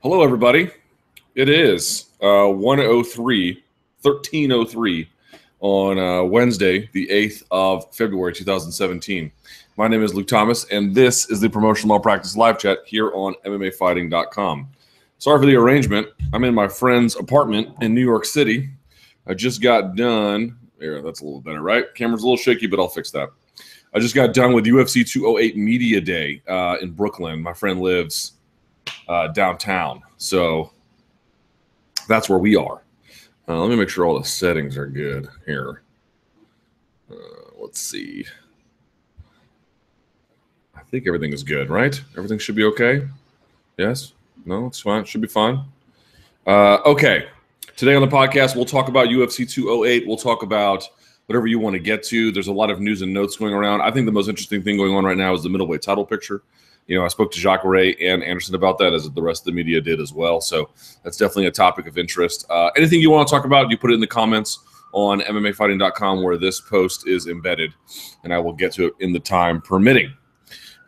[0.00, 0.70] Hello, everybody.
[1.34, 3.64] It is uh, 103,
[4.00, 5.10] 1303
[5.58, 9.32] on uh, Wednesday, the 8th of February, 2017.
[9.76, 13.34] My name is Luke Thomas, and this is the Promotional Malpractice Live Chat here on
[13.44, 14.68] MMAfighting.com.
[15.18, 16.06] Sorry for the arrangement.
[16.32, 18.70] I'm in my friend's apartment in New York City.
[19.26, 20.56] I just got done.
[20.78, 21.92] There, that's a little better, right?
[21.96, 23.30] Camera's a little shaky, but I'll fix that.
[23.92, 27.42] I just got done with UFC 208 Media Day uh, in Brooklyn.
[27.42, 28.34] My friend lives
[29.08, 30.02] uh, downtown.
[30.16, 30.72] So
[32.08, 32.82] that's where we are.
[33.48, 35.82] Uh, let me make sure all the settings are good here.
[37.10, 37.14] Uh,
[37.58, 38.24] let's see.
[40.74, 41.98] I think everything is good, right?
[42.16, 43.06] Everything should be okay.
[43.78, 44.12] Yes?
[44.44, 45.02] No, it's fine.
[45.02, 45.64] It should be fine.
[46.46, 47.26] Uh, okay.
[47.76, 50.06] Today on the podcast, we'll talk about UFC 208.
[50.06, 50.88] We'll talk about
[51.26, 52.32] whatever you want to get to.
[52.32, 53.82] There's a lot of news and notes going around.
[53.82, 56.42] I think the most interesting thing going on right now is the middleweight title picture
[56.88, 59.52] you know, I spoke to Jacare and Anderson about that, as the rest of the
[59.52, 60.40] media did as well.
[60.40, 60.70] So
[61.04, 62.46] that's definitely a topic of interest.
[62.50, 64.60] Uh, anything you want to talk about, you put it in the comments
[64.92, 67.74] on MMAfighting.com where this post is embedded,
[68.24, 70.14] and I will get to it in the time permitting.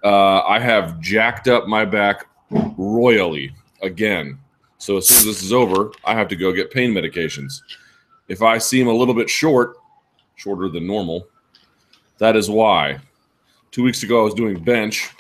[0.02, 4.38] Uh, I have jacked up my back royally again.
[4.78, 7.60] So as soon as this is over, I have to go get pain medications.
[8.28, 9.76] If I seem a little bit short,
[10.36, 11.28] shorter than normal,
[12.16, 12.98] that is why.
[13.70, 15.10] Two weeks ago, I was doing bench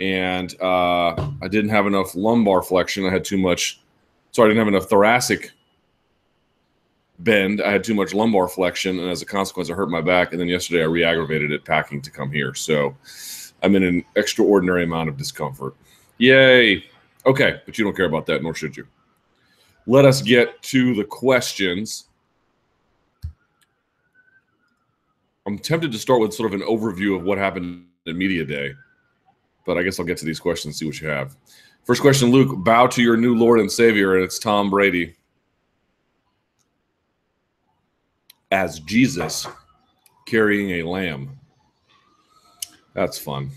[0.00, 3.06] and uh, I didn't have enough lumbar flexion.
[3.06, 3.80] I had too much.
[4.32, 5.52] Sorry, I didn't have enough thoracic
[7.20, 7.62] bend.
[7.62, 10.32] I had too much lumbar flexion, and as a consequence, I hurt my back.
[10.32, 12.54] And then yesterday, I re-aggravated it packing to come here.
[12.54, 12.94] So
[13.62, 15.74] I'm in an extraordinary amount of discomfort.
[16.18, 16.84] Yay!
[17.24, 18.86] Okay, but you don't care about that, nor should you.
[19.86, 22.06] Let us get to the questions.
[25.46, 28.74] I'm tempted to start with sort of an overview of what happened at Media Day
[29.66, 31.36] but I guess I'll get to these questions and see what you have.
[31.84, 35.16] First question, Luke, bow to your new Lord and Savior, and it's Tom Brady.
[38.50, 39.46] As Jesus
[40.26, 41.38] carrying a lamb.
[42.94, 43.50] That's fun.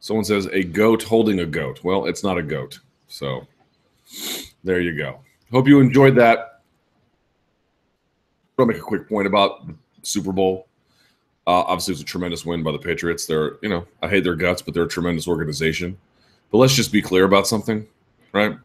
[0.00, 1.82] Someone says a goat holding a goat.
[1.82, 2.78] Well, it's not a goat.
[3.08, 3.46] So
[4.62, 5.20] there you go.
[5.50, 6.62] Hope you enjoyed that.
[8.58, 10.65] I'll make a quick point about the Super Bowl.
[11.46, 13.24] Uh, obviously, it was a tremendous win by the Patriots.
[13.24, 15.96] They're, you know, I hate their guts, but they're a tremendous organization.
[16.50, 17.86] But let's just be clear about something,
[18.32, 18.56] right?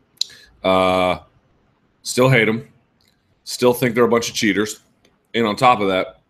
[0.63, 1.19] Uh,
[2.01, 2.67] still hate them.
[3.43, 4.81] Still think they're a bunch of cheaters.
[5.33, 6.21] And on top of that,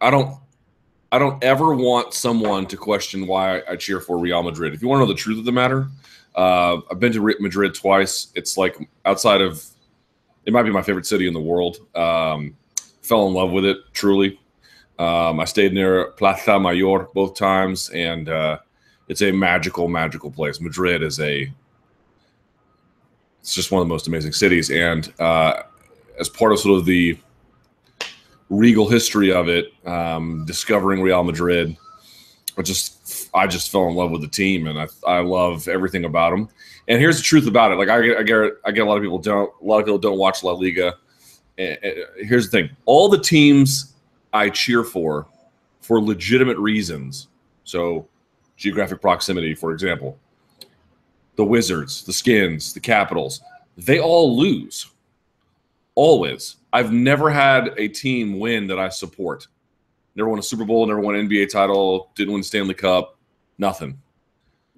[0.00, 0.38] I don't,
[1.10, 4.74] I don't ever want someone to question why I cheer for Real Madrid.
[4.74, 5.88] If you want to know the truth of the matter,
[6.36, 8.28] uh, I've been to Madrid twice.
[8.34, 9.64] It's like outside of,
[10.46, 11.78] it might be my favorite city in the world.
[11.96, 12.56] Um,
[13.02, 14.40] fell in love with it truly
[14.98, 18.58] um, I stayed near Plaza Mayor both times, and uh,
[19.08, 20.60] it's a magical, magical place.
[20.60, 21.52] Madrid is a
[23.40, 25.62] it's just one of the most amazing cities, and uh,
[26.18, 27.18] as part of sort of the
[28.48, 31.76] regal history of it, um, discovering Real Madrid,
[32.56, 36.04] I just I just fell in love with the team, and I I love everything
[36.04, 36.48] about them.
[36.86, 38.96] And here's the truth about it: like I get I get I get a lot
[38.96, 40.94] of people don't a lot of people don't watch La Liga.
[41.58, 41.94] And, and
[42.28, 43.93] here's the thing: all the teams
[44.34, 45.28] I cheer for
[45.80, 47.28] for legitimate reasons.
[47.62, 48.08] So,
[48.56, 50.18] geographic proximity, for example,
[51.36, 53.40] the Wizards, the Skins, the Capitals,
[53.76, 54.90] they all lose.
[55.94, 56.56] Always.
[56.72, 59.46] I've never had a team win that I support.
[60.16, 63.16] Never won a Super Bowl, never won an NBA title, didn't win Stanley Cup,
[63.58, 63.98] nothing.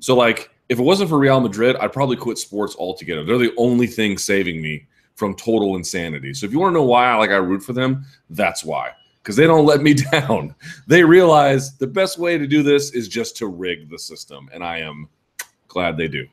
[0.01, 3.25] So, like, if it wasn't for Real Madrid, I'd probably quit sports altogether.
[3.25, 6.35] They're the only thing saving me from total insanity.
[6.35, 8.91] So, if you want to know why I like I root for them, that's why
[9.27, 10.55] because they don't let me down.
[10.87, 14.63] They realize the best way to do this is just to rig the system, and
[14.63, 15.09] I am
[15.67, 16.29] glad they do.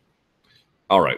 [0.91, 1.17] All right.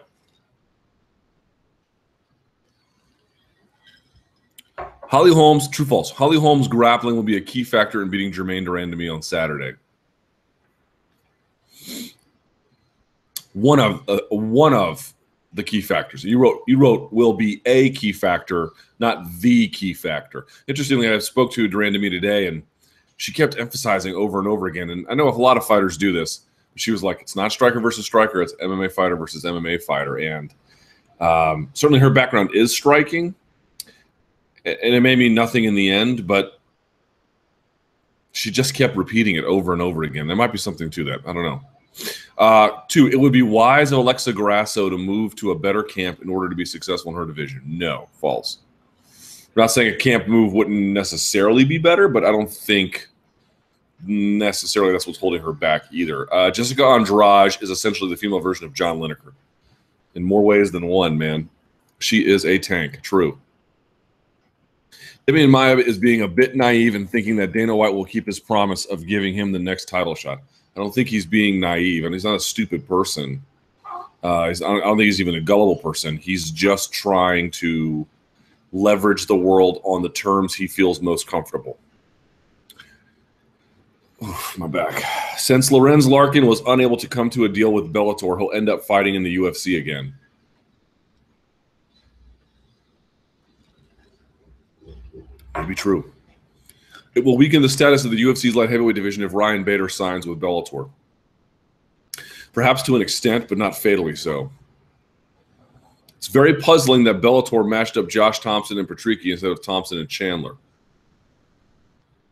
[5.10, 6.12] Holly Holmes, true false.
[6.12, 9.74] Holly Holm's grappling will be a key factor in beating Germaine de Randamie on Saturday.
[13.52, 15.14] One of uh, one of
[15.56, 16.24] the key factors.
[16.24, 20.46] You wrote you wrote will be a key factor, not the key factor.
[20.68, 22.62] Interestingly, I spoke to de me today, and
[23.18, 24.90] she kept emphasizing over and over again.
[24.92, 26.42] And I know a lot of fighters do this.
[26.76, 30.54] She was like, "It's not striker versus striker; it's MMA fighter versus MMA fighter." And
[31.22, 33.34] um, certainly, her background is striking,
[34.66, 36.60] and it may mean nothing in the end, but
[38.34, 40.28] she just kept repeating it over and over again.
[40.28, 41.22] There might be something to that.
[41.26, 41.62] I don't know.
[42.38, 46.22] Uh, two, it would be wise of Alexa Grasso to move to a better camp
[46.22, 47.62] in order to be successful in her division.
[47.66, 48.60] No, false.
[49.08, 53.08] I'm not saying a camp move wouldn't necessarily be better, but I don't think
[54.06, 56.32] necessarily that's what's holding her back either.
[56.34, 59.34] Uh, Jessica Andrade is essentially the female version of John Lineker
[60.16, 61.50] in more ways than one, man.
[62.00, 63.40] She is a tank, true.
[65.28, 68.40] Demian Maya is being a bit naive and thinking that Dana White will keep his
[68.40, 70.42] promise of giving him the next title shot.
[70.76, 73.42] I don't think he's being naive, and he's not a stupid person.
[74.24, 76.18] Uh, I don't think he's even a gullible person.
[76.18, 78.06] He's just trying to
[78.74, 81.78] leverage the world on the terms he feels most comfortable.
[84.24, 85.04] Oof, my back.
[85.38, 88.84] Since Lorenz Larkin was unable to come to a deal with Bellator, he'll end up
[88.84, 90.14] fighting in the UFC again.
[95.54, 96.12] That'd be true.
[97.16, 100.28] It will weaken the status of the UFC's light heavyweight division if Ryan Bader signs
[100.28, 100.90] with Bellator.
[102.52, 104.52] Perhaps to an extent, but not fatally so.
[106.18, 110.10] It's very puzzling that Bellator matched up Josh Thompson and Patricky instead of Thompson and
[110.10, 110.58] Chandler.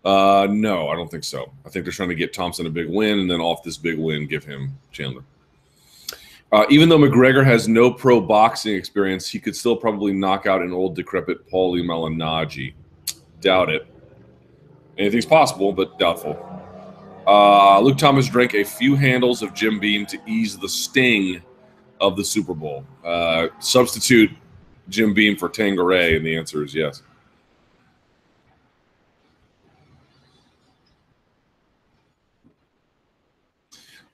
[0.03, 1.51] Uh, no, I don't think so.
[1.65, 3.97] I think they're trying to get Thompson a big win, and then off this big
[3.97, 5.23] win, give him Chandler.
[6.51, 10.61] Uh, even though McGregor has no pro boxing experience, he could still probably knock out
[10.61, 12.73] an old decrepit Paulie Malignaggi.
[13.41, 13.92] Doubt it.
[14.97, 16.37] Anything's possible, but doubtful.
[17.25, 21.41] Uh, Luke Thomas drank a few handles of Jim Beam to ease the sting
[21.99, 22.85] of the Super Bowl.
[23.03, 24.29] Uh, substitute
[24.89, 27.01] Jim Beam for Tanqueray, and the answer is yes.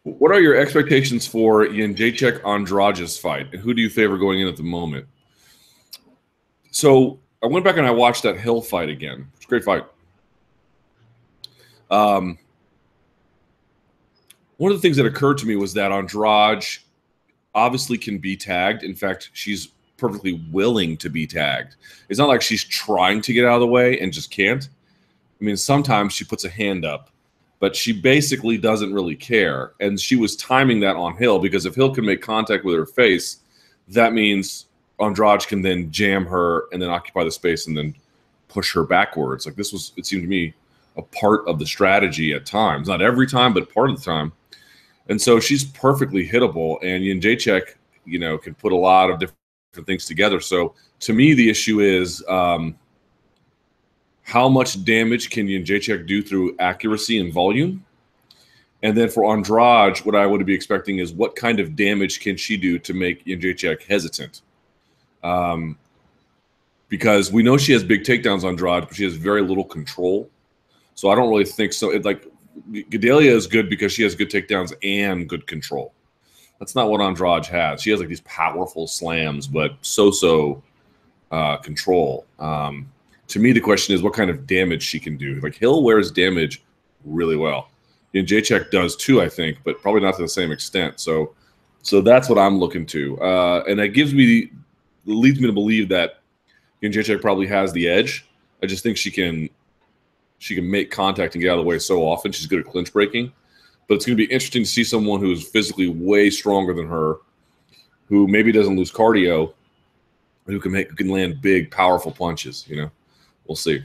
[0.04, 4.48] What are your expectations for Jędrzejczyk Andrade's fight, and who do you favor going in
[4.48, 5.06] at the moment?
[6.72, 9.28] So I went back and I watched that Hill fight again.
[9.36, 9.84] It's a great fight.
[11.90, 12.38] Um,
[14.58, 16.66] one of the things that occurred to me was that Andrade
[17.56, 18.84] obviously can be tagged.
[18.84, 21.76] In fact, she's perfectly willing to be tagged.
[22.10, 24.68] It's not like she's trying to get out of the way and just can't.
[25.40, 27.10] I mean, sometimes she puts a hand up,
[27.60, 29.74] but she basically doesn't really care.
[29.80, 32.86] And she was timing that on Hill because if Hill can make contact with her
[32.86, 33.38] face,
[33.90, 34.66] that means
[35.00, 37.96] Andrade can then jam her and then occupy the space and then
[38.48, 39.46] push her backwards.
[39.46, 40.54] Like this was, it seemed to me,
[40.98, 42.88] a part of the strategy at times.
[42.88, 44.32] Not every time, but part of the time.
[45.08, 46.78] And so she's perfectly hittable.
[46.84, 47.76] And Jędrzejczyk,
[48.06, 50.40] you know, can put a lot of different things together.
[50.40, 52.78] So to me, the issue is um,
[54.24, 57.84] how much damage can Jędrzejczyk do through accuracy and volume?
[58.84, 62.38] And then for Andrade, what I would be expecting is what kind of damage can
[62.38, 64.42] she do to make Jędrzejczyk hesitant?
[65.24, 65.78] Um,
[66.88, 70.30] because we know she has big takedowns on Andrade, but she has very little control.
[71.00, 71.92] So I don't really think so.
[71.92, 72.28] It, like
[72.74, 75.94] Gadelha is good because she has good takedowns and good control.
[76.60, 77.82] That's not what Andrade has.
[77.82, 80.62] She has like these powerful slams, but so-so
[81.32, 82.26] uh, control.
[82.38, 82.92] Um,
[83.30, 85.40] to me, the question is what kind of damage she can do.
[85.40, 86.62] Like Hill wears damage
[87.06, 87.70] really well,
[88.14, 91.00] and Jacek does too, I think, but probably not to the same extent.
[91.00, 91.34] So,
[91.82, 94.52] so that's what I'm looking to, uh, and that gives me
[95.06, 96.20] leads me to believe that
[96.84, 98.28] Jacek probably has the edge.
[98.62, 99.50] I just think she can
[100.40, 102.32] she can make contact and get out of the way so often.
[102.32, 103.32] She's good at clinch breaking.
[103.88, 106.88] But it's going to be interesting to see someone who is physically way stronger than
[106.88, 107.18] her,
[108.08, 109.54] who maybe doesn't lose cardio,
[110.46, 112.66] who can make who can land big, powerful punches.
[112.68, 112.92] You know,
[113.48, 113.84] we'll see.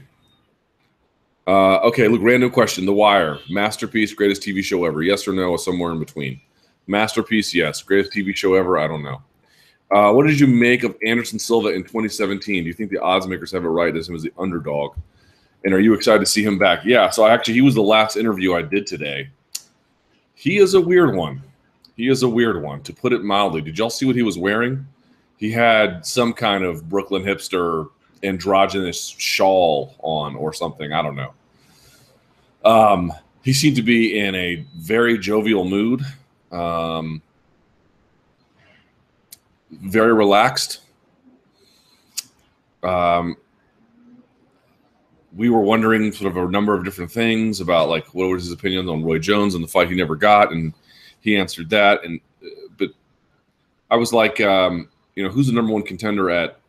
[1.47, 5.03] Uh, okay, look, random question: The Wire, masterpiece, greatest TV show ever?
[5.03, 6.39] Yes or no, or somewhere in between?
[6.87, 7.81] Masterpiece, yes.
[7.81, 8.77] Greatest TV show ever?
[8.77, 9.21] I don't know.
[9.91, 12.63] Uh, what did you make of Anderson Silva in 2017?
[12.63, 14.95] Do you think the odds makers have it right as him as the underdog?
[15.65, 16.85] And are you excited to see him back?
[16.85, 17.09] Yeah.
[17.09, 19.29] So actually, he was the last interview I did today.
[20.35, 21.41] He is a weird one.
[21.97, 23.61] He is a weird one, to put it mildly.
[23.61, 24.85] Did y'all see what he was wearing?
[25.37, 27.89] He had some kind of Brooklyn hipster
[28.23, 30.93] androgynous shawl on or something.
[30.93, 31.33] I don't know.
[32.63, 36.01] Um, he seemed to be in a very jovial mood,
[36.51, 37.21] um,
[39.71, 40.81] very relaxed.
[42.83, 43.37] Um,
[45.35, 48.51] we were wondering sort of a number of different things about like what was his
[48.51, 50.73] opinion on Roy Jones and the fight he never got, and
[51.21, 52.03] he answered that.
[52.03, 52.89] And uh, but
[53.91, 56.59] I was like, um, you know, who's the number one contender at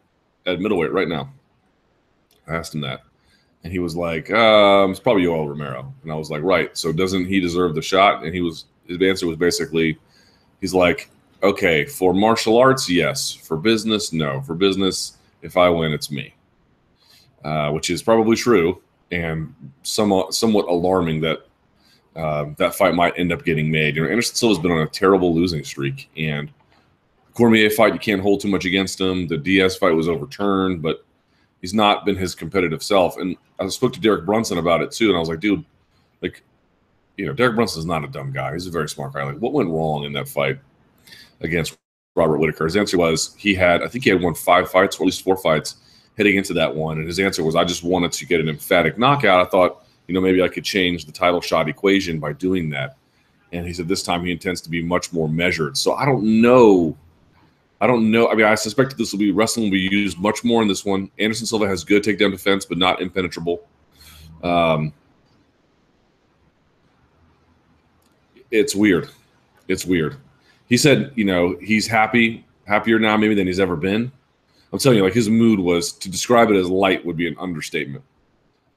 [0.46, 1.32] at middleweight right now?
[2.48, 3.02] I asked him that,
[3.64, 5.92] and he was like, um, it's probably Yoel Romero.
[6.02, 6.76] And I was like, right.
[6.76, 8.24] So doesn't he deserve the shot?
[8.24, 9.98] And he was his answer was basically,
[10.60, 11.10] he's like,
[11.42, 13.32] okay, for martial arts, yes.
[13.32, 14.40] For business, no.
[14.42, 16.35] For business, if I win, it's me.
[17.46, 21.46] Uh, which is probably true and somewhat somewhat alarming that
[22.16, 23.94] uh, that fight might end up getting made.
[23.94, 26.50] You know, Anderson Silva's been on a terrible losing streak, and
[27.34, 29.28] Cormier fight you can't hold too much against him.
[29.28, 31.04] The Diaz fight was overturned, but
[31.60, 33.16] he's not been his competitive self.
[33.16, 35.64] And I spoke to Derek Brunson about it too, and I was like, dude,
[36.22, 36.42] like
[37.16, 38.54] you know, Derek Brunson's not a dumb guy.
[38.54, 39.22] He's a very smart guy.
[39.22, 40.58] Like, what went wrong in that fight
[41.42, 41.76] against
[42.16, 42.64] Robert Whittaker?
[42.64, 45.22] His answer was he had, I think he had won five fights, or at least
[45.22, 45.76] four fights
[46.16, 46.98] heading into that one.
[46.98, 49.46] And his answer was, I just wanted to get an emphatic knockout.
[49.46, 52.96] I thought, you know, maybe I could change the title shot equation by doing that.
[53.52, 55.76] And he said this time he intends to be much more measured.
[55.76, 56.96] So I don't know.
[57.80, 58.28] I don't know.
[58.30, 60.84] I mean, I suspect this will be wrestling will be used much more in this
[60.84, 61.10] one.
[61.18, 63.66] Anderson Silva has good takedown defense, but not impenetrable.
[64.42, 64.92] Um,
[68.50, 69.10] it's weird.
[69.68, 70.16] It's weird.
[70.68, 74.10] He said, you know, he's happy, happier now maybe than he's ever been.
[74.72, 77.36] I'm telling you, like his mood was to describe it as light would be an
[77.38, 78.04] understatement.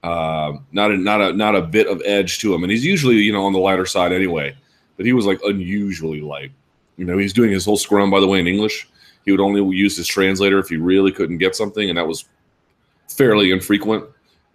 [0.04, 3.16] Uh, not a not a not a bit of edge to him, and he's usually
[3.16, 4.56] you know on the lighter side anyway.
[4.98, 6.52] But he was like unusually light.
[6.98, 8.90] You know, he's doing his whole scrum by the way in English.
[9.26, 12.26] He would only use his translator if he really couldn't get something, and that was
[13.08, 14.06] fairly infrequent.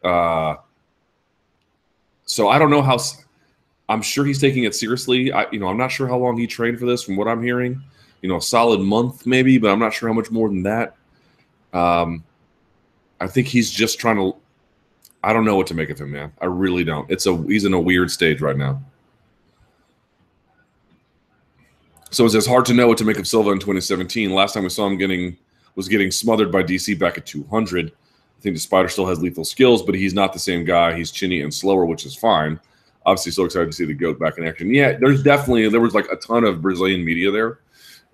[0.03, 0.57] Uh,
[2.27, 2.99] so I don't know how.
[3.89, 5.31] I'm sure he's taking it seriously.
[5.31, 7.03] I, you know, I'm not sure how long he trained for this.
[7.03, 7.83] From what I'm hearing,
[8.23, 10.97] you know, a solid month maybe, but I'm not sure how much more than that.
[11.75, 12.25] Um,
[13.21, 14.35] I think he's just trying to.
[15.23, 16.33] I don't know what to make of him, man.
[16.41, 17.11] I really don't.
[17.11, 18.83] It's a he's in a weird stage right now.
[22.11, 24.33] So it's as hard to know what to make of Silva in 2017.
[24.33, 25.37] Last time we saw him getting
[25.75, 27.89] was getting smothered by DC back at 200.
[27.89, 30.95] I think the Spider still has lethal skills, but he's not the same guy.
[30.95, 32.61] He's chinny and slower, which is fine.
[33.07, 34.73] Obviously, so excited to see the goat back in action.
[34.73, 37.59] Yeah, there's definitely there was like a ton of Brazilian media there,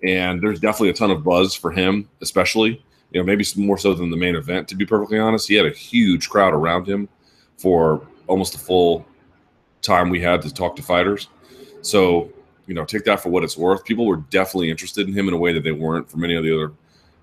[0.03, 3.93] and there's definitely a ton of buzz for him, especially you know, maybe more so
[3.93, 4.67] than the main event.
[4.69, 7.09] To be perfectly honest, he had a huge crowd around him
[7.57, 9.05] for almost the full
[9.81, 11.27] time we had to talk to fighters.
[11.81, 12.31] So,
[12.67, 13.83] you know, take that for what it's worth.
[13.83, 16.43] People were definitely interested in him in a way that they weren't for many of
[16.43, 16.73] the other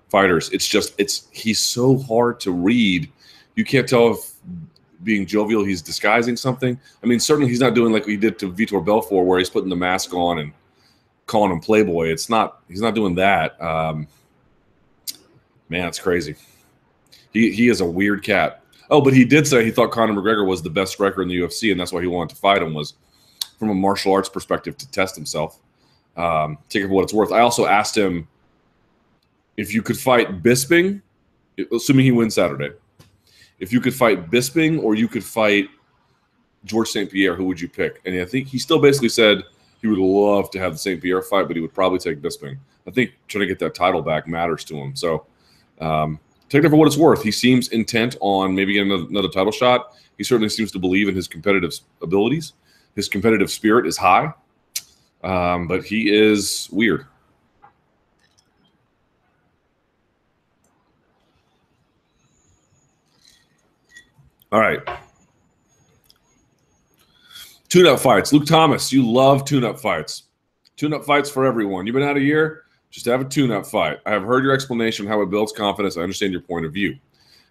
[0.09, 0.49] fighters.
[0.51, 3.11] It's just it's he's so hard to read.
[3.55, 4.31] You can't tell if
[5.03, 6.79] being jovial he's disguising something.
[7.01, 9.69] I mean, certainly he's not doing like he did to Vitor Belfort, where he's putting
[9.69, 10.51] the mask on and
[11.25, 12.09] calling him Playboy.
[12.09, 12.61] It's not.
[12.67, 13.59] He's not doing that.
[13.61, 14.07] Um,
[15.69, 16.35] Man, it's crazy.
[17.31, 18.63] He he is a weird cat.
[18.89, 21.39] Oh, but he did say he thought Conor McGregor was the best striker in the
[21.39, 22.95] UFC, and that's why he wanted to fight him was
[23.59, 25.59] from a martial arts perspective to test himself.
[26.17, 27.31] Um, take it for what it's worth.
[27.31, 28.27] I also asked him
[29.57, 31.01] if you could fight Bisping,
[31.71, 32.71] assuming he wins Saturday.
[33.59, 35.69] If you could fight Bisping or you could fight
[36.65, 37.11] George St.
[37.11, 38.01] Pierre, who would you pick?
[38.05, 39.43] And I think he still basically said
[39.81, 41.01] he would love to have the St.
[41.01, 42.57] Pierre fight, but he would probably take Bisping.
[42.87, 44.95] I think trying to get that title back matters to him.
[44.95, 45.25] So
[45.79, 46.19] um,
[46.49, 47.23] take it for what it's worth.
[47.23, 49.93] He seems intent on maybe getting another, another title shot.
[50.17, 52.53] He certainly seems to believe in his competitive abilities.
[52.95, 54.33] His competitive spirit is high,
[55.23, 57.05] um, but he is weird.
[64.51, 64.79] All right.
[67.69, 68.33] Tune up fights.
[68.33, 70.23] Luke Thomas, you love tune up fights.
[70.75, 71.85] Tune up fights for everyone.
[71.85, 73.99] You've been out a year just have a tune up fight.
[74.05, 75.97] I have heard your explanation how it builds confidence.
[75.97, 76.97] I understand your point of view.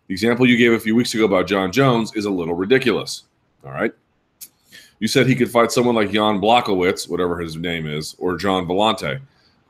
[0.07, 3.25] The example you gave a few weeks ago about Jon Jones is a little ridiculous.
[3.65, 3.93] All right.
[5.01, 8.67] You said he could fight someone like Jan Blachowicz, whatever his name is, or Gian
[8.67, 9.21] Villante.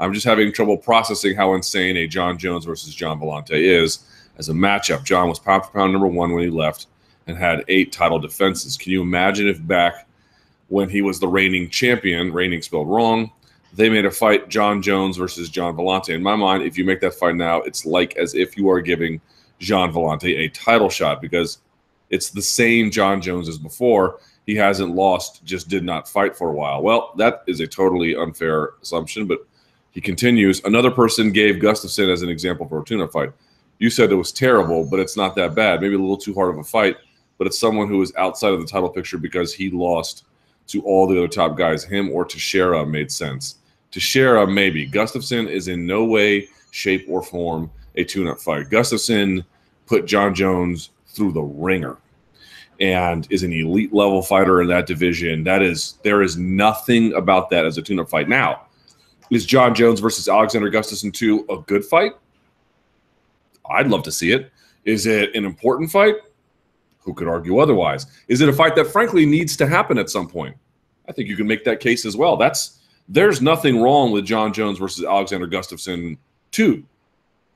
[0.01, 4.07] I'm just having trouble processing how insane a Jon Jones versus Gian Villante is
[4.39, 5.05] as a matchup.
[5.05, 6.87] Jon was pound for pound number one when he left
[7.27, 8.77] and had eight title defenses.
[8.77, 10.07] Can you imagine if back
[10.69, 13.31] when he was the reigning champion, reigning spelled wrong,
[13.79, 16.13] they made a fight Jon Jones versus Gian Villante.
[16.13, 18.81] In my mind, if you make that fight now, it's like as if you are
[18.81, 19.21] giving
[19.61, 21.59] Gian Villante a title shot because
[22.11, 24.19] it's the same Jon Jones as before.
[24.47, 26.83] He hasn't lost, just did not fight for a while.
[26.83, 29.47] Well, that is a totally unfair assumption, but
[29.93, 30.61] he continues.
[30.65, 33.31] Another person gave Gustafsson as an example for a tuna fight.
[33.79, 35.81] You said it was terrible, but it's not that bad.
[35.81, 36.97] Maybe a little too hard of a fight,
[37.37, 40.25] but it's someone who is outside of the title picture because he lost
[40.67, 41.85] to all the other top guys.
[41.85, 43.59] Him or Teixeira made sense.
[43.91, 44.89] Teixeira, maybe.
[44.89, 48.69] Gustafsson is in no way, shape, or form a tune-up fight.
[48.69, 49.45] Gustafsson
[49.87, 51.97] put Jon Jones through the ringer
[52.81, 55.43] and is an elite level fighter in that division.
[55.43, 58.29] That is, there is nothing about that as a tune-up fight.
[58.29, 58.67] Now,
[59.31, 62.13] is Jon Jones versus Alexander Gustafsson 2 a good fight?
[63.71, 64.51] I'd love to see it.
[64.85, 66.15] Is it an important fight?
[67.01, 68.07] Who could argue otherwise?
[68.29, 70.57] Is it a fight that frankly needs to happen at some point?
[71.09, 72.37] I think you can make that case as well.
[72.37, 72.78] That's
[73.09, 76.19] there's nothing wrong with Jon Jones versus Alexander Gustafsson
[76.51, 76.85] 2.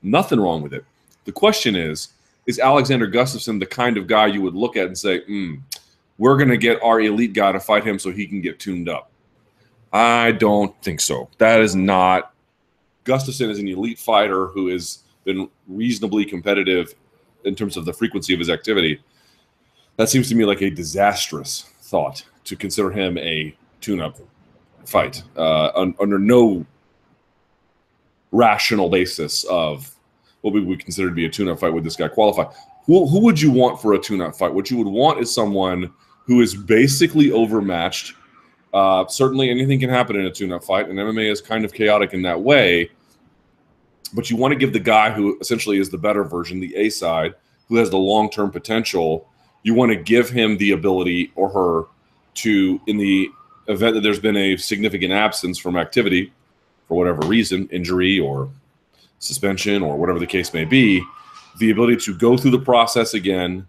[0.02, 0.84] Nothing wrong with it.
[1.24, 2.08] The question is,
[2.46, 5.60] is Alexander Gustafsson the kind of guy you would look at and say, mm,
[6.18, 8.88] we're going to get our elite guy to fight him so he can get tuned
[8.88, 9.10] up?
[9.92, 11.28] I don't think so.
[11.38, 12.32] That is not.
[13.04, 16.94] Gustafsson is an elite fighter who has been reasonably competitive
[17.44, 19.02] in terms of the frequency of his activity.
[19.96, 24.18] That seems to me like a disastrous thought to consider him a tune-up
[24.84, 26.64] fight uh, un- under no
[28.32, 29.94] rational basis of
[30.40, 32.44] what we would consider to be a tune-up fight would this guy qualify.
[32.86, 34.52] Who, who would you want for a tune-up fight?
[34.52, 35.92] What you would want is someone
[36.26, 38.14] who is basically overmatched.
[38.74, 42.14] Uh, certainly, anything can happen in a tune-up fight, and MMA is kind of chaotic
[42.14, 42.90] in that way.
[44.14, 46.90] But you want to give the guy who essentially is the better version, the A
[46.90, 47.34] side,
[47.68, 49.28] who has the long-term potential.
[49.62, 51.86] You want to give him the ability or her
[52.34, 53.30] to, in the
[53.72, 56.32] event that there's been a significant absence from activity
[56.86, 58.50] for whatever reason, injury or
[59.18, 61.02] suspension or whatever the case may be,
[61.58, 63.66] the ability to go through the process again,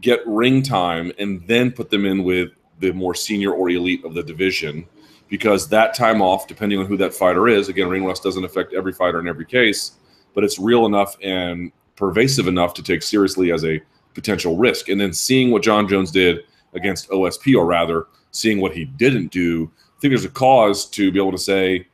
[0.00, 2.50] get ring time, and then put them in with
[2.80, 4.86] the more senior or elite of the division.
[5.28, 8.72] Because that time off, depending on who that fighter is, again, ring rust doesn't affect
[8.72, 9.92] every fighter in every case,
[10.34, 13.80] but it's real enough and pervasive enough to take seriously as a
[14.14, 14.88] potential risk.
[14.88, 18.06] And then seeing what Jon Jones did against OSP, or rather,
[18.38, 21.88] seeing what he didn't do, I think there's a cause to be able to say,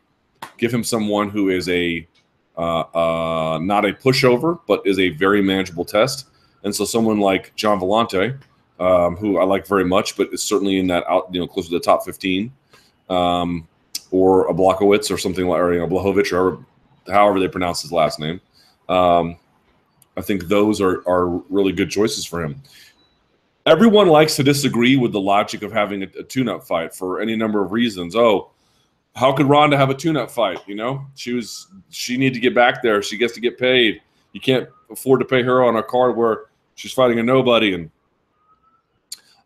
[0.59, 2.07] give him someone who is a
[2.57, 6.29] uh, uh, not a pushover, but is a very manageable test.
[6.63, 8.39] And so someone like Gian Villante,
[8.79, 11.67] um, who I like very much, but is certainly in that out, you know, close
[11.67, 12.53] to the top 15,
[13.11, 13.67] um,
[14.11, 16.65] or a Blachowicz or something like, or you know, Blachowicz or however,
[17.09, 18.41] however they pronounce his last name.
[18.89, 19.37] Um,
[20.17, 22.63] I think those are, are really good choices for him.
[23.67, 27.35] Everyone likes to disagree with the logic of having a, a tune-up fight for any
[27.35, 28.15] number of reasons.
[28.15, 28.51] Oh,
[29.15, 30.59] how could Ronda have a tune-up fight?
[30.67, 33.03] You know, she was she need to get back there.
[33.03, 34.03] She gets to get paid.
[34.33, 37.91] You can't afford to pay her on a card where she's fighting a nobody and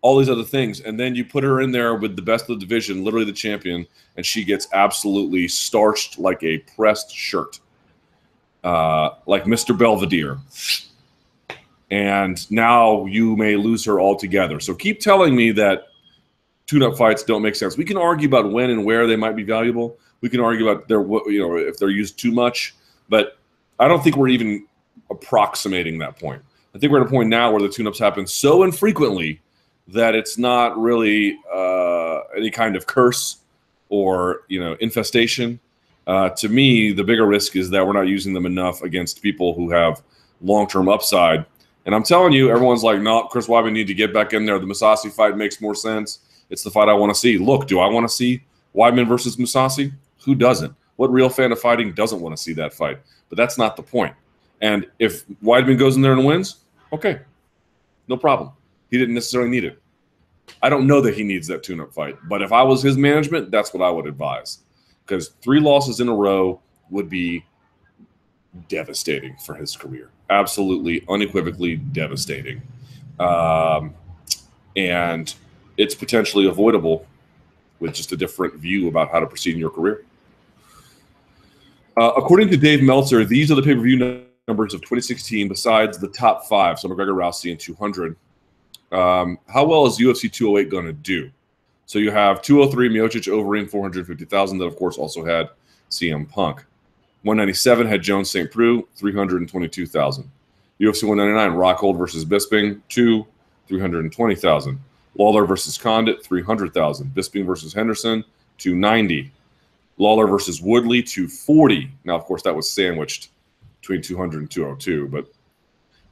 [0.01, 0.81] all these other things.
[0.81, 3.33] And then you put her in there with the best of the division, literally the
[3.33, 7.61] champion, and she gets absolutely starched like a pressed shirt,
[8.65, 9.77] uh, like Mr.
[9.77, 10.39] Belvedere.
[11.90, 14.61] And now you may lose her altogether.
[14.61, 15.88] So keep telling me that
[16.66, 17.76] tune-up fights don't make sense.
[17.76, 19.97] We can argue about when and where they might be valuable.
[20.21, 22.75] We can argue about their, you know, if they're used too much.
[23.09, 23.38] But
[23.78, 24.66] I don't think we're even
[25.11, 26.42] approximating that point.
[26.74, 29.40] I think we're at a point now where the tune-ups happen so infrequently
[29.88, 33.38] that it's not really uh, any kind of curse
[33.88, 35.59] or you know infestation.
[36.07, 39.55] Uh, to me, the bigger risk is that we're not using them enough against people
[39.55, 40.03] who have
[40.40, 41.44] long-term upside.
[41.88, 44.59] And I'm telling you, everyone's like, "No, Chris Weidman need to get back in there.
[44.59, 46.18] The Mousasi fight makes more sense.
[46.51, 48.42] It's the fight I want to see." Look, do I want to see
[48.74, 49.94] Weidman versus Mousasi?
[50.27, 50.74] Who doesn't?
[50.96, 53.01] What real fan of fighting doesn't want to see that fight?
[53.31, 54.14] But that's not the point.
[54.61, 56.57] And if Weidman goes in there and wins,
[56.92, 57.20] okay,
[58.07, 58.53] no problem.
[58.90, 59.81] He didn't necessarily need it.
[60.62, 63.51] I don't know that he needs that tune-up fight, but if I was his management,
[63.51, 64.59] that's what I would advise.
[65.07, 67.46] Because three losses in a row would be
[68.68, 70.11] devastating for his career.
[70.31, 72.62] Absolutely, unequivocally devastating.
[73.19, 73.95] Um,
[74.77, 75.35] and
[75.77, 77.07] it's potentially avoidable
[77.81, 80.05] with just a different view about how to proceed in your career.
[81.97, 86.47] Uh, according to Dave Meltzer, these are the pay-per-view numbers of 2016 besides the top
[86.47, 86.79] five.
[86.79, 88.17] So McGregor, Rousey, and 200.
[88.93, 91.31] Um, how well is UFC 208 going to do?
[91.87, 95.49] So you have 203 Miocic Overeem 450,000 that of course also had
[95.91, 96.64] CM Punk.
[97.22, 98.50] 197 had Jones St.
[98.50, 100.31] Preux 322,000.
[100.81, 103.26] UFC 199 Rockhold versus Bisping 2
[103.66, 104.78] 320,000.
[105.16, 107.12] Lawler versus Condit 300,000.
[107.14, 108.24] Bisping versus Henderson
[108.59, 109.33] 290.
[109.98, 111.90] Lawler versus Woodley 240.
[112.04, 113.31] Now of course that was sandwiched
[113.81, 115.26] between 200 and 202, but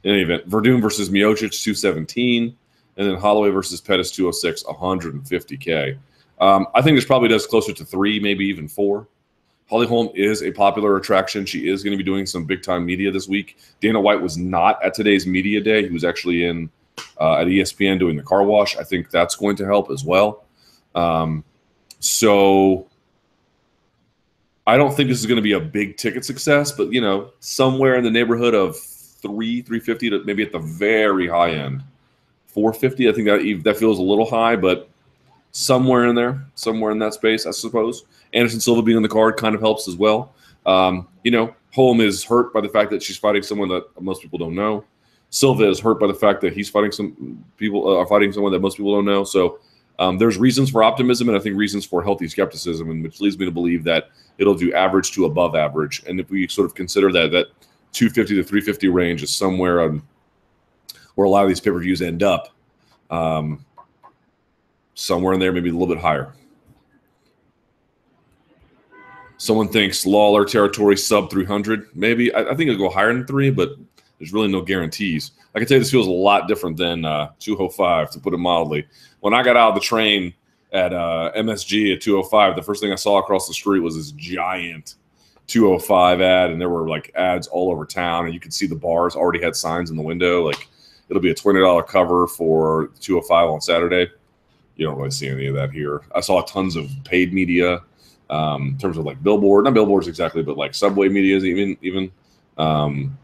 [0.03, 2.55] in any event, Werdum versus Miocic 217
[2.97, 5.97] and then Holloway versus Pettis 206, 150K.
[6.39, 9.07] Um, I think this probably does closer to three, maybe even four.
[9.69, 11.45] Holly Holm is a popular attraction.
[11.45, 13.57] She is going to be doing some big time media this week.
[13.81, 15.83] Dana White was not at today's media day.
[15.83, 16.69] He was actually in
[17.19, 18.77] uh, at ESPN doing the car wash.
[18.77, 20.45] I think that's going to help as well.
[20.95, 21.43] Um,
[21.99, 22.87] so
[24.65, 27.31] I don't think this is going to be a big ticket success, but you know,
[27.39, 31.83] somewhere in the neighborhood of three, three fifty to maybe at the very high end.
[32.47, 33.07] 450.
[33.07, 34.89] I think that that feels a little high, but
[35.51, 38.05] somewhere in there, somewhere in that space, I suppose.
[38.33, 40.33] Anderson Silva being on the card kind of helps as well.
[40.65, 44.21] Um, you know, Holm is hurt by the fact that she's fighting someone that most
[44.21, 44.83] people don't know.
[45.29, 48.51] Silva is hurt by the fact that he's fighting some people uh, are fighting someone
[48.51, 49.23] that most people don't know.
[49.23, 49.59] So
[49.99, 53.37] um, there's reasons for optimism and I think reasons for healthy skepticism, and which leads
[53.37, 56.03] me to believe that it'll do average to above average.
[56.07, 57.47] And if we sort of consider that that
[57.93, 60.01] 250 to 350 range is somewhere on
[61.15, 62.49] where a lot of these pay per views end up.
[63.09, 63.65] Um,
[64.97, 66.33] somewhere in there, maybe a little bit higher.
[69.37, 71.89] Someone thinks Lawler territory sub 300.
[71.93, 73.75] Maybe I, I, think it'll go higher than three, but
[74.17, 75.31] there's really no guarantees.
[75.53, 78.37] I can tell you this feels a lot different than uh, 205, to put it
[78.37, 78.87] mildly.
[79.19, 80.33] When I got out of the train
[80.73, 82.55] at uh, MSG at 205.
[82.55, 84.95] The first thing I saw across the street was this giant
[85.47, 88.75] 205 ad, and there were like ads all over town, and you could see the
[88.75, 90.67] bars already had signs in the window like
[91.09, 94.11] it'll be a twenty dollar cover for 205 on Saturday.
[94.77, 96.01] You don't really see any of that here.
[96.15, 97.81] I saw tons of paid media
[98.29, 102.11] um, in terms of like billboard, not billboards exactly, but like subway medias, even even
[102.57, 103.17] um,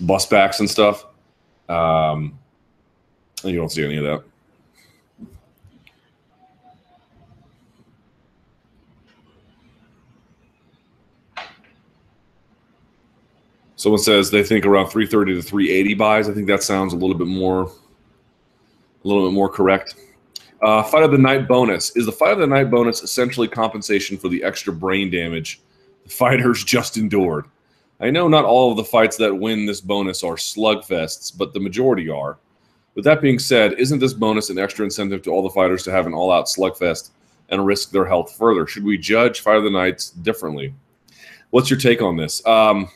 [0.00, 1.06] bus backs and stuff.
[1.68, 2.38] Um,
[3.42, 4.24] and you don't see any of that.
[13.76, 16.28] Someone says they think around 330 to 380 buys.
[16.28, 19.94] I think that sounds a little bit more, a little bit more correct.
[20.62, 24.18] Uh, fight of the night bonus is the fight of the night bonus essentially compensation
[24.18, 25.60] for the extra brain damage
[26.04, 27.46] the fighters just endured.
[28.00, 31.60] I know not all of the fights that win this bonus are slugfests, but the
[31.60, 32.38] majority are.
[32.94, 35.92] With that being said, isn't this bonus an extra incentive to all the fighters to
[35.92, 37.10] have an all-out slugfest
[37.50, 38.66] and risk their health further?
[38.66, 40.74] Should we judge Fight of the Nights differently?
[41.50, 42.44] What's your take on this?
[42.46, 42.88] Um,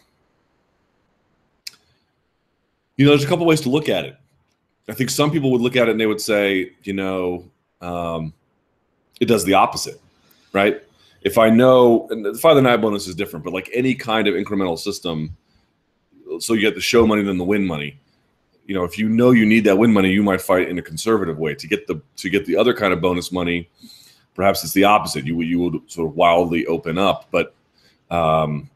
[2.97, 4.17] you know, there's a couple ways to look at it.
[4.89, 7.45] I think some people would look at it and they would say, you know,
[7.81, 8.33] um,
[9.21, 10.01] it does the opposite,
[10.53, 10.83] right?
[11.23, 14.29] If I know, and the Fight the Night bonus is different, but like any kind
[14.29, 15.37] of incremental system,
[16.39, 17.99] so you get the show money then the win money.
[18.67, 20.83] You know, if you know you need that win money, you might fight in a
[20.83, 23.69] conservative way to get the to get the other kind of bonus money.
[24.35, 25.25] Perhaps it's the opposite.
[25.25, 27.55] You you would sort of wildly open up, but
[28.11, 28.71] um,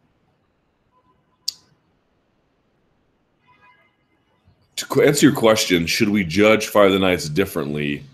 [4.77, 8.05] to answer your question, should we judge Fire the Nights differently?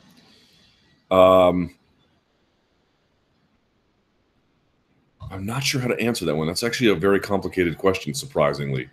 [1.15, 1.73] Um,
[5.31, 6.49] I'm not sure how to answer that one.
[6.49, 8.91] That's actually a very complicated question, surprisingly.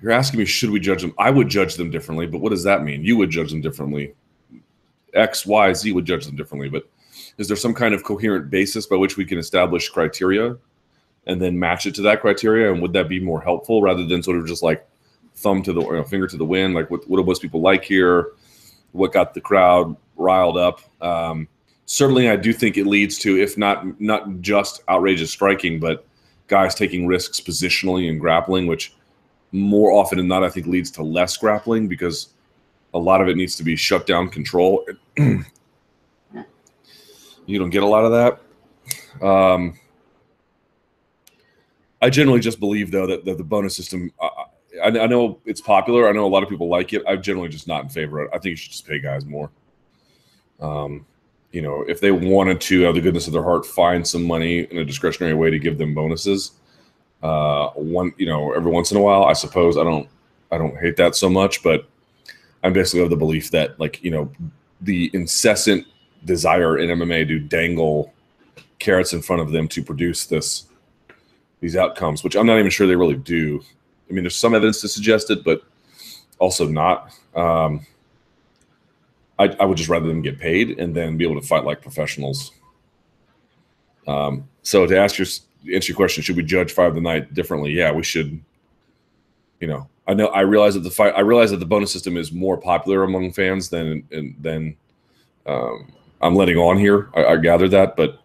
[0.00, 1.14] You're asking me, should we judge them?
[1.18, 3.04] I would judge them differently, but what does that mean?
[3.04, 4.14] You would judge them differently.
[5.14, 6.88] X, Y, Z would judge them differently, but
[7.38, 10.56] is there some kind of coherent basis by which we can establish criteria
[11.26, 12.72] and then match it to that criteria?
[12.72, 14.86] And would that be more helpful rather than sort of just like
[15.34, 16.74] thumb to the know, finger to the wind?
[16.74, 18.32] Like what, what do most people like here?
[18.92, 20.80] What got the crowd riled up?
[21.00, 21.48] Um,
[21.86, 26.06] certainly, I do think it leads to, if not not just outrageous striking, but
[26.48, 28.94] guys taking risks positionally and grappling, which
[29.52, 32.28] more often than not, I think leads to less grappling because
[32.94, 34.84] a lot of it needs to be shut down control.
[35.16, 35.44] you
[37.46, 39.26] don't get a lot of that.
[39.26, 39.78] Um,
[42.00, 44.10] I generally just believe though that, that the bonus system.
[44.82, 46.08] I, I, know it's popular.
[46.08, 47.02] I know a lot of people like it.
[47.06, 48.30] I'm generally just not in favor of it.
[48.34, 49.50] I think you should just pay guys more.
[50.60, 51.06] Um,
[51.52, 54.24] you know, if they wanted to, out of the goodness of their heart, find some
[54.24, 56.52] money in a discretionary way to give them bonuses,
[57.22, 59.76] uh, one, you know, every once in a while, I suppose.
[59.76, 60.08] I don't,
[60.50, 61.86] I don't hate that so much, but
[62.64, 64.30] I'm basically of the belief that, like, you know,
[64.80, 65.86] the incessant
[66.24, 68.12] desire in MMA to dangle
[68.78, 70.66] carrots in front of them to produce this
[71.60, 73.62] these outcomes, which I'm not even sure they really do.
[74.12, 75.62] I mean, there's some evidence to suggest it, but
[76.38, 77.14] also not.
[77.34, 77.86] Um,
[79.38, 81.80] I, I, would just rather them get paid and then be able to fight like
[81.80, 82.52] professionals.
[84.06, 85.26] Um, so to ask your
[85.74, 87.72] answer your question, should we judge Fight of the Night differently?
[87.72, 88.38] Yeah, we should.
[89.60, 91.14] You know, I know I realize that the fight.
[91.16, 94.06] I realize that the bonus system is more popular among fans than
[94.42, 94.76] than
[95.46, 97.08] um, I'm letting on here.
[97.14, 98.20] I, I gather that, but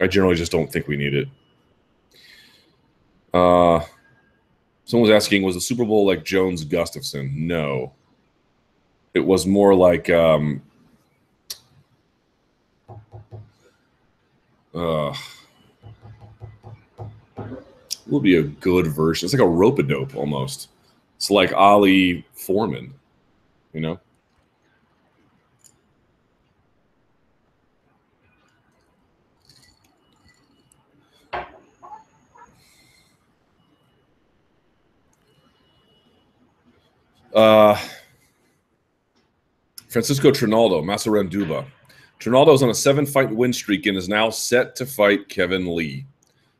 [0.00, 1.28] I generally just don't think we need it.
[3.32, 3.84] Uh,
[4.88, 7.30] someone was asking, was the Super Bowl like Jones Gustafsson?
[7.34, 7.92] No.
[9.12, 10.62] It was more like um,
[14.74, 15.14] uh,
[18.06, 19.26] will be a good version.
[19.26, 20.70] It's like a rope a dope almost.
[21.16, 22.94] It's like Ali Foreman,
[23.74, 24.00] you know.
[37.38, 37.78] Uh,
[39.88, 41.64] Francisco Trinaldo, Massaranduba.
[42.18, 45.72] Trinaldo is on a seven fight win streak and is now set to fight Kevin
[45.76, 46.04] Lee.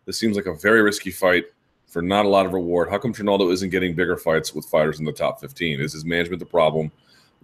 [0.04, 1.46] This seems like a very risky fight
[1.88, 2.90] for not a lot of reward.
[2.90, 5.80] How come Trinaldo isn't getting bigger fights with fighters in the top 15?
[5.80, 6.92] Is his management the problem?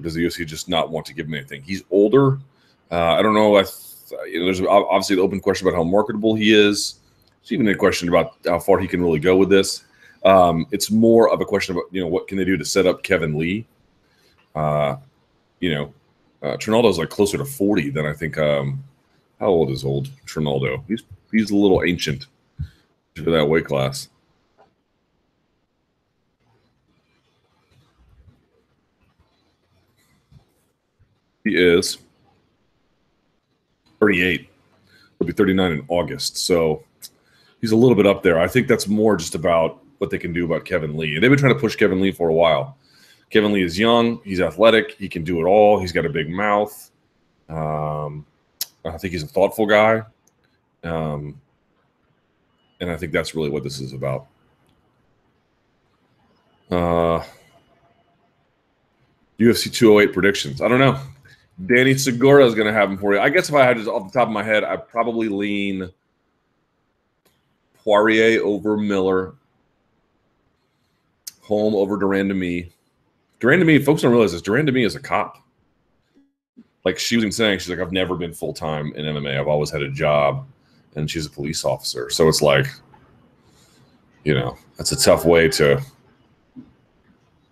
[0.01, 1.61] Does the UFC just not want to give him anything?
[1.63, 2.39] He's older.
[2.93, 3.57] Uh, I don't know.
[3.57, 7.01] I th- you know, there's obviously an open question about how marketable he is.
[7.43, 9.83] There's even a question about how far he can really go with this.
[10.25, 12.87] Um, it's more of a question of you know what can they do to set
[12.87, 13.67] up Kevin Lee.
[14.55, 14.97] Uh,
[15.61, 15.95] you know,
[16.43, 18.39] uh, Trinaldo's like closer to forty than I think.
[18.39, 18.83] Um,
[19.41, 20.83] how old is old Trinaldo?
[20.89, 22.27] He's he's a little ancient
[23.15, 24.09] for that weight class.
[31.45, 31.99] He is
[34.01, 34.49] 38.
[35.19, 36.39] He'll be 39 in August.
[36.39, 36.83] So
[37.61, 38.41] he's a little bit up there.
[38.41, 41.15] I think that's more just about what they can do about Kevin Lee.
[41.15, 42.77] And they've been trying to push Kevin Lee for a while.
[43.31, 44.21] Kevin Lee is young.
[44.23, 44.93] He's athletic.
[44.99, 45.81] He can do it all.
[45.81, 46.91] He's got a big mouth.
[47.49, 48.27] Um,
[48.85, 50.03] I think he's a thoughtful guy.
[50.83, 51.41] Um,
[52.81, 54.27] and I think that's really what this is about.
[56.71, 57.25] Uh,
[59.41, 60.61] UFC 208 predictions.
[60.61, 61.01] I don't know.
[61.67, 63.21] Danny Segura is going to have them for you.
[63.21, 65.91] I guess if I had just off the top of my head, I'd probably lean
[67.85, 69.35] Poirier over Miller,
[71.45, 72.73] Holm over de Randamie.
[73.39, 74.41] de Randamie, folks don't realize this.
[74.41, 75.37] de me is a cop.
[76.85, 79.39] Like she was even saying, she's like, I've never been full time in MMA.
[79.39, 80.47] I've always had a job,
[80.97, 82.09] and she's a police officer.
[82.09, 82.67] So it's like,
[84.25, 85.83] you know, that's a tough way to.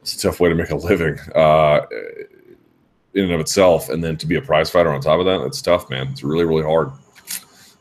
[0.01, 1.19] It's a tough way to make a living.
[1.35, 1.87] Uh,
[3.15, 5.43] in and of itself, and then to be a prize fighter on top of that,
[5.43, 6.09] it's tough, man.
[6.09, 6.93] It's really, really hard.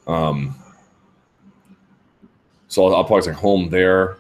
[0.08, 0.56] Um,
[2.68, 4.18] so I'll, I'll probably take Holm there.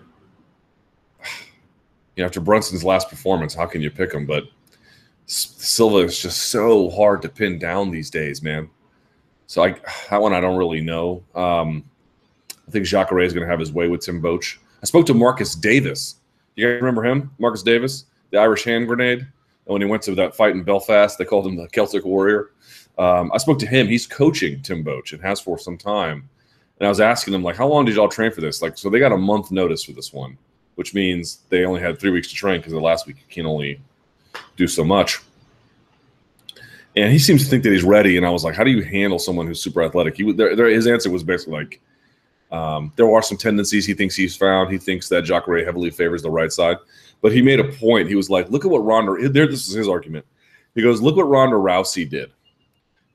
[2.21, 4.25] Know, after Brunson's last performance, how can you pick him?
[4.25, 4.45] But
[5.25, 8.69] Silva is just so hard to pin down these days, man.
[9.47, 9.75] So I
[10.09, 11.23] that one I don't really know.
[11.35, 11.83] Um,
[12.67, 14.57] I think Jacare is going to have his way with Tim Boetsch.
[14.81, 16.15] I spoke to Marcus Davis.
[16.55, 19.19] You guys remember him, Marcus Davis, the Irish hand grenade?
[19.19, 22.51] And when he went to that fight in Belfast, they called him the Celtic Warrior.
[22.97, 23.87] Um, I spoke to him.
[23.87, 26.29] He's coaching Tim Boetsch and has for some time.
[26.79, 28.61] And I was asking him, like, how long did y'all train for this?
[28.61, 30.37] Like, so they got a month notice for this one,
[30.75, 33.45] which means they only had three weeks to train because the last week you can
[33.45, 33.79] only
[34.55, 35.19] do so much.
[36.95, 38.17] And he seems to think that he's ready.
[38.17, 40.17] And I was like, how do you handle someone who's super athletic?
[40.17, 41.81] He there, there, his answer was basically like,
[42.51, 44.71] um, there are some tendencies he thinks he's found.
[44.71, 46.77] He thinks that Jacare heavily favors the right side.
[47.21, 48.09] But he made a point.
[48.09, 50.25] He was like, look at what Ronda, there, this is his argument.
[50.75, 52.31] He goes, look what Ronda Rousey did,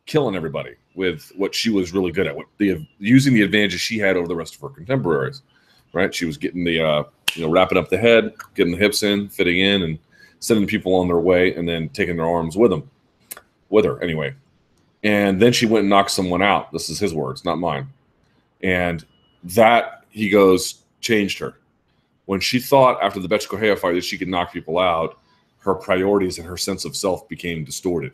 [0.06, 3.98] killing everybody with what she was really good at, what the using the advantages she
[3.98, 5.42] had over the rest of her contemporaries.
[5.92, 6.14] Right?
[6.14, 7.04] She was getting the, uh,
[7.36, 9.98] you know, wrapping up the head, getting the hips in, fitting in, and
[10.40, 12.88] sending people on their way, and then taking their arms with them,
[13.68, 14.34] with her anyway.
[15.02, 16.72] And then she went and knocked someone out.
[16.72, 17.88] This is his words, not mine.
[18.62, 19.04] And
[19.44, 21.56] that he goes changed her
[22.26, 25.18] when she thought after the Correia fight that she could knock people out,
[25.58, 28.12] her priorities and her sense of self became distorted.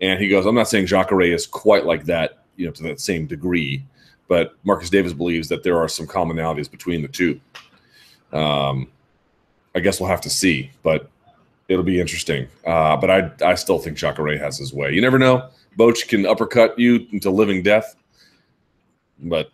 [0.00, 3.00] And he goes, I'm not saying Jacare is quite like that, you know, to that
[3.00, 3.82] same degree,
[4.28, 7.40] but Marcus Davis believes that there are some commonalities between the two.
[8.36, 8.88] Um,
[9.74, 11.10] I guess we'll have to see, but
[11.68, 12.48] it'll be interesting.
[12.64, 14.92] Uh, but I, I still think Jacare has his way.
[14.92, 15.48] You never know.
[15.78, 17.96] Boetsch can uppercut you into living death,
[19.20, 19.50] but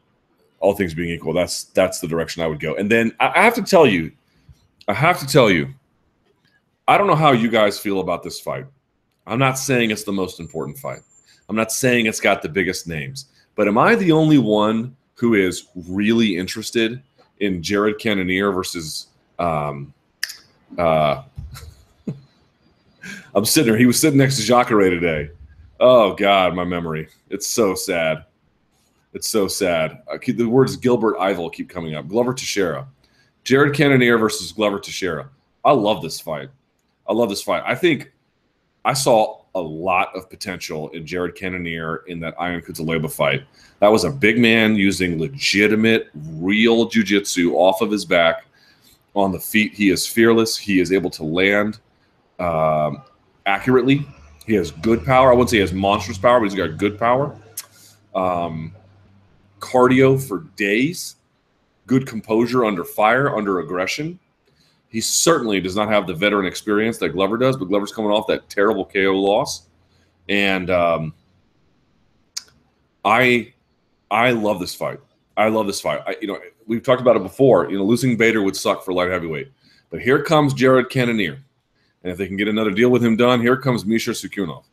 [0.61, 2.75] all things being equal, that's that's the direction I would go.
[2.77, 4.13] And then I have to tell you,
[4.87, 5.69] I have to tell you,
[6.87, 8.67] I don't know how you guys feel about this fight.
[9.27, 11.01] I'm not saying it's the most important fight.
[11.49, 13.27] I'm not saying it's got the biggest names.
[13.55, 17.03] But am I the only one who is really interested
[17.43, 19.93] in Jared Cannonier versus um,
[20.79, 21.25] uh,
[23.35, 23.79] I'm sitting here.
[23.79, 25.31] He was sitting next to Jacare today.
[25.81, 27.09] Oh God, my memory.
[27.29, 28.25] It's so sad.
[29.13, 30.03] It's so sad.
[30.21, 32.09] Keep, the words Gilbert Yvel keep coming up.
[32.09, 32.87] Glover Teixeira.
[33.43, 35.29] Jared Cannonier versus Glover Teixeira.
[35.65, 36.49] I love this fight.
[37.09, 37.65] I love this fight.
[37.67, 38.13] I think
[38.85, 43.45] I saw a lot of potential in Jared Cannonier in that Ion Cutelaba fight.
[43.81, 48.47] That was a big man using legitimate, real jujitsu off of his back
[49.15, 49.75] on the feet.
[49.75, 50.57] He is fearless.
[50.57, 51.81] He is able to land
[52.39, 53.03] um,
[53.47, 54.07] accurately.
[54.47, 55.31] He has good power.
[55.31, 57.37] I wouldn't say he has monstrous power, but he's got good power.
[58.15, 58.73] Um,
[59.61, 61.17] cardio for days,
[61.87, 64.19] good composure under fire, under aggression.
[64.93, 68.27] He certainly does not have the veteran experience that Glover does, but Glover's coming off
[68.27, 69.67] that terrible KO loss,
[70.29, 71.15] and um,
[73.03, 73.55] I
[74.11, 75.01] I love this fight.
[75.37, 76.03] I love this fight.
[76.07, 77.71] I, you know, we've talked about it before.
[77.71, 79.51] You know, losing Bader would suck for light heavyweight,
[79.89, 81.43] but here comes Jared Cannonier,
[82.03, 84.65] and if they can get another deal with him done, here comes Misha Cirkunov.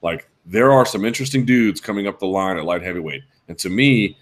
[0.00, 3.22] Like there are some interesting dudes coming up the line at light heavyweight.
[3.48, 4.16] And to me,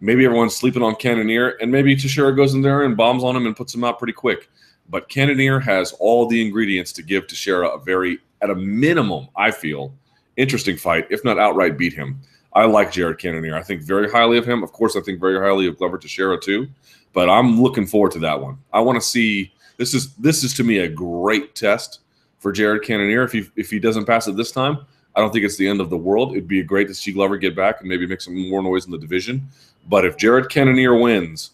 [0.00, 3.46] maybe everyone's sleeping on Cannonier, and maybe Teixeira goes in there and bombs on him
[3.46, 4.48] and puts him out pretty quick.
[4.88, 9.50] But Cannonier has all the ingredients to give Teixeira a very, at a minimum, I
[9.50, 9.92] feel,
[10.36, 12.20] interesting fight, if not outright beat him.
[12.54, 13.54] I like Jared Cannonier.
[13.54, 14.62] I think very highly of him.
[14.62, 16.68] Of course, I think very highly of Glover Teixeira too.
[17.12, 18.58] But I'm looking forward to that one.
[18.72, 19.52] I want to see.
[19.76, 22.00] This is this is to me a great test
[22.38, 23.22] for Jared Cannonier.
[23.22, 24.78] If he if he doesn't pass it this time,
[25.14, 26.32] I don't think it's the end of the world.
[26.32, 28.92] It'd be great to see Glover get back and maybe make some more noise in
[28.92, 29.48] the division.
[29.88, 31.50] But if Jared Cannonier wins,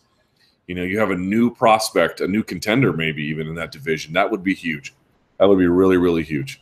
[0.66, 4.12] you know, you have a new prospect, a new contender, maybe even in that division.
[4.14, 4.94] That would be huge.
[5.38, 6.61] That would be really, really huge.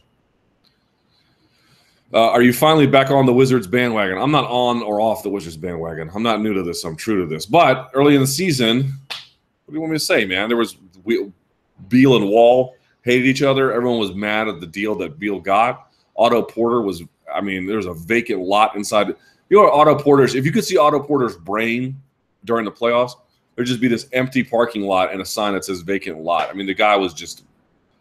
[2.14, 4.18] Uh, are you finally back on the Wizards bandwagon?
[4.18, 6.10] I'm not on or off the Wizards bandwagon.
[6.14, 6.84] I'm not new to this.
[6.84, 7.46] I'm true to this.
[7.46, 10.48] But early in the season, what do you want me to say, man?
[10.48, 11.32] There was we,
[11.88, 13.72] Beal and Wall hated each other.
[13.72, 15.88] Everyone was mad at the deal that Beal got.
[16.14, 19.08] Otto Porter was, I mean, there was a vacant lot inside.
[19.48, 22.00] You know, Otto Porter's, if you could see Otto Porter's brain
[22.44, 23.12] during the playoffs,
[23.54, 26.48] there'd just be this empty parking lot and a sign that says vacant lot.
[26.50, 27.44] I mean, the guy was just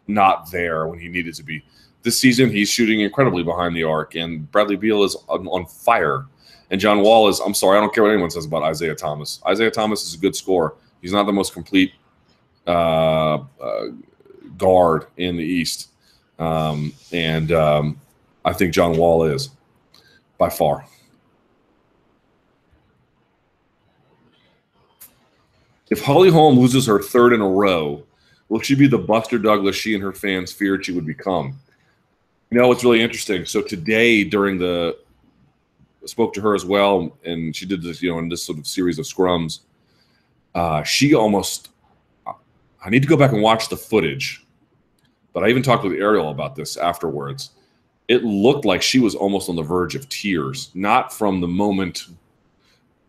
[0.06, 1.62] not there when he needed to be
[2.02, 6.26] this season he's shooting incredibly behind the arc, and Bradley Beal is on, on, fire.
[6.70, 9.40] And John Wall is, I'm sorry, I don't care what anyone says about Isaiah Thomas.
[9.46, 10.74] Isaiah Thomas is a good scorer.
[11.02, 11.92] He's not the most complete
[12.66, 13.88] uh, uh,
[14.56, 15.90] guard in the East.
[16.38, 18.00] Um, and um,
[18.44, 19.50] I think John Wall is
[20.38, 20.86] by far.
[25.92, 28.02] If Holly Holm loses her third in a row,
[28.48, 31.60] will she be the Buster Douglas she and her fans feared she would become?
[32.48, 33.44] You know what's really interesting?
[33.44, 34.96] So today during the
[36.02, 38.58] I spoke to her as well, and she did this, you know, in this sort
[38.58, 39.60] of series of scrums.
[40.54, 41.68] Uh, she almost.
[42.26, 44.46] I need to go back and watch the footage,
[45.34, 47.50] but I even talked with Ariel about this afterwards.
[48.08, 52.06] It looked like she was almost on the verge of tears, not from the moment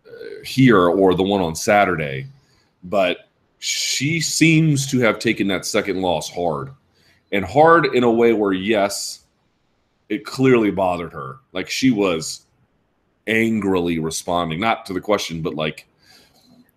[0.06, 2.28] uh, here or the one on Saturday,
[2.84, 6.70] but she seems to have taken that second loss hard,
[7.32, 9.24] and hard in a way where yes,
[10.08, 11.38] it clearly bothered her.
[11.52, 12.44] Like she was
[13.26, 15.86] angrily responding, not to the question, but like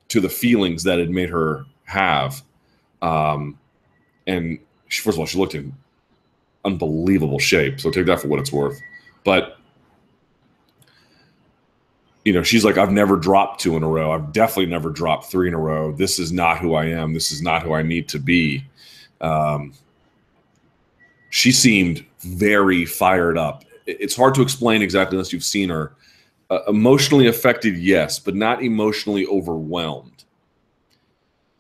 [0.08, 2.42] to the feelings that had made her have.
[3.02, 3.60] Um,
[4.26, 5.74] and she, first of all, she looked in
[6.64, 7.80] unbelievable shape.
[7.80, 8.80] So take that for what it's worth.
[9.24, 9.57] But
[12.28, 14.12] you know, she's like, I've never dropped two in a row.
[14.12, 15.94] I've definitely never dropped three in a row.
[15.94, 17.14] This is not who I am.
[17.14, 18.66] This is not who I need to be.
[19.22, 19.72] Um,
[21.30, 23.64] she seemed very fired up.
[23.86, 25.94] It's hard to explain exactly unless you've seen her.
[26.50, 30.26] Uh, emotionally affected, yes, but not emotionally overwhelmed.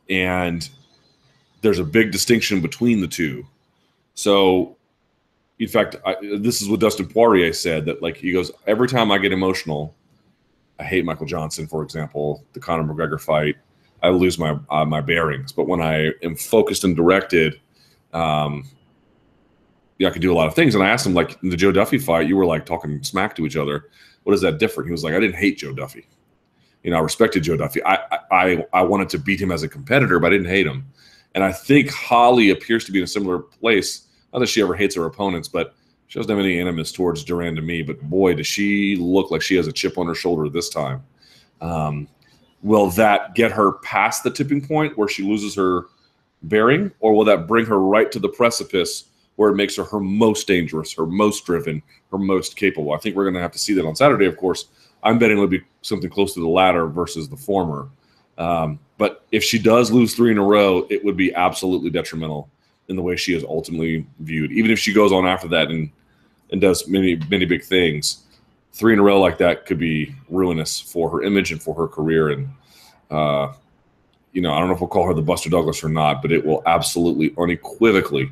[0.09, 0.67] And
[1.61, 3.47] there's a big distinction between the two.
[4.15, 4.75] So,
[5.59, 9.13] in fact, I, this is what Dustin Poirier said that like he goes every time
[9.13, 9.93] I get emotional,
[10.79, 13.55] I hate Michael Johnson, for example, the Conor McGregor fight.
[14.03, 17.59] I lose my uh, my bearings, but when I am focused and directed,
[18.13, 18.65] um,
[19.97, 20.75] yeah, I could do a lot of things.
[20.75, 23.35] And I asked him, like, in the Joe Duffy fight, you were like talking smack
[23.37, 23.89] to each other.
[24.23, 24.87] What is that different?
[24.87, 26.07] He was like, I didn't hate Joe Duffy.
[26.83, 27.83] You know, I respected Joe Duffy.
[27.83, 30.85] I, I, I wanted to beat him as a competitor, but I didn't hate him.
[31.33, 34.07] And I think Holly appears to be in a similar place.
[34.31, 35.75] Not that she ever hates her opponents, but
[36.07, 37.85] she doesn't have any animus towards de Randamie.
[37.85, 41.03] But boy, does she look like she has a chip on her shoulder this time.
[41.61, 42.07] Um,
[42.63, 45.85] will that get her past the tipping point where she loses her
[46.43, 49.99] bearing, or will that bring her right to the precipice where it makes her her
[49.99, 52.93] most dangerous, her most driven, her most capable.
[52.93, 54.65] I think we're going to have to see that on Saturday, of course.
[55.03, 57.87] I'm betting it'll be something close to the latter versus the former.
[58.37, 62.49] Um, but if she does lose three in a row, it would be absolutely detrimental
[62.87, 64.51] in the way she is ultimately viewed.
[64.51, 65.91] Even if she goes on after that and
[66.51, 68.23] and does many many big things,
[68.73, 71.87] three in a row like that could be ruinous for her image and for her
[71.87, 72.29] career.
[72.29, 72.49] And
[73.11, 73.53] uh,
[74.31, 76.31] you know, I don't know if we'll call her the Buster Douglas or not, but
[76.31, 78.31] it will absolutely unequivocally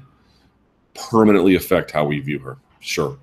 [0.93, 2.57] permanently affect how we view her.
[2.79, 3.17] Sure.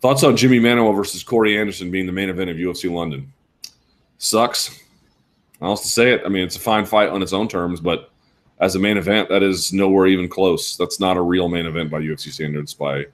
[0.00, 3.32] Thoughts on Jimmy Manuwa versus Corey Anderson being the main event of UFC London?
[4.18, 4.82] Sucks.
[5.60, 6.22] I'll to say it.
[6.24, 8.10] I mean, it's a fine fight on its own terms, but
[8.58, 10.76] as a main event, that is nowhere even close.
[10.76, 13.06] That's not a real main event by UFC standards by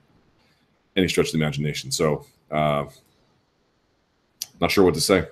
[0.95, 1.91] any stretch of the imagination.
[1.91, 2.85] So, uh,
[4.59, 5.27] not sure what to say.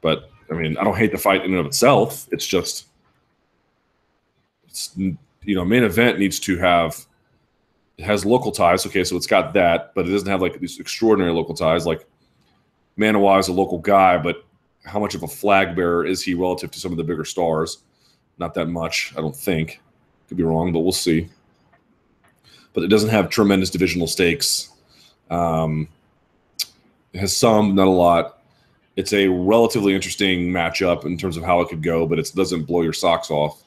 [0.00, 2.28] But I mean, I don't hate the fight in and of itself.
[2.32, 2.88] It's just,
[4.68, 7.06] it's you know, main event needs to have
[7.98, 8.86] it has local ties.
[8.86, 11.86] Okay, so it's got that, but it doesn't have like these extraordinary local ties.
[11.86, 12.06] Like
[12.98, 14.44] Manuwa is a local guy, but
[14.84, 17.78] how much of a flag bearer is he relative to some of the bigger stars?
[18.38, 19.80] Not that much, I don't think.
[20.28, 21.28] Could be wrong, but we'll see.
[22.72, 24.70] But it doesn't have tremendous divisional stakes.
[25.30, 25.88] Um,
[27.12, 28.38] it has some, not a lot.
[28.96, 32.64] It's a relatively interesting matchup in terms of how it could go, but it doesn't
[32.64, 33.62] blow your socks off.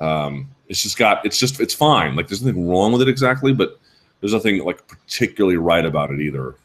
[0.00, 2.16] Um, it's just got it's just it's fine.
[2.16, 3.78] Like there's nothing wrong with it exactly, but
[4.20, 6.56] there's nothing like particularly right about it either.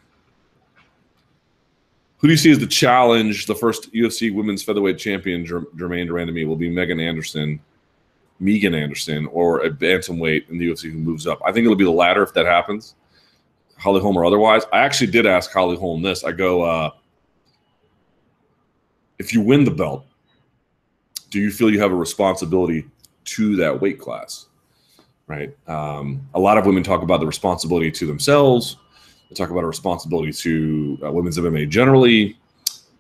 [2.18, 3.48] Who do you see as the challenge?
[3.48, 7.60] The first UFC Women's Featherweight Champion, Germaine de Randamie, will be Megan Anderson,
[8.42, 11.40] Megan Anderson, or a bantamweight in the UFC who moves up.
[11.46, 12.96] I think it'll be the latter if that happens,
[13.78, 14.64] Holly Holm or otherwise.
[14.74, 16.24] I actually did ask Holly Holm this.
[16.24, 16.90] I go, uh,
[19.20, 20.06] if you win the belt,
[21.30, 22.88] do you feel you have a responsibility
[23.24, 24.48] to that weight class,
[25.28, 25.56] right?
[25.68, 28.78] Um, a lot of women talk about the responsibility to themselves,
[29.30, 32.40] They talk about a responsibility to uh, women's MMA generally.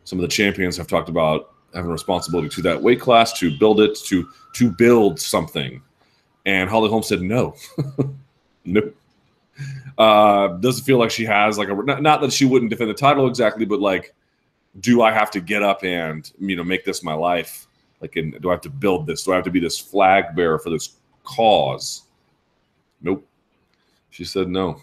[0.04, 3.58] Some of the champions have talked about having a responsibility to that weight class to
[3.58, 5.82] build it to to build something.
[6.46, 7.56] And Holly Holm said no,
[8.66, 8.96] nope.
[9.98, 12.96] Uh, doesn't feel like she has like a not, not that she wouldn't defend the
[12.96, 14.14] title exactly, but like,
[14.80, 17.68] do I have to get up and you know make this my life?
[18.00, 19.24] Like, do I have to build this?
[19.24, 22.04] Do I have to be this flag bearer for this cause?
[23.02, 23.26] Nope.
[24.10, 24.82] She said no.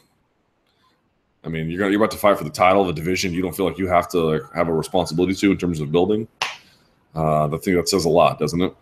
[1.45, 3.33] I mean, you're gonna, you're about to fight for the title the division.
[3.33, 5.91] You don't feel like you have to like, have a responsibility to in terms of
[5.91, 6.29] building.
[7.19, 8.73] Uh, I think that says a lot, doesn't it?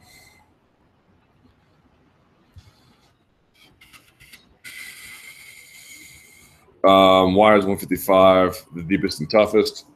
[6.84, 9.86] Um, is 155 the deepest and toughest?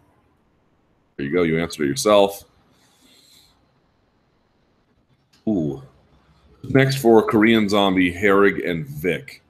[1.16, 1.42] There you go.
[1.42, 2.44] You answered it yourself.
[5.46, 5.82] Ooh.
[6.64, 9.42] Next for Korean Zombie, Herrig and Vick.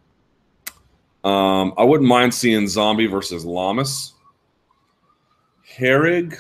[1.23, 4.15] Um, I wouldn't mind seeing Zombie versus Lamas.
[5.79, 6.37] Herrig.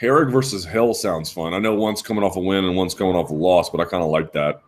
[0.00, 1.54] Herrig versus Hill sounds fun.
[1.54, 3.84] I know one's coming off a win and one's coming off a loss, but I
[3.84, 4.62] kind of like that.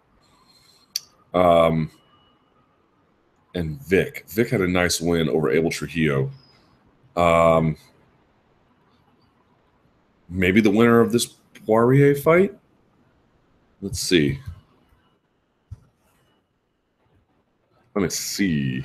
[1.33, 1.91] Um,
[3.55, 4.24] and Vick.
[4.28, 6.31] Vick had a nice win over Abel Trujillo.
[7.16, 7.76] Um,
[10.28, 11.26] maybe the winner of this
[11.66, 12.55] Poirier fight.
[13.81, 14.41] Let's see.
[17.95, 18.85] Let me see.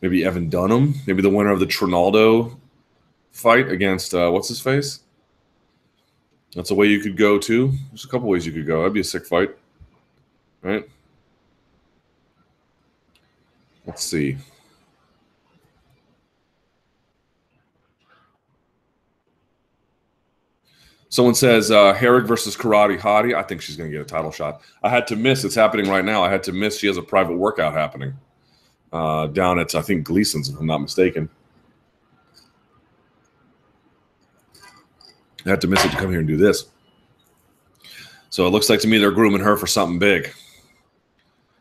[0.00, 0.94] Maybe Evan Dunham.
[1.06, 2.58] Maybe the winner of the Trinaldo
[3.32, 5.00] fight against uh, what's his face.
[6.54, 7.72] That's a way you could go too.
[7.90, 8.78] There's a couple ways you could go.
[8.78, 9.56] That'd be a sick fight,
[10.62, 10.88] right?
[13.86, 14.36] Let's see.
[21.08, 23.34] Someone says uh, Herrig versus Karate Hottie.
[23.34, 24.62] I think she's going to get a title shot.
[24.82, 25.44] I had to miss.
[25.44, 26.22] It's happening right now.
[26.22, 26.78] I had to miss.
[26.78, 28.14] She has a private workout happening
[28.92, 31.28] uh, down at I think Gleason's, if I'm not mistaken.
[35.46, 36.66] I had to miss it to come here and do this.
[38.28, 40.30] So it looks like to me they're grooming her for something big.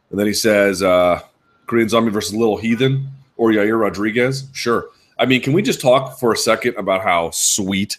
[0.09, 1.21] And then he says, uh,
[1.65, 3.07] Korean Zombie versus Little Heathen
[3.37, 4.47] or Yair Rodriguez.
[4.53, 4.89] Sure.
[5.17, 7.97] I mean, can we just talk for a second about how sweet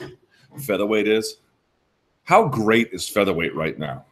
[0.59, 1.37] featherweight is?
[2.25, 4.05] How great is featherweight right now?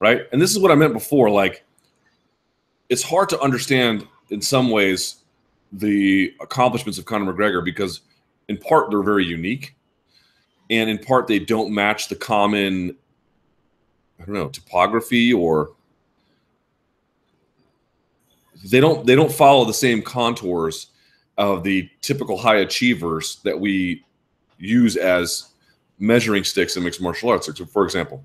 [0.00, 0.22] Right?
[0.32, 1.30] And this is what I meant before.
[1.30, 1.64] Like,
[2.88, 5.16] it's hard to understand in some ways
[5.72, 8.00] the accomplishments of Conor McGregor because,
[8.48, 9.74] in part, they're very unique
[10.70, 12.96] and in part they don't match the common
[14.20, 15.72] i don't know topography or
[18.64, 20.88] they don't they don't follow the same contours
[21.36, 24.04] of the typical high achievers that we
[24.58, 25.52] use as
[25.98, 27.46] measuring sticks in mixed martial arts.
[27.46, 28.22] So for example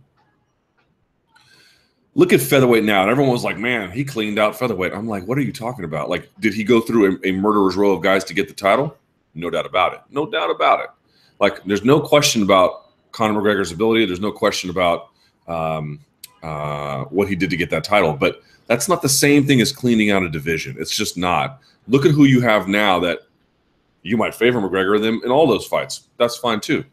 [2.16, 5.26] look at featherweight now and everyone was like man he cleaned out featherweight i'm like
[5.28, 8.01] what are you talking about like did he go through a, a murderer's row of
[8.01, 8.97] guys to get the title
[9.34, 10.89] no doubt about it no doubt about it
[11.39, 12.86] like there's no question about
[13.16, 14.05] Conor McGregor's ability.
[14.05, 15.07] There's no question about
[15.47, 16.01] um,
[16.43, 18.13] uh, what he did to get that title.
[18.13, 20.76] But that's not the same thing as cleaning out a division.
[20.78, 21.61] It's just not.
[21.88, 23.20] Look at who you have now that
[24.03, 26.09] you might favor McGregor them in all those fights.
[26.18, 26.84] That's fine too.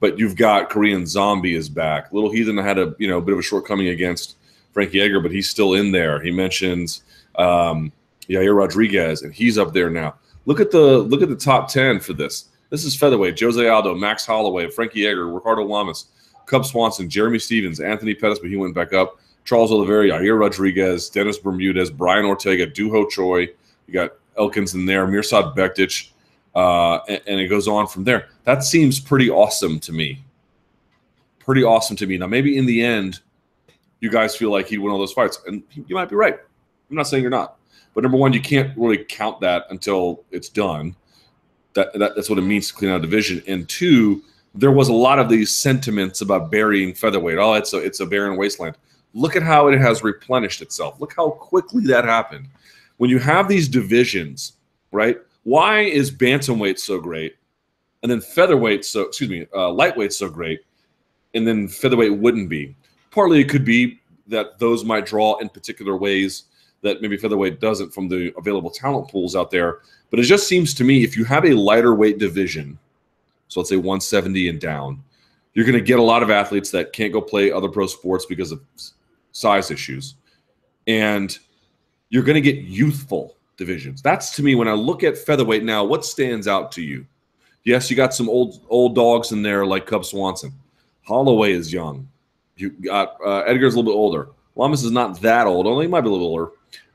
[0.00, 2.12] But you've got Korean Zombie is back.
[2.12, 4.36] Little Heathen had a you know a bit of a shortcoming against
[4.78, 6.20] Frankie Edgar, but he's still in there.
[6.20, 7.02] He mentions
[7.34, 7.90] um,
[8.28, 10.14] Yair Rodriguez, and he's up there now.
[10.46, 12.50] Look at the look at the top ten for this.
[12.70, 13.40] This is featherweight.
[13.40, 16.10] Jose Aldo, Max Holloway, Frankie Edgar, Ricardo Lamas,
[16.46, 19.18] Cub Swanson, Jeremy Stephens, Anthony Pettis, but he went back up.
[19.44, 23.48] Charles Oliveira, Yair Rodriguez, Dennis Bermudez, Brian Ortega, Doo Ho Choi.
[23.88, 26.10] You got Elkins in there, Mirsad Bektic,
[26.54, 28.28] uh, and, and, it goes on from there.
[28.44, 30.22] That seems pretty awesome to me.
[31.40, 32.16] Pretty awesome to me.
[32.16, 33.22] Now, maybe in the end,
[34.00, 36.38] you guys feel like he'd win all those fights, and you might be right.
[36.90, 37.58] I'm not saying you're not,
[37.94, 40.96] but number one, you can't really count that until it's done
[41.78, 43.42] that, that that's what it means to clean out a division.
[43.46, 44.22] And two,
[44.54, 47.38] there was a lot of these sentiments about burying featherweight.
[47.38, 48.76] Oh, it's a it's a barren wasteland.
[49.14, 51.00] Look at how it has replenished itself.
[51.00, 52.48] Look how quickly that happened.
[52.96, 54.54] When you have these divisions,
[54.92, 55.18] right?
[55.44, 57.36] Why is bantamweight so great,
[58.02, 60.60] and then featherweight so excuse me, uh, lightweight so great,
[61.34, 62.74] and then featherweight wouldn't be?
[63.18, 63.98] Partly it could be
[64.28, 66.44] that those might draw in particular ways
[66.82, 69.80] that maybe featherweight doesn't from the available talent pools out there.
[70.10, 72.78] But it just seems to me if you have a lighter weight division,
[73.48, 75.02] so let's say 170 and down,
[75.52, 78.24] you're going to get a lot of athletes that can't go play other pro sports
[78.24, 78.62] because of
[79.32, 80.14] size issues.
[80.86, 81.36] And
[82.10, 84.00] you're going to get youthful divisions.
[84.00, 87.04] That's to me when I look at featherweight now, what stands out to you?
[87.64, 90.52] Yes, you got some old old dogs in there like Cub Swanson.
[91.02, 92.06] Holloway is young.
[92.58, 94.28] You got uh, Edgar's a little bit older.
[94.56, 95.66] Lamas is not that old.
[95.66, 96.50] Only he might be a little older.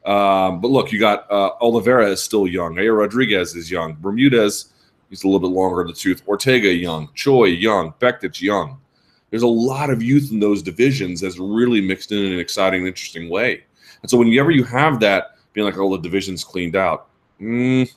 [0.05, 2.75] Um, but look, you got uh, Oliveira is still young.
[2.75, 3.95] Yair Rodriguez is young.
[3.95, 4.73] Bermudez,
[5.09, 6.21] he's a little bit longer in the tooth.
[6.27, 7.09] Ortega young.
[7.13, 7.93] Choi young.
[7.99, 8.79] Bektic young.
[9.29, 12.85] There's a lot of youth in those divisions that's really mixed in in an exciting,
[12.85, 13.63] interesting way.
[14.01, 17.07] And so whenever you have that, being like, oh, the division's cleaned out,
[17.41, 17.89] mm,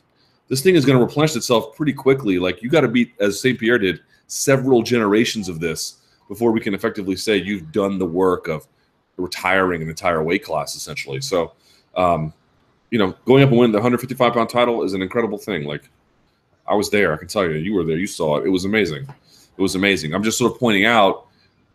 [0.49, 2.39] this thing is going to replenish itself pretty quickly.
[2.39, 3.59] Like you got to beat, as St.
[3.59, 8.49] Pierre did, several generations of this before we can effectively say you've done the work
[8.49, 8.67] of
[9.17, 11.21] retiring an entire weight class, essentially.
[11.21, 11.53] So
[11.97, 12.33] um,
[12.91, 15.65] you know, going up and winning the 155 pound title is an incredible thing.
[15.65, 15.89] Like,
[16.67, 17.13] I was there.
[17.13, 17.97] I can tell you, you were there.
[17.97, 18.47] You saw it.
[18.47, 19.07] It was amazing.
[19.57, 20.15] It was amazing.
[20.15, 21.27] I'm just sort of pointing out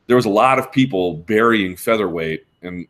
[0.07, 2.87] there was a lot of people burying featherweight and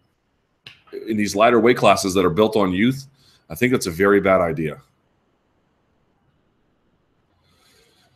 [1.07, 3.07] in these lighter weight classes that are built on youth.
[3.49, 4.81] I think that's a very bad idea.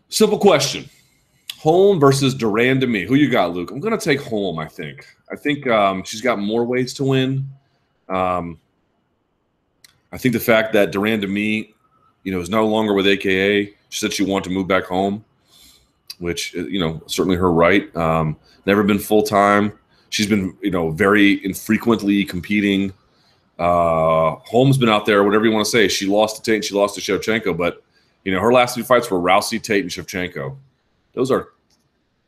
[0.09, 0.89] Simple question.
[1.65, 3.07] Holm versus de Randamie.
[3.07, 3.71] Who you got, Luke?
[3.71, 5.07] I'm going to take Holm, I think.
[5.31, 7.49] I think um, she's got more ways to win.
[8.07, 8.59] Um,
[10.11, 11.73] I think the fact that de Randamie,
[12.21, 15.25] you know, is no longer with AKA, she said she wanted to move back home,
[16.19, 17.93] which you know certainly her right.
[17.95, 18.37] Um,
[18.67, 19.73] never been full time.
[20.11, 22.93] She's been you know very infrequently competing.
[23.57, 25.87] Uh, Holm's been out there, whatever you want to say.
[25.87, 27.83] She lost to Tate and she lost to Shevchenko, but
[28.23, 30.55] you know her last two fights were Rousey, Tate, and Shevchenko.
[31.13, 31.54] Those are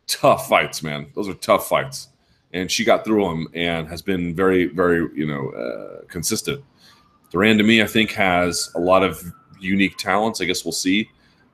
[0.07, 1.07] tough fights, man.
[1.15, 2.09] Those are tough fights,
[2.53, 6.63] and she got through them and has been very, very you know uh, consistent.
[7.31, 9.23] to me, I think, has a lot of
[9.59, 10.41] unique talents.
[10.41, 11.09] I guess we'll see.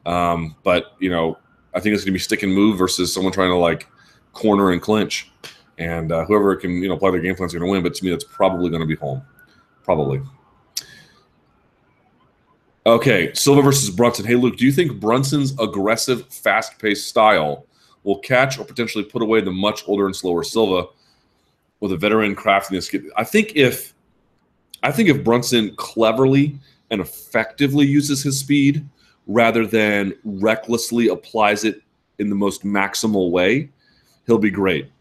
[0.06, 1.38] Um, but you know,
[1.74, 3.88] I think it's going to be stick and move versus someone trying to like
[4.34, 5.32] corner and clinch.
[5.80, 7.84] And uh, whoever can you know play their game plan is going to win.
[7.84, 9.24] But to me, that's probably going to be Holm,
[9.84, 10.22] Probably.
[12.86, 14.26] Okay, Silva versus Brunson.
[14.26, 17.66] Hey, Luke, do you think Brunson's aggressive, fast-paced style
[18.04, 20.88] will catch or potentially put away the much older and slower Silva
[21.80, 22.90] with a veteran craftiness?
[23.18, 23.94] I think if
[24.84, 26.60] I think if Brunson cleverly
[26.92, 28.86] and effectively uses his speed
[29.28, 31.82] rather than recklessly applies it
[32.20, 33.70] in the most maximal way,
[34.28, 34.92] he'll be great.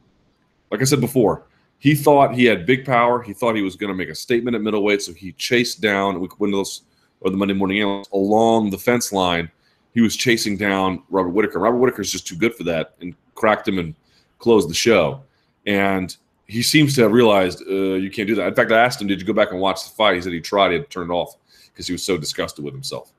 [0.71, 1.45] Like I said before,
[1.79, 3.21] he thought he had big power.
[3.21, 6.27] He thought he was going to make a statement at middleweight, so he chased down
[6.39, 6.83] Windows
[7.21, 9.51] or the Monday Morning Analyst along the fence line.
[9.93, 11.59] He was chasing down Robert Whittaker.
[11.59, 13.95] Robert Whittaker is just too good for that, and cracked him and
[14.39, 15.23] closed the show.
[15.67, 16.17] And
[16.47, 18.49] he seems to have realized uh, you can't do that.
[18.49, 20.33] In fact, I asked him, "Did you go back and watch the fight?" He said
[20.33, 21.37] he tried, had turned it off
[21.73, 23.13] because he was so disgusted with himself.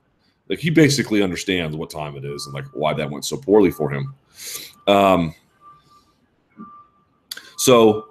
[0.50, 3.72] Like he basically understands what time it is and like why that went so poorly
[3.72, 4.14] for him.
[4.88, 5.34] Um,
[7.58, 8.10] so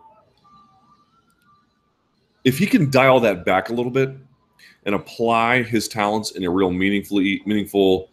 [2.45, 4.17] if he can dial that back a little bit
[4.85, 8.11] and apply his talents in a real meaningfully meaningful,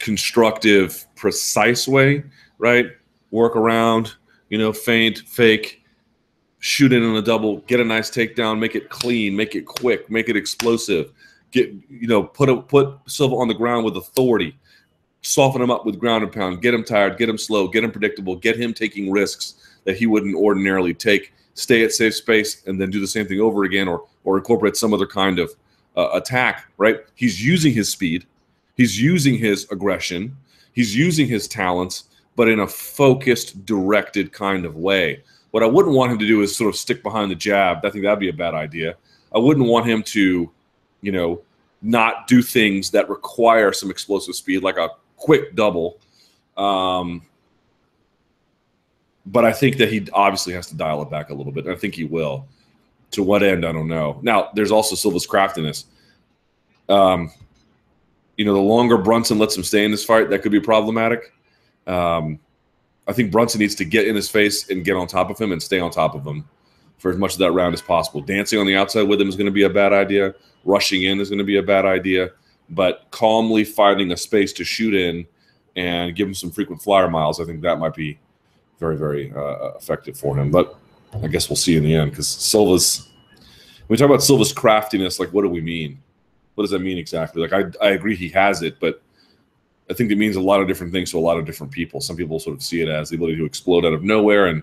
[0.00, 2.24] constructive, precise way,
[2.58, 2.86] right?
[3.30, 4.14] Work around,
[4.48, 5.84] you know, feint, fake,
[6.58, 10.10] shoot in on a double, get a nice takedown, make it clean, make it quick,
[10.10, 11.12] make it explosive.
[11.52, 14.56] Get you know, put a, put Silva on the ground with authority,
[15.22, 17.90] soften him up with ground and pound, get him tired, get him slow, get him
[17.90, 21.34] predictable, get him taking risks that he wouldn't ordinarily take.
[21.54, 24.76] Stay at safe space and then do the same thing over again, or or incorporate
[24.76, 25.52] some other kind of
[25.96, 26.70] uh, attack.
[26.78, 27.00] Right?
[27.14, 28.26] He's using his speed,
[28.80, 30.36] he's using his aggression,
[30.72, 32.04] he's using his talents,
[32.36, 36.42] but in a focused, directed kind of way what I wouldn't want him to do
[36.42, 37.84] is sort of stick behind the jab.
[37.84, 38.96] I think that'd be a bad idea.
[39.34, 40.50] I wouldn't want him to,
[41.00, 41.42] you know,
[41.82, 45.98] not do things that require some explosive speed, like a quick double.
[46.56, 47.22] Um,
[49.26, 51.66] but I think that he obviously has to dial it back a little bit.
[51.66, 52.46] I think he will.
[53.12, 54.20] To what end, I don't know.
[54.22, 55.86] Now, there's also Silva's craftiness.
[56.88, 57.32] Um,
[58.40, 61.34] you know, the longer Brunson lets him stay in this fight, that could be problematic.
[61.86, 62.38] Um,
[63.06, 65.52] I think Brunson needs to get in his face and get on top of him
[65.52, 66.48] and stay on top of him
[66.96, 68.22] for as much of that round as possible.
[68.22, 70.34] Dancing on the outside with him is going to be a bad idea.
[70.64, 72.30] Rushing in is going to be a bad idea.
[72.70, 75.26] But calmly finding a space to shoot in
[75.76, 78.18] and give him some frequent flyer miles, I think that might be
[78.78, 80.50] very, very uh, effective for him.
[80.50, 80.78] But
[81.22, 83.06] I guess we'll see in the end because Silva's.
[83.86, 86.00] When we talk about Silva's craftiness, like what do we mean?
[86.60, 87.40] What does that mean exactly?
[87.40, 89.00] Like I, I agree he has it, but
[89.88, 92.02] I think it means a lot of different things to a lot of different people.
[92.02, 94.62] Some people sort of see it as the ability to explode out of nowhere and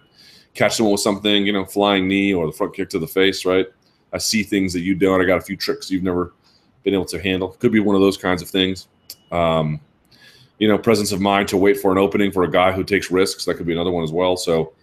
[0.53, 3.45] catch someone with something, you know, flying knee or the front kick to the face,
[3.45, 3.65] right?
[4.13, 5.19] I see things that you don't.
[5.19, 6.35] I got a few tricks you've never
[6.83, 7.49] been able to handle.
[7.53, 8.89] Could be one of those kinds of things.
[9.31, 9.81] Um,
[10.59, 13.09] you know, presence of mind to wait for an opening for a guy who takes
[13.09, 13.43] risks.
[13.45, 14.37] That could be another one as well.
[14.37, 14.73] So,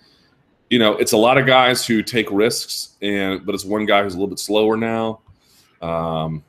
[0.68, 4.02] you know, it's a lot of guys who take risks, and but it's one guy
[4.02, 5.20] who's a little bit slower now.
[5.80, 6.42] Um,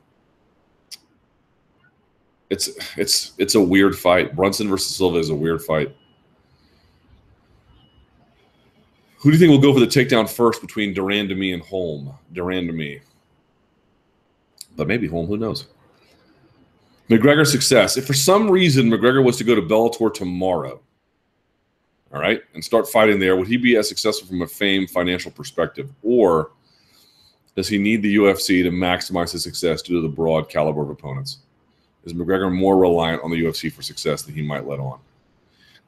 [2.50, 4.36] it's it's it's a weird fight.
[4.36, 5.94] Brunson versus Silva is a weird fight.
[9.18, 12.14] Who do you think will go for the takedown first between de me and Holm?
[12.32, 13.00] de me.
[14.76, 15.66] But maybe Holm, who knows?
[17.10, 17.96] McGregor success.
[17.96, 20.80] If for some reason McGregor was to go to Bellator tomorrow,
[22.12, 25.30] all right, and start fighting there, would he be as successful from a fame financial
[25.30, 25.90] perspective?
[26.02, 26.52] Or
[27.56, 30.90] does he need the UFC to maximize his success due to the broad caliber of
[30.90, 31.38] opponents?
[32.06, 35.00] Is McGregor more reliant on the UFC for success than he might let on?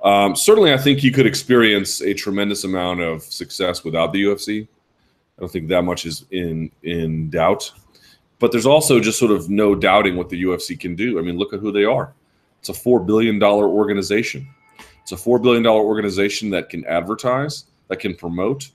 [0.02, 4.64] Um, certainly, I think he could experience a tremendous amount of success without the UFC.
[4.64, 7.70] I don't think that much is in in doubt.
[8.40, 11.18] But there's also just sort of no doubting what the UFC can do.
[11.18, 12.12] I mean, look at who they are.
[12.60, 14.48] It's a four billion dollar organization.
[15.02, 18.70] It's a four billion dollar organization that can advertise, that can promote,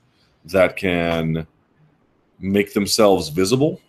[0.45, 1.45] that can
[2.39, 3.79] make themselves visible,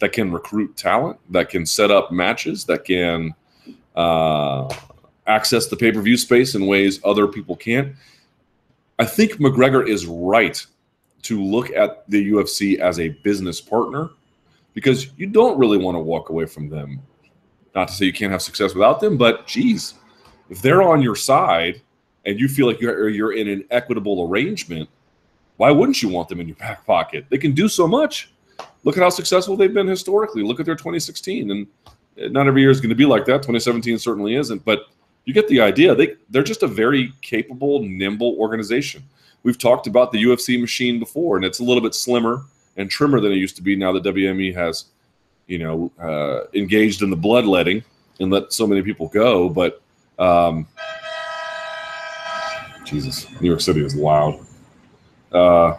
[0.00, 3.34] that can recruit talent, that can set up matches, that can
[3.94, 4.74] uh,
[5.26, 7.94] access the pay per view space in ways other people can't.
[8.98, 10.64] I think McGregor is right
[11.22, 14.10] to look at the UFC as a business partner
[14.74, 17.00] because you don't really want to walk away from them.
[17.74, 19.94] Not to say you can't have success without them, but geez,
[20.48, 21.80] if they're on your side
[22.26, 24.88] and you feel like you're, you're in an equitable arrangement,
[25.56, 27.26] why wouldn't you want them in your back pocket?
[27.28, 28.32] They can do so much.
[28.84, 30.42] Look at how successful they've been historically.
[30.42, 31.66] Look at their 2016, and
[32.32, 33.42] not every year is going to be like that.
[33.42, 34.86] 2017 certainly isn't, but
[35.24, 35.94] you get the idea.
[35.94, 39.02] They they're just a very capable, nimble organization.
[39.42, 42.44] We've talked about the UFC machine before, and it's a little bit slimmer
[42.76, 43.76] and trimmer than it used to be.
[43.76, 44.86] Now the WME has,
[45.46, 47.82] you know, uh, engaged in the bloodletting
[48.18, 49.48] and let so many people go.
[49.48, 49.80] But
[50.18, 50.66] um,
[52.84, 54.44] Jesus, New York City is loud.
[55.32, 55.78] Uh,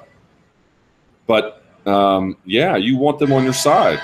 [1.27, 3.99] but um, yeah, you want them on your side.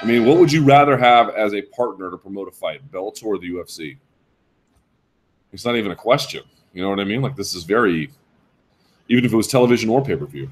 [0.00, 3.24] I mean, what would you rather have as a partner to promote a fight, Bellator
[3.24, 3.96] or the UFC?
[5.52, 6.44] It's not even a question.
[6.72, 7.22] You know what I mean?
[7.22, 8.10] Like this is very,
[9.08, 10.50] even if it was television or pay per view,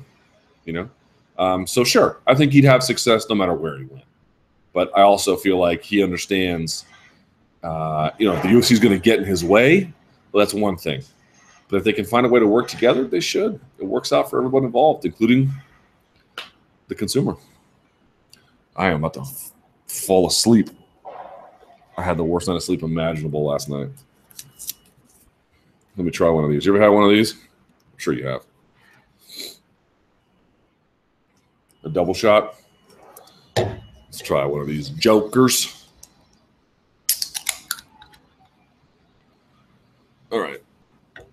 [0.64, 0.90] you know.
[1.38, 4.04] Um, so sure, I think he'd have success no matter where he went.
[4.72, 6.84] But I also feel like he understands,
[7.62, 9.92] uh, you know, if the UFC is going to get in his way,
[10.32, 11.02] well, that's one thing.
[11.68, 13.60] But if they can find a way to work together, they should.
[13.78, 15.50] It works out for everyone involved, including
[16.88, 17.36] the consumer.
[18.76, 19.52] I am about to f-
[19.86, 20.70] fall asleep.
[21.96, 23.88] I had the worst night of sleep imaginable last night.
[25.96, 26.66] Let me try one of these.
[26.66, 27.32] You ever had one of these?
[27.32, 28.42] I'm sure you have.
[31.86, 32.56] a double shot.
[33.56, 35.88] Let's try one of these jokers.
[40.32, 40.60] All right.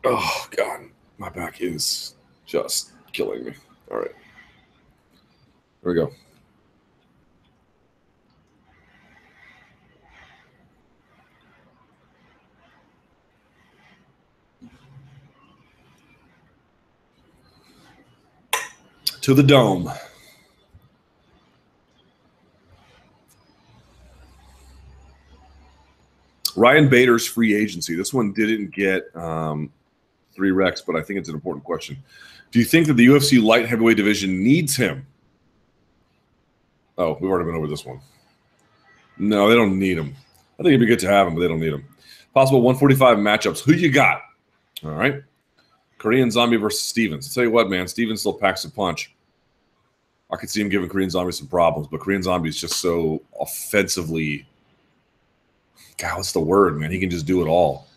[0.05, 0.81] Oh, God.
[1.17, 3.53] My back is just killing me.
[3.91, 4.11] All right.
[5.83, 6.11] Here we go.
[19.21, 19.91] To the dome.
[26.55, 27.95] Ryan Bader's free agency.
[27.95, 29.69] This one didn't get um,
[30.33, 31.97] three recs, but I think it's an important question.
[32.51, 35.05] Do you think that the UFC light heavyweight division needs him?
[36.97, 37.99] Oh, we've already been over this one.
[39.17, 40.15] No, they don't need him.
[40.59, 41.85] I think it'd be good to have him, but they don't need him.
[42.33, 43.63] Possible 145 matchups.
[43.63, 44.21] Who you got?
[44.83, 45.21] All right.
[45.97, 47.27] Korean Zombie versus Stephens.
[47.27, 49.13] I'll tell you what, man, Stephens still packs a punch.
[50.31, 53.21] I could see him giving Korean Zombie some problems, but Korean Zombie is just so
[53.39, 54.47] offensively
[55.97, 56.91] God, what's the word, man?
[56.91, 57.87] He can just do it all.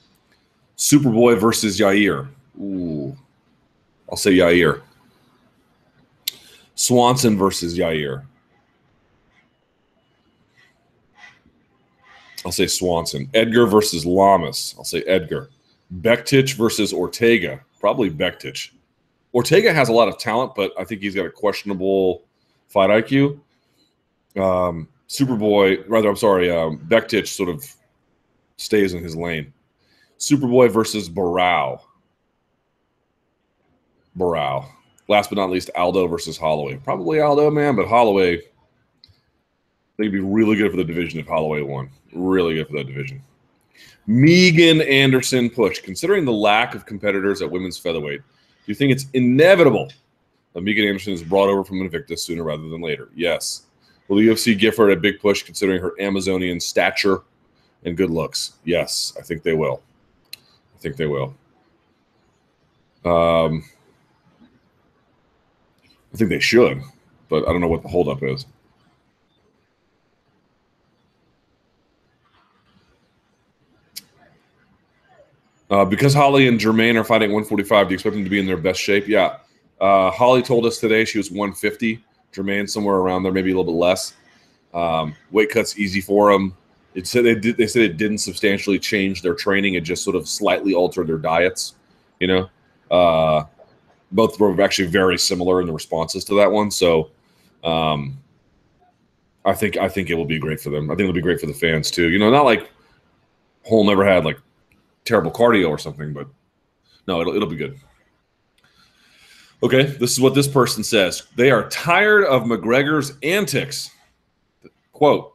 [0.76, 2.28] Superboy versus Yair.
[2.60, 3.16] Ooh,
[4.10, 4.82] I'll say Yair.
[6.74, 8.24] Swanson versus Yair.
[12.46, 13.28] I'll say Swanson.
[13.34, 14.76] Edgar versus Lamas.
[14.78, 15.50] I'll say Edgar.
[16.00, 17.60] Bektic versus Ortega.
[17.80, 18.70] Probably Bektic.
[19.34, 22.22] Ortega has a lot of talent, but I think he's got a questionable
[22.68, 23.40] fight IQ.
[24.36, 27.68] Um, Superboy, rather, I'm sorry, um, Bektic sort of
[28.58, 29.52] stays in his lane.
[30.20, 31.80] Superboy versus Barao.
[34.16, 34.66] Barao.
[35.08, 36.76] Last but not least, Aldo versus Holloway.
[36.76, 38.40] Probably Aldo, man, but Holloway,
[39.96, 41.90] think it'd be really good for the division if Holloway won.
[42.12, 43.22] Really good for that division.
[44.06, 45.80] Megan Anderson push.
[45.80, 48.24] Considering the lack of competitors at women's featherweight, do
[48.66, 49.90] you think it's inevitable
[50.52, 53.08] that Megan Anderson is brought over from Invicta sooner rather than later?
[53.14, 53.62] Yes.
[54.08, 57.22] Will the UFC give her a big push considering her Amazonian stature
[57.86, 58.54] and good looks.
[58.64, 59.80] Yes, I think they will.
[60.34, 61.34] I think they will.
[63.04, 63.64] Um,
[66.12, 66.82] I think they should,
[67.28, 68.46] but I don't know what the holdup is.
[75.70, 78.46] Uh, because Holly and Germaine are fighting 145, do you expect them to be in
[78.46, 79.08] their best shape?
[79.08, 79.38] Yeah.
[79.80, 82.02] Uh, Holly told us today she was 150.
[82.32, 84.14] Germaine somewhere around there, maybe a little bit less.
[84.74, 86.54] Um, weight cuts easy for them.
[86.94, 87.56] It said they did.
[87.56, 89.74] They said it didn't substantially change their training.
[89.74, 91.74] It just sort of slightly altered their diets.
[92.20, 92.50] You know,
[92.90, 93.44] uh,
[94.12, 96.70] both were actually very similar in the responses to that one.
[96.70, 97.10] So,
[97.64, 98.18] um,
[99.44, 100.90] I think I think it will be great for them.
[100.90, 102.08] I think it'll be great for the fans too.
[102.08, 102.70] You know, not like
[103.64, 104.38] Holm never had like
[105.06, 106.28] terrible cardio or something, but
[107.08, 107.78] no, it'll it'll be good.
[109.62, 111.22] Okay, this is what this person says.
[111.34, 113.90] They are tired of McGregor's antics.
[114.92, 115.34] Quote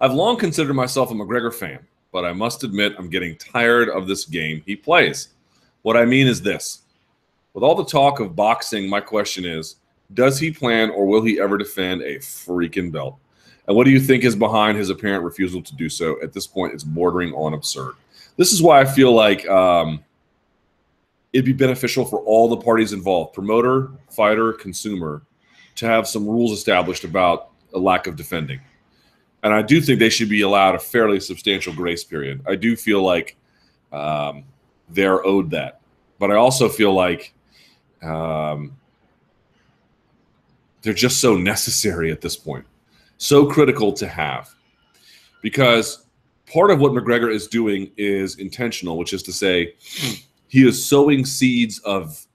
[0.00, 4.06] I've long considered myself a McGregor fan, but I must admit I'm getting tired of
[4.06, 5.28] this game he plays.
[5.82, 6.82] What I mean is this
[7.54, 9.76] with all the talk of boxing, my question is
[10.14, 13.18] does he plan or will he ever defend a freaking belt?
[13.66, 16.20] And what do you think is behind his apparent refusal to do so?
[16.22, 17.94] At this point, it's bordering on absurd.
[18.38, 20.02] This is why I feel like um,
[21.32, 25.22] it'd be beneficial for all the parties involved promoter, fighter, consumer
[25.74, 28.60] to have some rules established about a lack of defending.
[29.42, 32.40] And I do think they should be allowed a fairly substantial grace period.
[32.46, 33.36] I do feel like
[33.92, 34.44] um,
[34.88, 35.80] they're owed that.
[36.20, 37.34] But I also feel like
[38.02, 38.76] um,
[40.82, 42.66] they're just so necessary at this point,
[43.16, 44.54] so critical to have.
[45.42, 46.04] Because
[46.52, 49.74] part of what McGregor is doing is intentional, which is to say,
[50.48, 52.26] he is sowing seeds of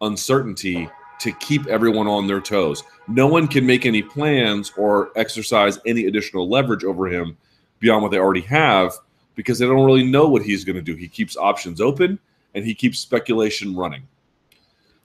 [0.00, 0.88] uncertainty
[1.20, 2.82] to keep everyone on their toes.
[3.08, 7.36] No one can make any plans or exercise any additional leverage over him
[7.78, 8.92] beyond what they already have
[9.34, 10.94] because they don't really know what he's going to do.
[10.94, 12.18] He keeps options open
[12.54, 14.06] and he keeps speculation running.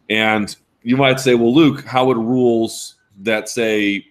[0.10, 4.05] And you might say, well, Luke, how would rules that say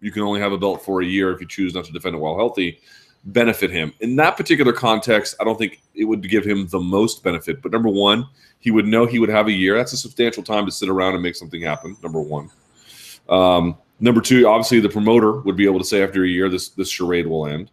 [0.00, 2.14] you can only have a belt for a year if you choose not to defend
[2.14, 2.80] it while healthy
[3.24, 3.92] benefit him?
[4.00, 7.62] In that particular context, I don't think it would give him the most benefit.
[7.62, 8.26] But number one,
[8.60, 9.76] he would know he would have a year.
[9.76, 11.96] That's a substantial time to sit around and make something happen.
[12.02, 12.50] Number one.
[13.28, 16.70] Um, number two, obviously, the promoter would be able to say after a year, this
[16.70, 17.70] this charade will end.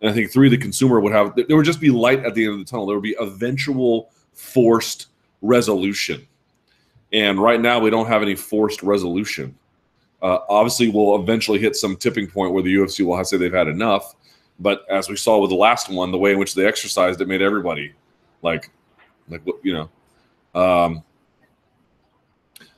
[0.00, 2.44] And I think three, the consumer would have there would just be light at the
[2.44, 2.86] end of the tunnel.
[2.86, 5.08] There would be eventual forced
[5.42, 6.26] resolution.
[7.12, 9.56] And right now, we don't have any forced resolution.
[10.20, 13.68] Uh, obviously, we'll eventually hit some tipping point where the UFC will say they've had
[13.68, 14.14] enough.
[14.58, 17.28] But as we saw with the last one, the way in which they exercised it
[17.28, 17.92] made everybody
[18.42, 18.70] like,
[19.28, 20.60] like you know.
[20.60, 21.02] Um,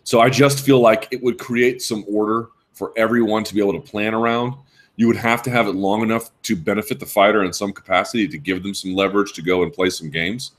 [0.04, 3.80] so I just feel like it would create some order for everyone to be able
[3.80, 4.54] to plan around.
[4.96, 8.26] You would have to have it long enough to benefit the fighter in some capacity
[8.28, 10.52] to give them some leverage to go and play some games.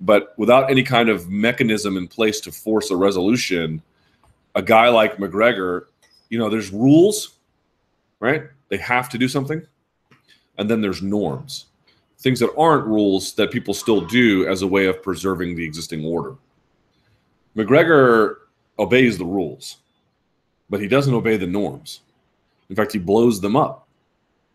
[0.00, 3.82] But without any kind of mechanism in place to force a resolution,
[4.54, 5.86] a guy like McGregor,
[6.28, 7.38] you know, there's rules,
[8.20, 8.44] right?
[8.68, 9.66] They have to do something.
[10.58, 11.66] And then there's norms,
[12.18, 16.04] things that aren't rules that people still do as a way of preserving the existing
[16.04, 16.36] order.
[17.56, 18.36] McGregor
[18.78, 19.78] obeys the rules,
[20.70, 22.00] but he doesn't obey the norms.
[22.70, 23.86] In fact, he blows them up.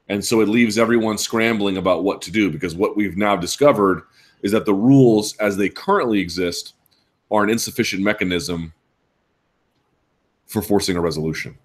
[0.09, 4.03] And so it leaves everyone scrambling about what to do because what we've now discovered
[4.41, 6.73] is that the rules as they currently exist
[7.29, 8.73] are an insufficient mechanism
[10.45, 11.57] for forcing a resolution.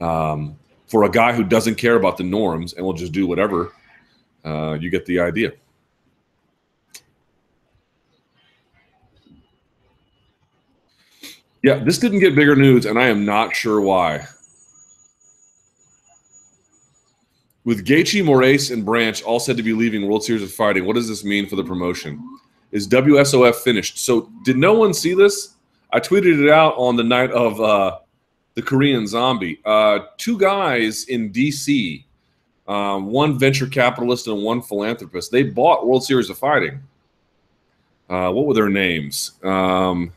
[0.00, 0.56] Um,
[0.86, 3.72] for a guy who doesn't care about the norms and will just do whatever,
[4.44, 5.52] uh, you get the idea.
[11.62, 14.26] Yeah, this didn't get bigger news, and I am not sure why.
[17.64, 20.94] With Gaethje, Moraes, and Branch all said to be leaving World Series of Fighting, what
[20.94, 22.22] does this mean for the promotion?
[22.70, 23.96] Is WSOF finished?
[23.96, 25.54] So, did no one see this?
[25.90, 27.98] I tweeted it out on the night of uh,
[28.54, 29.60] the Korean Zombie.
[29.64, 32.04] Uh, two guys in DC,
[32.68, 35.30] um, one venture capitalist and one philanthropist.
[35.30, 36.80] They bought World Series of Fighting.
[38.08, 39.32] Uh, what were their names?
[39.42, 40.12] Um,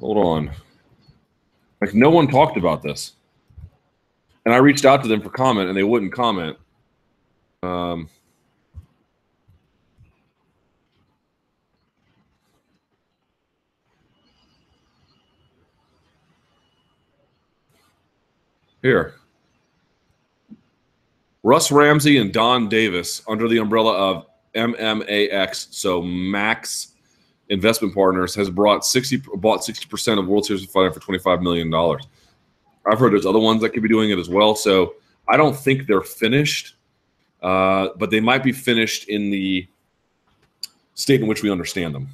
[0.00, 0.50] hold on.
[1.80, 3.12] Like no one talked about this
[4.44, 6.56] and I reached out to them for comment, and they wouldn't comment.
[7.62, 8.08] Um,
[18.84, 19.14] here,
[21.42, 26.92] Russ Ramsey and Donn Davis under the umbrella of MMAX, so Max
[27.48, 31.18] Investment Partners, has brought sixty bought sixty percent of World Series of Fighting for twenty
[31.18, 32.06] five million dollars.
[32.86, 34.54] I've heard there's other ones that could be doing it as well.
[34.54, 36.74] So I don't think they're finished,
[37.42, 39.66] uh, but they might be finished in the
[40.94, 42.08] state in which we understand them.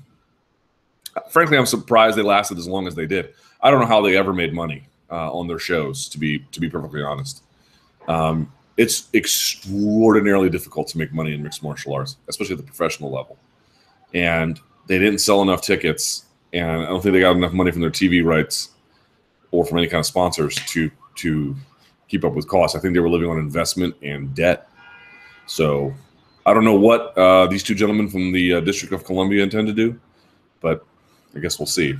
[1.30, 3.34] Frankly, I'm surprised they lasted as long as they did.
[3.60, 6.08] I don't know how they ever made money uh, on their shows.
[6.08, 7.42] To be to be perfectly honest,
[8.08, 13.10] um, it's extraordinarily difficult to make money in mixed martial arts, especially at the professional
[13.10, 13.36] level.
[14.14, 17.80] And they didn't sell enough tickets, and I don't think they got enough money from
[17.80, 18.70] their TV rights
[19.50, 21.56] or from any kind of sponsors to to
[22.08, 22.76] keep up with costs.
[22.76, 24.68] I think they were living on investment and debt.
[25.46, 25.94] So
[26.46, 29.66] I don't know what uh, these two gentlemen from the uh, District of Columbia intend
[29.68, 29.98] to do,
[30.60, 30.84] but
[31.36, 31.94] I guess we'll see.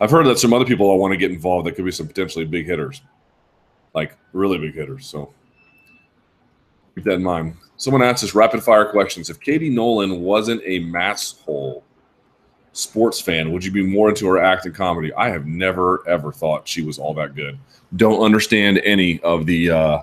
[0.00, 2.44] I've heard that some other people want to get involved that could be some potentially
[2.44, 3.02] big hitters,
[3.94, 5.06] like really big hitters.
[5.06, 5.32] So
[6.94, 7.56] keep that in mind.
[7.76, 9.30] Someone asked us rapid fire questions.
[9.30, 11.84] If Katie Nolan wasn't a mass hole
[12.72, 15.12] sports fan, would you be more into her acting comedy?
[15.14, 17.58] I have never ever thought she was all that good.
[17.96, 19.98] Don't understand any of the uh,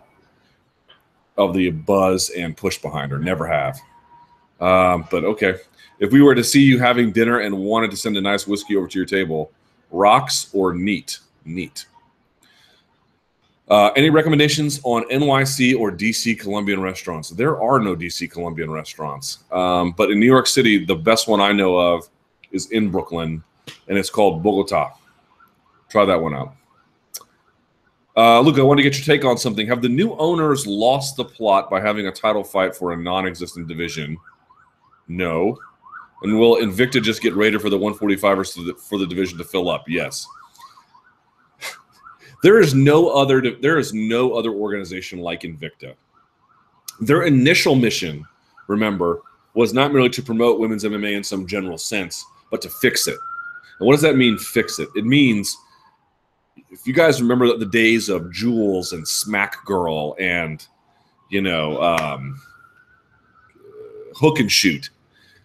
[1.37, 3.19] of the buzz and push behind her.
[3.19, 3.79] Never have.
[4.59, 5.55] Um, but okay,
[5.99, 8.75] if we were to see you having dinner and wanted to send a nice whiskey
[8.75, 9.51] over to your table,
[9.91, 11.19] rocks or neat?
[11.45, 11.85] Neat.
[13.69, 17.29] Uh, any recommendations on NYC or DC Colombian restaurants?
[17.29, 21.39] There are no DC Colombian restaurants, um, but in New York City, the best one
[21.39, 22.09] I know of
[22.51, 23.41] is in Brooklyn,
[23.87, 24.91] and it's called Bogota.
[25.89, 26.55] Try that one out.
[28.17, 29.65] Uh, Luke, I want to get your take on something.
[29.67, 33.67] Have the new owners lost the plot by having a title fight for a non-existent
[33.67, 34.17] division?
[35.07, 35.57] No.
[36.21, 39.43] And will Invicta just get rated for the 145ers for the, for the division to
[39.43, 39.85] fill up?
[39.87, 40.27] Yes.
[42.43, 45.95] there is no other there is no other organization like Invicta.
[46.99, 48.25] Their initial mission,
[48.67, 49.21] remember,
[49.55, 53.17] was not merely to promote women's MMA in some general sense, but to fix it.
[53.79, 54.37] And what does that mean?
[54.37, 54.89] Fix it.
[54.95, 55.57] It means
[56.69, 60.65] if you guys remember the days of Jewels and Smack Girl and
[61.29, 62.39] you know um,
[64.15, 64.91] Hook and Shoot,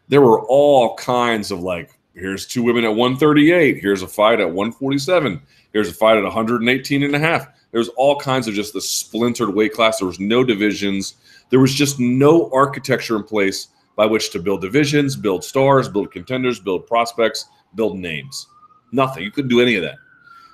[0.09, 4.46] there were all kinds of like here's two women at 138 here's a fight at
[4.46, 5.40] 147
[5.76, 7.48] here's a fight at 118 and a half.
[7.70, 9.98] There's all kinds of just the splintered weight class.
[9.98, 11.16] There was no divisions.
[11.50, 16.11] There was just no architecture in place by which to build divisions build stars build
[16.11, 17.44] contenders build prospects
[17.74, 18.46] build names.
[18.92, 19.22] Nothing.
[19.22, 19.96] You couldn't do any of that.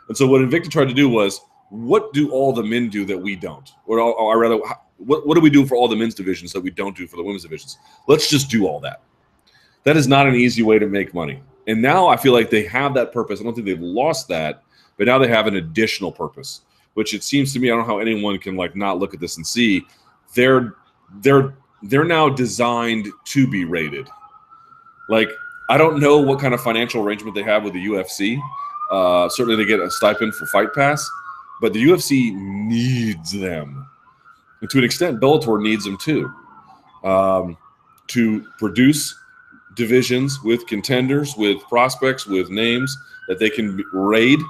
[0.09, 1.41] And so what invicta tried to do was
[1.71, 3.71] what do all the men do that we don't?
[3.87, 4.59] Or, or rather
[4.97, 7.17] what, what do we do for all the men's divisions that we don't do for
[7.17, 7.79] the women's divisions?
[8.09, 9.03] Let's just do all that
[9.85, 11.43] that is not an easy way to make money.
[11.67, 13.41] And now I feel like they have that purpose.
[13.41, 14.63] I don't think they've lost that,
[14.97, 16.63] but now they have an additional purpose,
[16.95, 19.21] which it seems to me I don't know how anyone can like not look at
[19.21, 19.87] this and see
[20.35, 20.75] they're
[21.21, 24.09] they're they're now designed to be rated.
[25.09, 25.31] Like
[25.69, 28.41] I don't know what kind of financial arrangement they have with the UFC.
[28.91, 31.09] Uh, certainly they get a stipend for Fight Pass,
[31.61, 33.89] but the UFC needs them,
[34.61, 36.31] and to an extent, Bellator needs them too,
[37.05, 37.57] um,
[38.09, 39.19] to produce
[39.75, 42.97] divisions with contenders, with prospects, with names
[43.29, 44.41] that they can raid.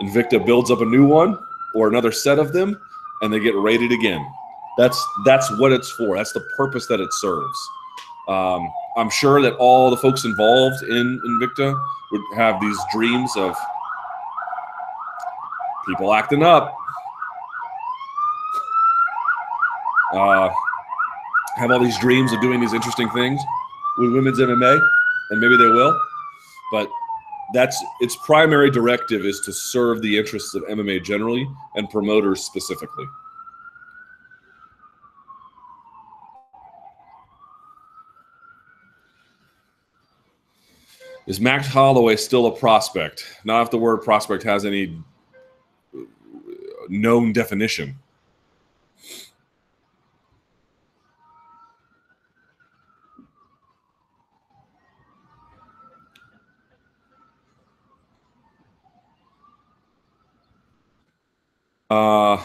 [0.00, 1.38] Invicta builds up a new one
[1.74, 2.78] or another set of them,
[3.22, 4.24] and they get raided again.
[4.78, 6.16] That's that's what it's for.
[6.16, 7.58] That's the purpose that it serves.
[8.28, 11.78] Um, I'm sure that all the folks involved in Invicta
[12.12, 13.54] would have these dreams of
[15.86, 16.74] people acting up.
[20.14, 20.50] Uh,
[21.56, 23.40] have all these dreams of doing these interesting things
[23.98, 24.80] with women's MMA,
[25.30, 25.98] and maybe they will.
[26.72, 26.88] But
[27.52, 33.06] that's its primary directive is to serve the interests of MMA generally and promoters specifically.
[41.26, 43.24] Is Max Holloway still a prospect?
[43.44, 45.00] Not if the word prospect has any
[46.88, 47.96] known definition.
[61.90, 62.42] Uh,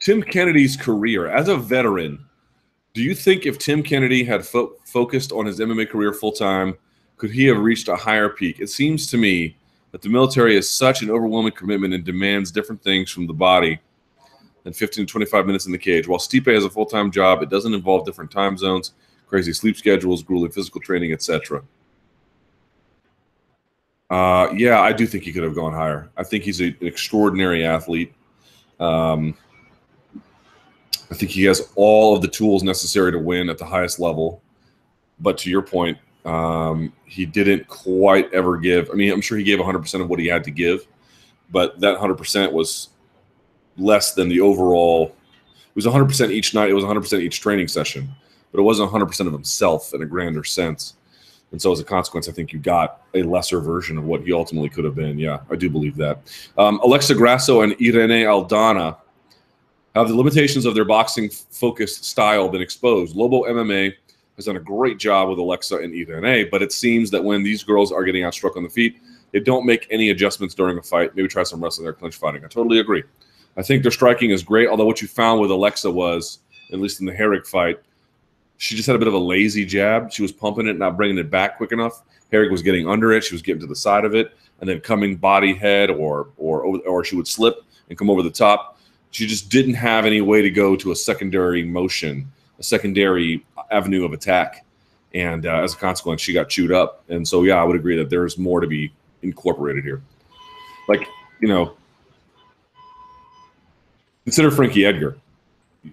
[0.00, 2.24] Tim Kennedy's career as a veteran.
[2.94, 6.76] Do you think if Tim Kennedy had fo- focused on his MMA career full time,
[7.16, 8.60] could he have reached a higher peak?
[8.60, 9.56] It seems to me
[9.92, 13.78] that the military is such an overwhelming commitment and demands different things from the body
[14.64, 16.06] than 15 to 25 minutes in the cage.
[16.06, 18.92] While Stipe has a full time job, it doesn't involve different time zones,
[19.26, 21.62] crazy sleep schedules, grueling physical training, etc.
[24.10, 26.10] Uh, yeah, I do think he could have gone higher.
[26.16, 28.14] I think he's a, an extraordinary athlete.
[28.80, 29.36] Um,
[31.10, 34.42] I think he has all of the tools necessary to win at the highest level.
[35.20, 38.90] But to your point, um, he didn't quite ever give.
[38.90, 40.86] I mean, I'm sure he gave 100% of what he had to give,
[41.50, 42.90] but that 100% was
[43.78, 45.14] less than the overall.
[45.68, 46.70] It was 100% each night.
[46.70, 48.08] It was 100% each training session,
[48.52, 50.97] but it wasn't 100% of himself in a grander sense.
[51.50, 54.32] And so, as a consequence, I think you got a lesser version of what he
[54.32, 55.18] ultimately could have been.
[55.18, 56.20] Yeah, I do believe that.
[56.58, 58.96] Um, Alexa Grasso and Irene Aldana
[59.94, 63.16] Have the limitations of their boxing focused style been exposed?
[63.16, 63.94] Lobo MMA
[64.36, 67.64] has done a great job with Alexa and A, but it seems that when these
[67.64, 69.00] girls are getting outstruck on the feet,
[69.32, 71.16] they don't make any adjustments during a fight.
[71.16, 72.44] Maybe try some wrestling or clinch fighting.
[72.44, 73.02] I totally agree.
[73.56, 76.38] I think their striking is great, although what you found with Alexa was,
[76.72, 77.80] at least in the Herrig fight,
[78.58, 80.12] she just had a bit of a lazy jab.
[80.12, 82.02] She was pumping it, not bringing it back quick enough.
[82.32, 83.24] Herrig was getting under it.
[83.24, 86.62] She was getting to the side of it, and then coming body head, or or
[86.80, 88.78] or she would slip and come over the top.
[89.12, 94.04] She just didn't have any way to go to a secondary motion, a secondary avenue
[94.04, 94.66] of attack,
[95.14, 97.04] and uh, as a consequence, she got chewed up.
[97.08, 98.92] And so, yeah, I would agree that there's more to be
[99.22, 100.02] incorporated here.
[100.88, 101.06] Like
[101.40, 101.76] you know,
[104.24, 105.16] consider Frankie Edgar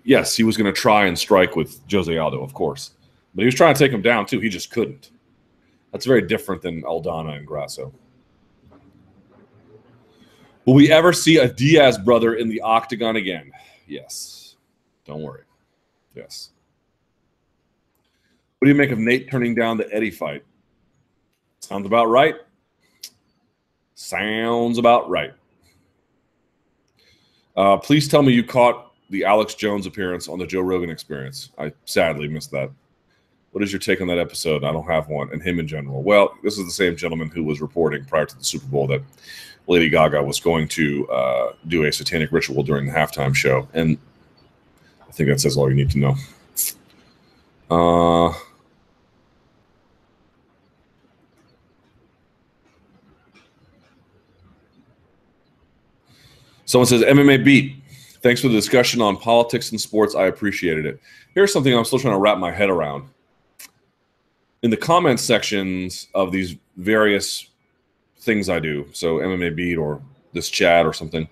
[0.04, 2.92] yes, he was going to try and strike with Jose Aldo, of course,
[3.34, 4.40] but he was trying to take him down too.
[4.40, 5.12] He just couldn't.
[5.92, 7.94] That's very different than Aldana and Grasso.
[10.66, 13.52] Will we ever see a Diaz brother in the octagon again?
[13.88, 14.56] Yes.
[15.06, 15.44] Don't worry.
[16.16, 16.50] Yes.
[18.58, 20.44] What do you make of Nate turning down the Eddie fight?
[21.60, 22.36] Sounds about right.
[23.94, 25.34] Sounds about right.
[27.56, 31.52] Uh, please tell me you caught the Alex Jones appearance on the Joe Rogan experience.
[31.58, 32.70] I sadly missed that.
[33.52, 34.64] What is your take on that episode?
[34.64, 36.04] I don't have one, and him in general.
[36.04, 39.02] Well, this is the same gentleman who was reporting prior to the Super Bowl that
[39.68, 43.98] Lady Gaga was going to uh, do a satanic ritual during the halftime show, and
[45.08, 46.16] I think that says all you need to know.
[47.72, 48.34] Uh,
[56.66, 57.76] someone says MMA beat.
[58.26, 60.16] Thanks for the discussion on politics and sports.
[60.16, 61.00] I appreciated it.
[61.36, 63.08] Here's something I'm still trying to wrap my head around.
[64.64, 67.52] In the comments sections of these various
[68.22, 70.02] things I do, so MMA Beat or
[70.34, 71.30] this chat or something,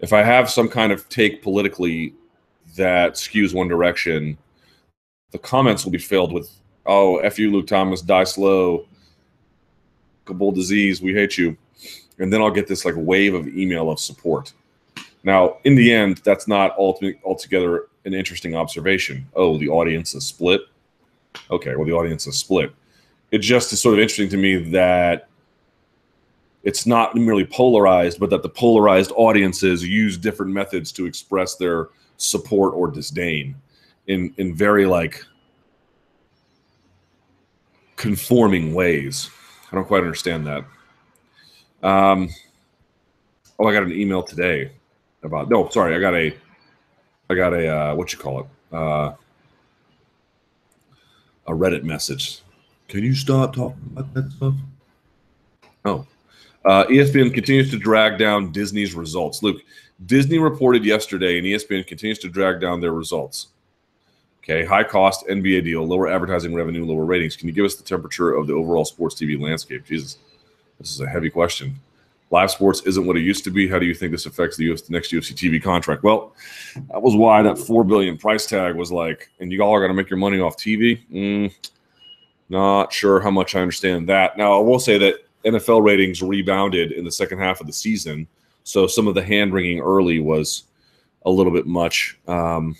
[0.00, 2.14] if I have some kind of take politically
[2.74, 4.36] that skews one direction,
[5.30, 6.50] the comments will be filled with,
[6.84, 8.88] oh, F you, Luke Thomas, die slow,
[10.24, 11.56] Kabul disease, we hate you.
[12.18, 14.52] And then I'll get this like wave of email of support
[15.28, 19.28] now, in the end, that's not altogether an interesting observation.
[19.36, 20.62] Oh, the audience is split.
[21.50, 22.72] Okay, well, the audience is split.
[23.30, 25.28] It just is sort of interesting to me that
[26.62, 31.88] it's not merely polarized, but that the polarized audiences use different methods to express their
[32.16, 33.54] support or disdain
[34.06, 35.22] in in very like
[37.96, 39.28] conforming ways.
[39.70, 40.64] I don't quite understand that.
[41.82, 42.30] Um,
[43.58, 44.70] oh, I got an email today
[45.22, 46.34] about no sorry i got a
[47.30, 48.46] i got a uh, what you call it?
[48.72, 49.14] Uh,
[51.46, 52.42] a reddit message.
[52.88, 54.54] Can you stop talking about that stuff?
[55.84, 56.06] Oh
[56.64, 59.42] uh, espn continues to drag down disney's results.
[59.42, 59.62] Luke
[60.06, 63.48] disney reported yesterday and espn continues to drag down their results.
[64.42, 67.36] Okay high cost nba deal lower advertising revenue lower ratings.
[67.36, 69.84] Can you give us the temperature of the overall sports tv landscape?
[69.84, 70.18] Jesus
[70.78, 71.78] this is a heavy question
[72.30, 73.68] live sports isn't what it used to be.
[73.68, 76.02] How do you think this affects the, US, the next UFC TV contract?
[76.02, 76.34] Well,
[76.90, 79.90] that was why that four billion price tag was like, and you all are going
[79.90, 81.00] to make your money off TV.
[81.10, 81.54] Mm,
[82.48, 84.36] not sure how much I understand that.
[84.36, 88.26] Now, I will say that NFL ratings rebounded in the second half of the season,
[88.64, 90.64] so some of the hand wringing early was
[91.24, 92.18] a little bit much.
[92.26, 92.76] Um,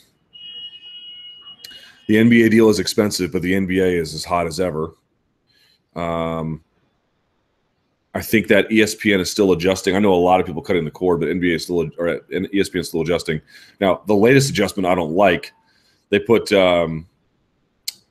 [2.08, 4.94] the NBA deal is expensive, but the NBA is as hot as ever.
[5.94, 6.62] Um,
[8.18, 9.94] I think that ESPN is still adjusting.
[9.94, 12.80] I know a lot of people cutting the cord, but NBA is still or ESPN
[12.80, 13.40] is still adjusting.
[13.80, 15.52] Now, the latest adjustment I don't like.
[16.10, 17.06] They put um,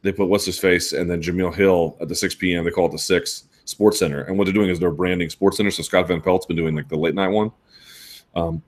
[0.03, 2.63] they put what's his face and then Jemele Hill at the 6 p.m.
[2.63, 5.57] They call it the six Sports Center, and what they're doing is they're branding Sports
[5.57, 5.71] Center.
[5.71, 7.51] So Scott Van Pelt's been doing like the late night one.
[8.33, 8.63] Um,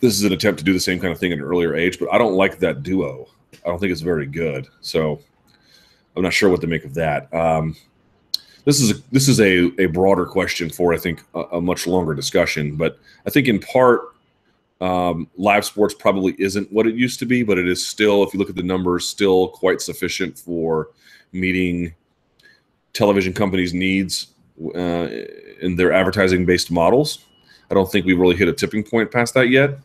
[0.00, 1.98] this is an attempt to do the same kind of thing at an earlier age,
[1.98, 3.28] but I don't like that duo.
[3.64, 4.68] I don't think it's very good.
[4.82, 5.22] So
[6.14, 7.32] I'm not sure what to make of that.
[7.32, 7.76] Um,
[8.66, 11.86] this is a, this is a, a broader question for I think a, a much
[11.86, 12.76] longer discussion.
[12.76, 14.16] But I think in part,
[14.80, 18.34] um, live sports probably isn't what it used to be, but it is still, if
[18.34, 20.90] you look at the numbers, still quite sufficient for
[21.32, 21.94] meeting
[22.92, 24.28] television companies' needs
[24.74, 25.08] uh,
[25.60, 27.20] in their advertising based models.
[27.70, 29.78] I don't think we've really hit a tipping point past that yet.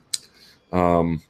[0.73, 1.21] Um,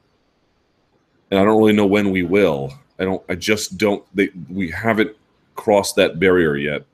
[1.30, 2.74] and I don't really know when we will.
[2.98, 3.24] I don't.
[3.30, 4.04] I just don't.
[4.16, 5.16] They, we haven't
[5.56, 6.86] crossed that barrier yet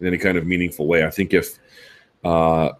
[0.00, 1.04] in any kind of meaningful way.
[1.04, 1.58] I think if
[2.24, 2.70] uh,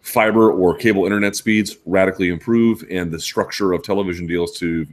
[0.00, 4.86] fiber or cable internet speeds radically improve and the structure of television deals to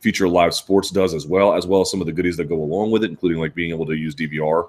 [0.00, 2.56] feature live sports does as well, as well as some of the goodies that go
[2.56, 4.68] along with it, including like being able to use DVR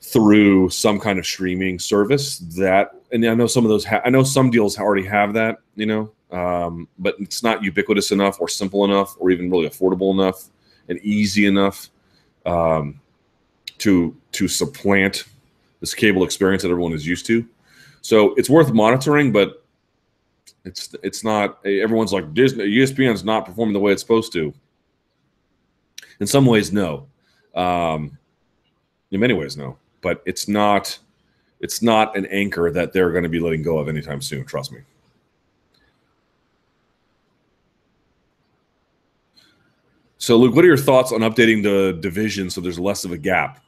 [0.00, 4.10] through some kind of streaming service that and I know some of those ha- I
[4.10, 6.12] know some deals already have that, you know.
[6.32, 10.48] um, but it's not ubiquitous enough or simple enough or even really affordable enough
[10.88, 11.90] and easy enough
[12.46, 12.99] um,
[13.80, 15.24] to to supplant
[15.80, 17.46] this cable experience that everyone is used to.
[18.02, 19.64] So it's worth monitoring, but
[20.64, 21.64] it's it's not.
[21.66, 24.52] Everyone's like Disney, ESPN's not performing the way it's supposed to.
[26.20, 27.06] In some ways, no.
[27.54, 28.16] Um,
[29.10, 29.78] in many ways, no.
[30.02, 30.98] But it's not.
[31.60, 34.46] It's not an anchor that they're going to be letting go of anytime soon.
[34.46, 34.80] Trust me.
[40.16, 43.18] So, Luke, what are your thoughts on updating the division so there's less of a
[43.18, 43.62] gap,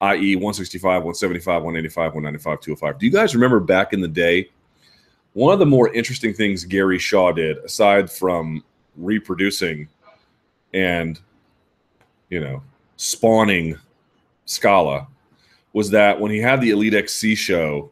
[0.00, 2.98] i.e., 165, 175, 185, 195, 205?
[2.98, 4.50] Do you guys remember back in the day?
[5.32, 8.64] One of the more interesting things Gary Shaw did, aside from
[8.96, 9.88] reproducing
[10.72, 11.20] and,
[12.30, 12.62] you know,
[12.96, 13.78] spawning
[14.46, 15.06] Scala,
[15.72, 17.90] was that when he had the Elite XC show,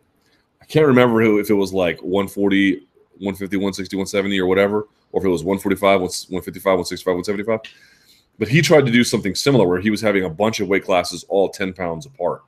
[0.63, 5.21] I can't remember who, if it was like 140, 150, 160, 170 or whatever, or
[5.21, 7.61] if it was 145, 155, 165, 175
[8.39, 10.85] but he tried to do something similar where he was having a bunch of weight
[10.85, 12.43] classes all 10 pounds apart.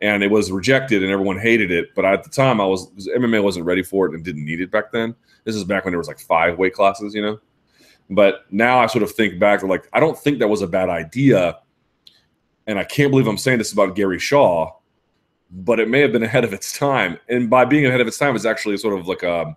[0.00, 1.94] And it was rejected and everyone hated it.
[1.94, 4.70] But at the time, I was MMA wasn't ready for it and didn't need it
[4.70, 5.14] back then.
[5.44, 7.38] This is back when there was like five weight classes, you know.
[8.10, 10.88] But now I sort of think back like I don't think that was a bad
[10.88, 11.58] idea.
[12.66, 14.72] And I can't believe I'm saying this about Gary Shaw,
[15.50, 17.18] but it may have been ahead of its time.
[17.28, 19.56] And by being ahead of its time, it's actually sort of like a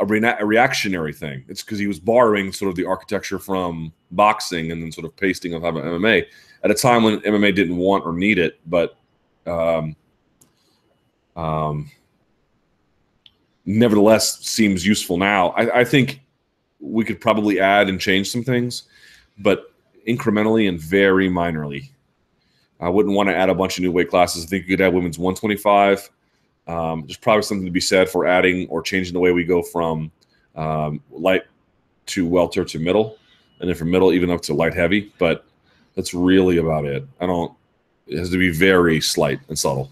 [0.00, 1.44] a, re- a reactionary thing.
[1.48, 5.16] It's because he was borrowing sort of the architecture from boxing and then sort of
[5.16, 6.26] pasting of MMA
[6.62, 8.96] at a time when MMA didn't want or need it, but
[9.46, 9.94] um,
[11.36, 11.90] um,
[13.64, 15.50] nevertheless seems useful now.
[15.50, 16.20] I, I think
[16.80, 18.84] we could probably add and change some things,
[19.38, 19.72] but
[20.08, 21.90] incrementally and very minorly.
[22.80, 24.44] I wouldn't want to add a bunch of new weight classes.
[24.44, 26.10] I think you could add women's 125,
[26.66, 29.62] um, there's probably something to be said for adding or changing the way we go
[29.62, 30.10] from
[30.56, 31.44] um, light
[32.06, 33.18] to welter to middle,
[33.60, 35.12] and then from middle even up to light heavy.
[35.18, 35.44] But
[35.94, 37.06] that's really about it.
[37.20, 37.52] I don't.
[38.06, 39.90] It has to be very slight and subtle.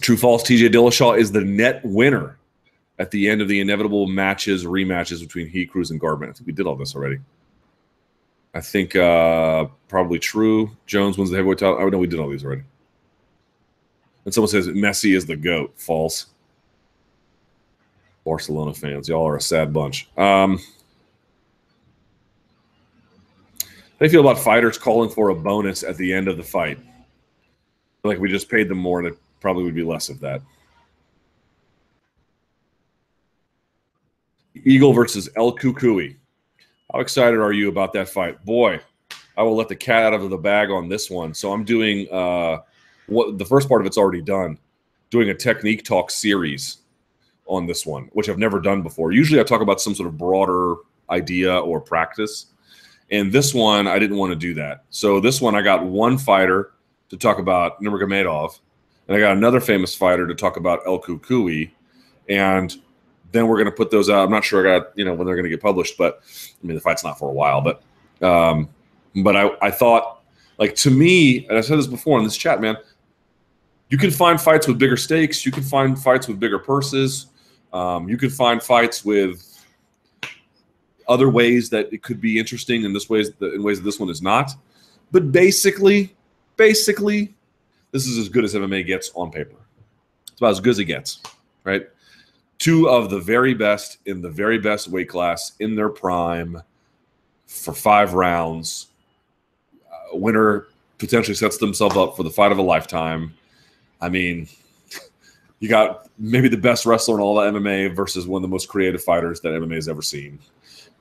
[0.00, 0.42] True false.
[0.42, 2.38] TJ Dillashaw is the net winner
[2.98, 6.30] at the end of the inevitable matches, rematches between He Cruz and Garbrandt.
[6.30, 7.18] I think we did all this already.
[8.54, 10.76] I think uh, probably true.
[10.86, 11.78] Jones wins the heavyweight title.
[11.78, 12.62] I oh, no, we did all these already.
[14.24, 15.72] And someone says Messi is the goat.
[15.76, 16.26] False.
[18.24, 20.08] Barcelona fans, y'all are a sad bunch.
[20.16, 20.58] Um,
[23.60, 23.66] how
[23.98, 26.78] do you feel about fighters calling for a bonus at the end of the fight?
[28.04, 30.42] Like we just paid them more, and it probably would be less of that.
[34.54, 36.16] Eagle versus El Cucuy.
[36.92, 38.44] How excited are you about that fight?
[38.44, 38.80] Boy,
[39.36, 41.34] I will let the cat out of the bag on this one.
[41.34, 42.58] So I'm doing uh,
[43.06, 44.58] what the first part of it's already done,
[45.10, 46.78] doing a technique talk series
[47.46, 49.12] on this one, which I've never done before.
[49.12, 50.76] Usually I talk about some sort of broader
[51.10, 52.46] idea or practice.
[53.10, 54.84] And this one, I didn't want to do that.
[54.90, 56.72] So this one, I got one fighter
[57.08, 58.60] to talk about Nurmagomedov,
[59.08, 61.72] and I got another famous fighter to talk about El Cucuy.
[62.28, 62.76] And
[63.32, 64.24] then we're going to put those out.
[64.24, 66.20] I'm not sure I got you know when they're going to get published, but
[66.62, 67.60] I mean the fight's not for a while.
[67.60, 67.82] But
[68.26, 68.68] um,
[69.16, 70.22] but I I thought
[70.58, 72.76] like to me, and I said this before in this chat, man.
[73.88, 75.44] You can find fights with bigger stakes.
[75.44, 77.26] You can find fights with bigger purses.
[77.72, 79.46] Um, you can find fights with
[81.08, 84.08] other ways that it could be interesting in this ways in ways that this one
[84.08, 84.52] is not.
[85.10, 86.14] But basically,
[86.56, 87.34] basically,
[87.90, 89.56] this is as good as MMA gets on paper.
[90.30, 91.20] It's about as good as it gets,
[91.64, 91.88] right?
[92.60, 96.62] Two of the very best in the very best weight class in their prime
[97.46, 98.88] for five rounds.
[99.90, 100.68] Uh, winner
[100.98, 103.34] potentially sets themselves up for the fight of a lifetime.
[104.00, 104.46] I mean,
[105.58, 108.68] you got maybe the best wrestler in all the MMA versus one of the most
[108.68, 110.38] creative fighters that MMA has ever seen.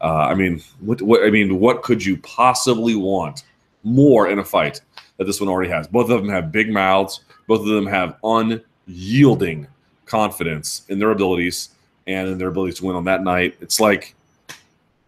[0.01, 3.43] Uh, I mean, what, what I mean, what could you possibly want
[3.83, 4.79] more in a fight
[5.17, 5.89] that this one already has?
[5.89, 7.19] Both of them have big mouths.
[7.47, 9.67] Both of them have unyielding
[10.09, 11.69] confidence in their abilities
[12.07, 13.55] and in their ability to win on that night.
[13.61, 14.15] It's like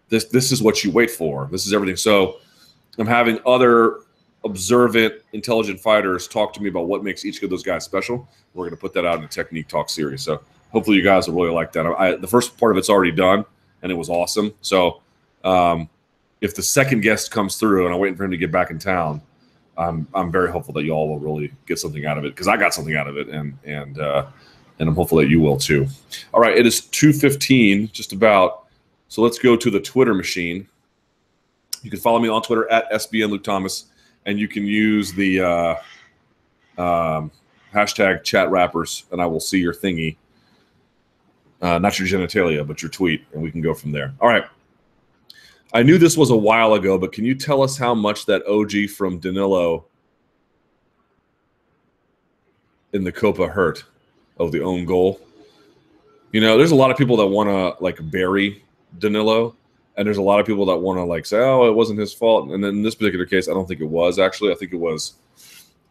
[0.10, 1.50] this this is what you wait for.
[1.52, 1.98] This is everything.
[1.98, 2.38] So
[2.98, 4.02] I'm having other
[4.44, 8.28] observant, intelligent fighters talk to me about what makes each of those guys special.
[8.54, 10.22] We're going to put that out in a technique talk series.
[10.24, 10.42] So
[10.72, 11.86] hopefully you guys will really like that.
[11.86, 13.46] I, the first part of it's already done
[13.82, 14.54] and it was awesome.
[14.62, 15.02] So
[15.44, 15.90] um,
[16.42, 18.80] if the second guest comes through and I'm waiting for him to get back in
[18.80, 19.22] town,
[19.78, 22.58] I'm I'm very hopeful that y'all will really get something out of it because I
[22.58, 24.28] got something out of it and and uh,
[24.82, 25.88] and I'm hopeful that you will too.
[26.34, 28.66] All right, it is 2:15, just about.
[29.08, 30.68] So let's go to the Twitter machine.
[31.84, 33.86] You can follow me on Twitter at SBN Luke Thomas,
[34.26, 35.76] and you can use the uh,
[36.78, 37.32] Um,
[37.74, 40.18] hashtag chat rappers, and I will see your thingy.
[41.62, 44.14] Uh, not your genitalia, but your tweet, and we can go from there.
[44.20, 44.46] All right.
[45.74, 48.46] I knew this was a while ago, but can you tell us how much that
[48.48, 49.86] OG from Danilo
[52.94, 53.84] in the Copa hurt
[54.42, 55.20] of the own goal?
[56.32, 58.64] You know, there's a lot of people that want to like bury
[59.00, 59.56] Danilo,
[59.98, 62.14] and there's a lot of people that want to like say, "Oh, it wasn't his
[62.14, 64.52] fault." And then in this particular case, I don't think it was actually.
[64.52, 65.14] I think it was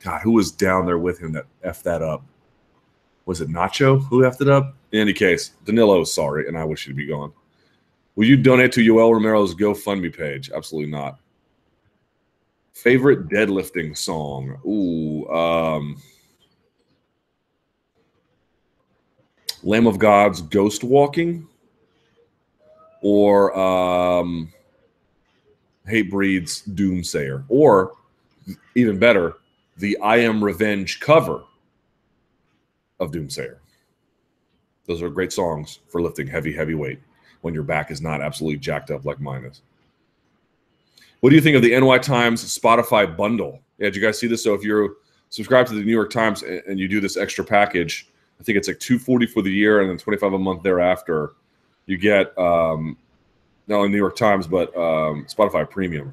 [0.01, 2.25] God, who was down there with him that effed that up?
[3.27, 4.75] Was it Nacho who effed it up?
[4.93, 7.33] In any case, Danilo is sorry, and I wish he'd be gone.
[8.17, 10.51] Will you donate to Yoel Romero's GoFundMe page?
[10.51, 11.21] Absolutely not.
[12.73, 14.59] Favorite deadlifting song?
[14.67, 16.01] Ooh, um,
[19.63, 21.47] Lamb of God's Ghost Walking
[23.03, 24.53] or um,
[25.89, 27.93] Hatebreed's Doomsayer, or
[28.75, 29.35] even better,
[29.77, 31.43] the I Am Revenge cover
[32.99, 33.57] of Doomsayer.
[34.87, 37.01] Those are great songs for lifting heavy, heavy weight
[37.41, 39.63] when your back is not absolutely jacked up like mine is.
[41.21, 43.61] What do you think of the NY Times Spotify bundle?
[43.79, 44.43] Yeah, did you guys see this?
[44.45, 44.97] So if you're
[45.29, 48.10] subscribed to the New York Times and you do this extra package,
[48.41, 51.33] I think it's like 240 for the year and then 25 a month thereafter,
[51.87, 52.97] you get um,
[53.67, 56.13] not only New York Times but um, Spotify Premium.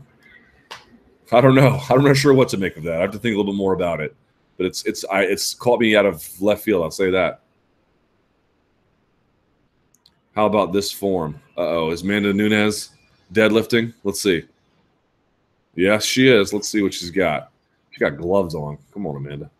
[1.31, 1.79] I don't know.
[1.89, 2.97] I'm not sure what to make of that.
[2.97, 4.15] I have to think a little bit more about it.
[4.57, 6.83] But it's it's I it's caught me out of left field.
[6.83, 7.41] I'll say that.
[10.35, 11.39] How about this form?
[11.55, 12.89] Uh oh, is Amanda Nunes
[13.33, 13.93] deadlifting?
[14.03, 14.43] Let's see.
[15.75, 16.53] Yes, she is.
[16.53, 17.51] Let's see what she's got.
[17.91, 18.79] She got gloves on.
[18.93, 19.51] Come on, Amanda.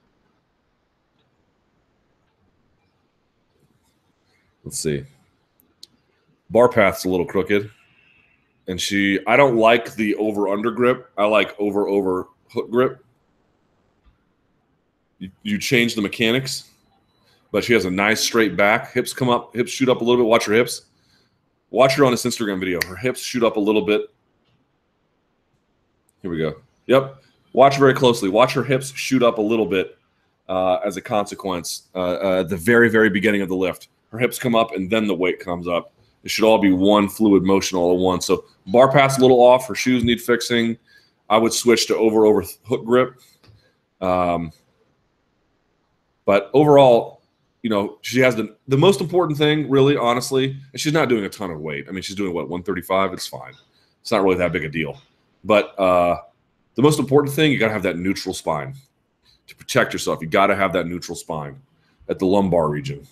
[4.68, 5.06] Let's see.
[6.50, 7.72] Bar path's a little crooked
[8.68, 11.10] and she I don't like the over under grip.
[11.18, 13.02] I like over over hook grip.
[15.20, 16.70] You, you change the mechanics,
[17.54, 18.92] but she has a nice straight back.
[18.92, 20.28] Hips come up, hips shoot up a little bit.
[20.28, 20.88] Watch her hips.
[21.70, 22.82] Watch her on this Instagram video.
[22.86, 24.14] Her hips shoot up a little bit.
[26.22, 26.56] Here we go.
[26.88, 27.24] Yep.
[27.54, 28.28] Watch very closely.
[28.28, 29.98] Watch her hips shoot up a little bit
[30.50, 33.88] uh, as a consequence uh, uh, at the very, very beginning of the lift.
[34.12, 35.92] Her hips come up and then the weight comes up.
[36.24, 38.26] It should all be one fluid motion all at once.
[38.26, 39.68] So bar pass a little off.
[39.68, 40.78] Her shoes need fixing.
[41.30, 43.20] I would switch to over over hook grip.
[44.02, 44.52] Um,
[46.26, 47.22] but overall,
[47.64, 51.26] you know, she has the the most important thing, really, honestly, and she's not doing
[51.26, 51.86] a ton of weight.
[51.88, 53.14] I mean, she's doing what 135.
[53.14, 53.54] It's fine.
[54.02, 55.02] It's not really that big a deal.
[55.44, 56.18] But uh,
[56.76, 58.76] the most important thing, you got to have that neutral spine
[59.48, 60.22] to protect yourself.
[60.22, 61.60] You got to have that neutral spine
[62.10, 63.08] at the lumbar region.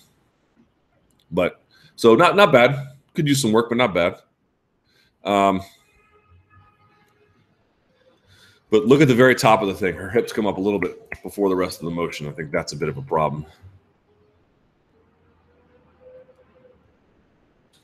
[1.30, 1.62] But
[1.96, 4.16] so not not bad could use some work, but not bad.
[5.24, 5.62] Um,
[8.70, 9.94] but look at the very top of the thing.
[9.94, 12.28] Her hips come up a little bit before the rest of the motion.
[12.28, 13.46] I think that's a bit of a problem.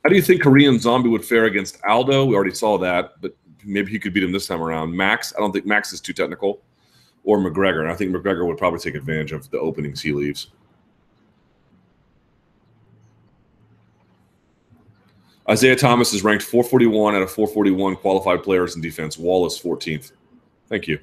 [0.03, 2.27] How do you think Korean Zombie would fare against Aldo?
[2.27, 4.95] We already saw that, but maybe he could beat him this time around.
[4.95, 6.61] Max, I don't think Max is too technical,
[7.23, 7.83] or McGregor.
[7.83, 10.49] And I think McGregor would probably take advantage of the openings he leaves.
[15.49, 19.19] Isaiah Thomas is ranked 441 out of 441 qualified players in defense.
[19.19, 20.13] Wallace 14th.
[20.69, 20.99] Thank you.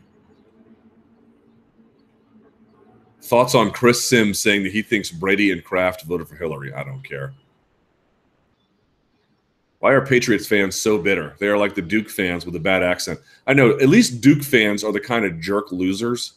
[3.22, 6.74] Thoughts on Chris Simms saying that he thinks Brady and Kraft voted for Hillary?
[6.74, 7.34] I don't care.
[9.80, 11.36] Why are Patriots fans so bitter?
[11.40, 13.20] They are like the Duke fans with a bad accent.
[13.46, 16.34] I know at least Duke fans are the kind of jerk losers,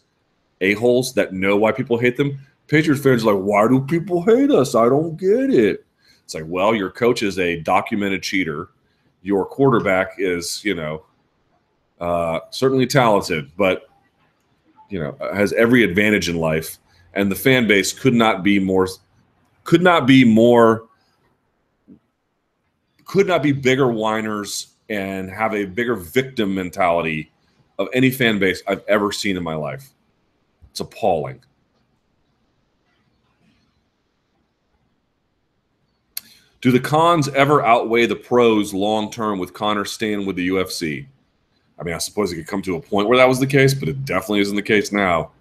[0.60, 2.38] a-holes that know why people hate them.
[2.66, 4.74] Patriots fans are like, why do people hate us?
[4.74, 5.84] I don't get it.
[6.24, 8.70] It's like, well, your coach is a documented cheater.
[9.22, 11.04] Your quarterback is, you know,
[12.00, 13.86] uh, certainly talented, but
[14.88, 16.78] you know, has every advantage in life.
[17.14, 18.88] And the fan base could not be more,
[19.64, 20.88] could not be more,
[23.04, 27.32] could not be bigger whiners and have a bigger victim mentality
[27.78, 29.88] of any fan base I've ever seen in my life.
[30.70, 31.42] It's appalling.
[36.62, 41.06] Do the cons ever outweigh the pros long term with Conor staying with the UFC?
[41.78, 43.74] I mean, I suppose it could come to a point where that was the case,
[43.74, 45.32] but it definitely isn't the case now.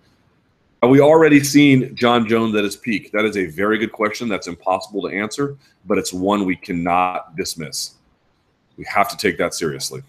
[0.81, 3.11] Have we already seen Jon Jones at his peak?
[3.11, 4.27] That is a very good question.
[4.27, 7.98] That's impossible to answer, but it's one we cannot dismiss.
[8.77, 10.02] We have to take that seriously.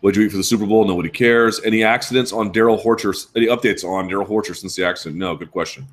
[0.00, 0.86] What'd you eat for the Super Bowl?
[0.86, 1.60] Nobody cares.
[1.64, 3.26] Any accidents on Darrell Horcher?
[3.34, 5.18] Any updates on Darrell Horcher since the accident?
[5.18, 5.88] No, good question.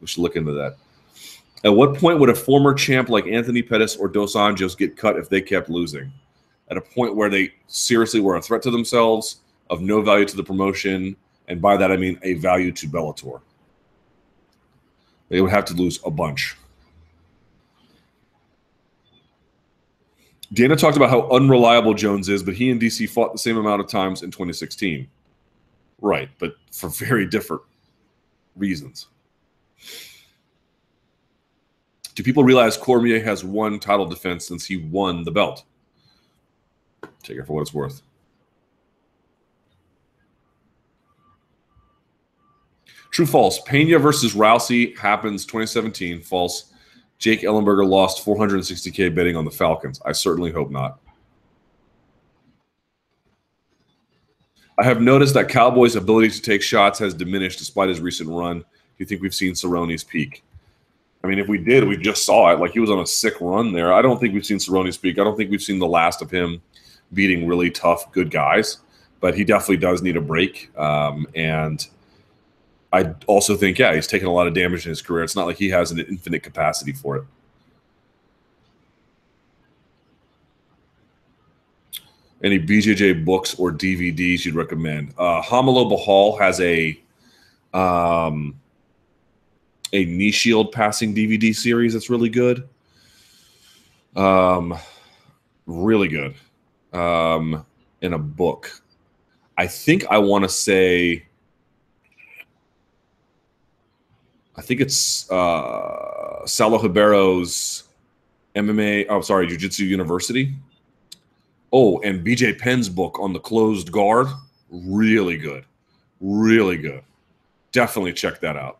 [0.00, 0.76] We should look into that.
[1.64, 5.16] At what point would a former champ like Anthony Pettis or Dos Anjos get cut
[5.16, 6.10] if they kept losing?
[6.70, 10.36] At a point where they seriously were a threat to themselves, of no value to
[10.36, 11.16] the promotion,
[11.48, 13.40] And by that, I mean a value to Bellator.
[15.28, 16.56] They would have to lose a bunch.
[20.52, 23.80] Dana talked about how unreliable Jones is, but he and DC fought the same amount
[23.80, 25.08] of times in 2016.
[26.00, 27.62] Right, but for very different
[28.56, 29.06] reasons.
[32.20, 35.64] Do people realize Cormier has one title defense since he won the belt?
[37.22, 38.02] Take it for what it's worth.
[43.10, 43.62] True false.
[43.62, 46.20] Pena versus Rousey happens 2017.
[46.20, 46.74] False.
[47.16, 49.98] Jake Ellenberger lost 460K betting on the Falcons.
[50.04, 51.00] I certainly hope not.
[54.78, 58.58] I have noticed that Cowboys' ability to take shots has diminished despite his recent run.
[58.58, 58.66] Do
[58.98, 60.44] you think we've seen Cerrone's peak?
[61.22, 62.60] I mean, if we did, we just saw it.
[62.60, 63.92] Like he was on a sick run there.
[63.92, 65.18] I don't think we've seen Cerrone's speak.
[65.18, 66.62] I don't think we've seen the last of him
[67.12, 68.78] beating really tough, good guys.
[69.20, 70.76] But he definitely does need a break.
[70.78, 71.86] Um, and–
[72.92, 75.22] I also think, yeah, he's taken a lot of damage in his career.
[75.22, 77.24] It's not like he has an infinite capacity for it.
[82.42, 85.14] Any BJJ books or DVDs you'd recommend?
[85.18, 86.98] Uh, Barral has a
[87.74, 88.58] um,
[89.92, 92.68] a knee shield passing DVD series that's really good.
[94.16, 94.76] Um,
[95.66, 96.34] really good.
[96.92, 97.64] Um,
[98.00, 98.82] in a book.
[99.56, 101.26] I think I want to say
[104.60, 107.84] I think it's uh, Saulo Ribeiro's
[108.54, 109.06] MMA.
[109.08, 110.54] Oh, sorry, Jiu Jitsu University.
[111.72, 114.26] Oh, and BJ Penn's book on the closed guard.
[114.68, 115.64] Really good.
[116.20, 117.02] Really good.
[117.72, 118.79] Definitely check that out.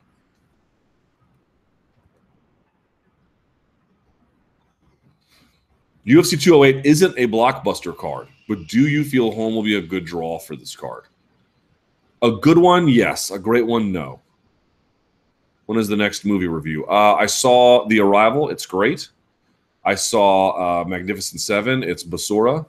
[6.11, 10.05] UFC 208 isn't a blockbuster card, but do you feel Holm will be a good
[10.05, 11.05] draw for this card?
[12.23, 13.31] A good one, yes.
[13.31, 14.21] A great one, no.
[15.67, 16.85] When is the next movie review?
[16.87, 18.51] Uh, I saw The Arrival.
[18.51, 19.09] It's great.
[19.85, 21.85] I saw uh, Magnificent Seven.
[21.85, 22.67] It's Basura.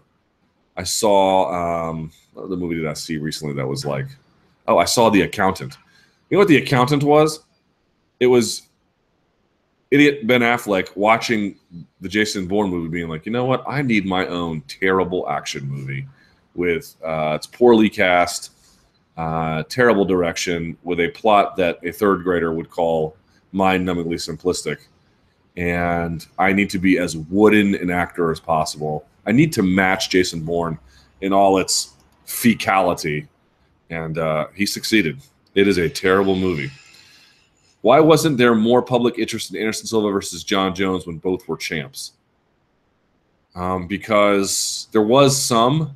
[0.78, 4.06] I saw um, the movie did I see recently that was like,
[4.68, 5.78] oh, I saw The Accountant.
[6.30, 7.40] You know what The Accountant was?
[8.20, 8.70] It was
[9.92, 11.56] idiot Ben Affleck watching
[12.00, 13.64] the Jason Bourne movie, being like, you know what?
[13.68, 16.08] I need my own terrible action movie
[16.56, 18.52] with uh, it's poorly cast
[19.18, 23.16] uh, terrible direction with a plot that a third grader would call
[23.52, 24.78] mind-numbingly simplistic.
[25.58, 29.06] And I need to be as wooden an actor as possible.
[29.28, 30.80] I need to match Jason Bourne
[31.20, 31.94] in all its
[32.26, 33.28] fecality,
[33.90, 35.22] and uh, he succeeded.
[35.54, 36.72] It is a terrible movie.
[37.82, 41.58] Why wasn't there more public interest in Anderson Silva versus Jon Jones when both were
[41.58, 42.14] champs?
[43.56, 45.96] Um, because there was some,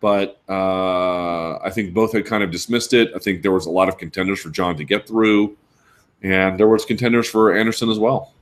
[0.00, 3.10] but uh, I think both had kind of dismissed it.
[3.14, 5.56] I think there was a lot of contenders for Jon to get through,
[6.22, 8.34] and there was contenders for Anderson as well.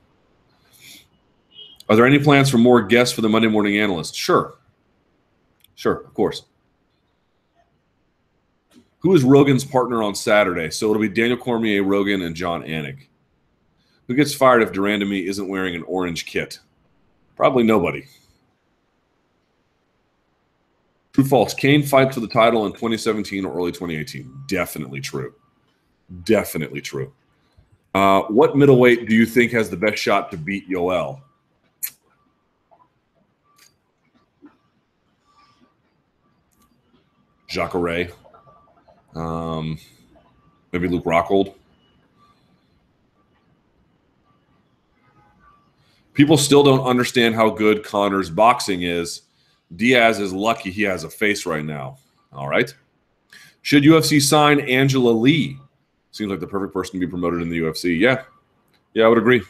[1.87, 4.15] Are there any plans for more guests for the Monday Morning Analyst?
[4.15, 4.55] Sure,
[5.75, 6.43] sure, of course.
[8.99, 10.69] Who is Rogan's partner on Saturday?
[10.69, 13.07] So it'll be Daniel Cormier, Rogan, and Jon Anik.
[14.07, 16.59] Who gets fired if de Randamie isn't wearing an orange kit?
[17.35, 18.05] Probably nobody.
[21.13, 21.53] True false.
[21.53, 24.43] Cain fights for the title in 2017 or early 2018.
[24.47, 25.33] Definitely true.
[26.23, 27.13] Definitely true.
[27.95, 31.21] Uh, what middleweight do you think has the best shot to beat Yoel?
[37.47, 38.09] Jacare.
[39.15, 39.77] Um,
[40.71, 41.55] maybe Luke Rockhold.
[46.13, 49.21] People still don't understand how good Conor's boxing is
[49.75, 51.97] Diaz is lucky he has a face right now.
[52.33, 52.73] All right.
[53.61, 55.57] Should UFC sign Angela Lee?
[56.11, 57.97] Seems like the perfect person to be promoted in the UFC.
[57.99, 58.23] Yeah.
[58.93, 59.41] Yeah, I would agree.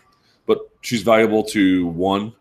[0.45, 2.34] But she's valuable to one,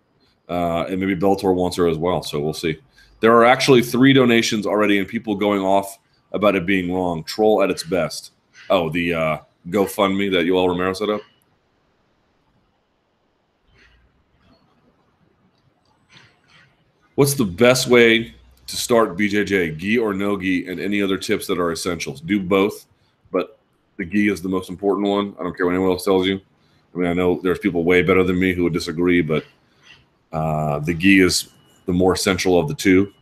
[0.49, 2.23] uh, and maybe Bellator wants her as well.
[2.23, 2.78] So we'll see.
[3.20, 5.99] There are actually three donations already, and people going off
[6.33, 7.25] about it being wrong.
[7.25, 8.33] Troll at its best.
[8.71, 9.39] Oh, the uh,
[9.71, 11.21] GoFundMe that Yoel Romero set up?
[17.15, 18.35] What's the best way
[18.67, 19.77] to start BJJ?
[19.77, 22.21] Gi or no gi, and any other tips that are essentials?
[22.21, 22.87] Do both,
[23.33, 23.59] but
[23.97, 25.35] the gi is the most important one.
[25.39, 26.41] I don't care what anyone else tells you.
[26.95, 29.45] I mean, I know there's people way better than me who would disagree, but
[30.33, 31.49] uh, the gi is
[31.87, 33.13] the more essential of the two.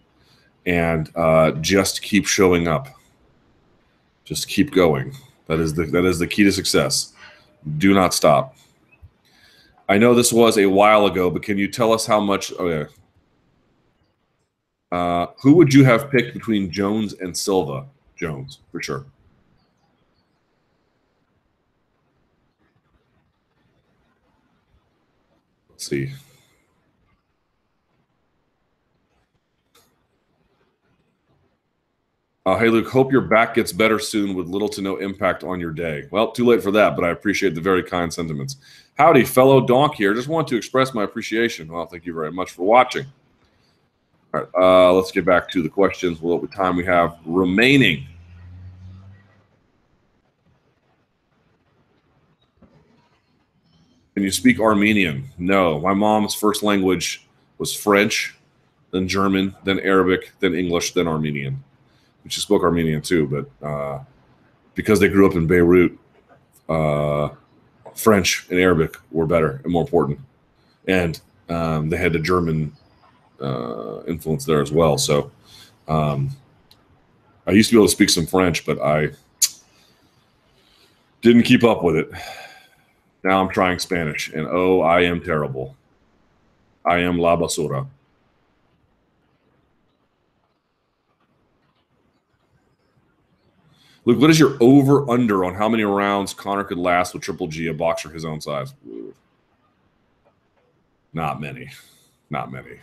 [0.67, 2.89] And uh, just keep showing up.
[4.27, 5.17] Just keep going.
[5.47, 7.15] That is the that is the key to success.
[7.79, 8.57] Do not stop.
[9.89, 12.53] I know this was a while ago, but can you tell us how much?
[12.59, 12.93] Oh, okay.
[14.91, 17.87] Uh, who would you have picked between Jones and Silva?
[18.17, 19.05] Jones, for sure.
[25.71, 26.13] Let's see.
[32.47, 35.59] Uh, hey, Luke, hope your back gets better soon with little to no impact on
[35.59, 36.07] your day.
[36.13, 38.59] Well, too late for that, but I appreciate the very kind sentiments.
[38.97, 40.15] Howdy, fellow donk here.
[40.15, 41.73] Just want to express my appreciation.
[41.73, 43.05] Well, thank you very much for watching.
[44.33, 46.21] All right, uh, let's get back to the questions.
[46.21, 48.07] What time we have remaining?
[54.15, 55.25] Can you speak Armenian?
[55.37, 55.81] No.
[55.81, 57.27] My mom's first language
[57.59, 58.37] was French,
[58.93, 61.65] then German, then Arabic, then English, then Armenian
[62.29, 64.01] she spoke Armenian too, but uh,
[64.75, 65.99] because they grew up in Beirut,
[66.69, 67.31] uh,
[67.95, 70.21] French and Arabic were better and more important,
[70.87, 72.73] and um, they had the German
[73.41, 74.99] uh, influence there as well.
[74.99, 75.31] So
[75.89, 76.31] um,
[77.47, 79.11] I used to be able to speak some French, but I
[81.23, 82.11] didn't keep up with it.
[83.25, 85.77] Now I'm trying Spanish, and oh, I am terrible.
[86.85, 87.87] I am la basura.
[94.07, 97.49] Luke, what is your over under on how many rounds Conor could last with Triple
[97.49, 98.73] G, a boxer his own size?
[101.13, 101.71] Not many.
[102.31, 102.79] Not many.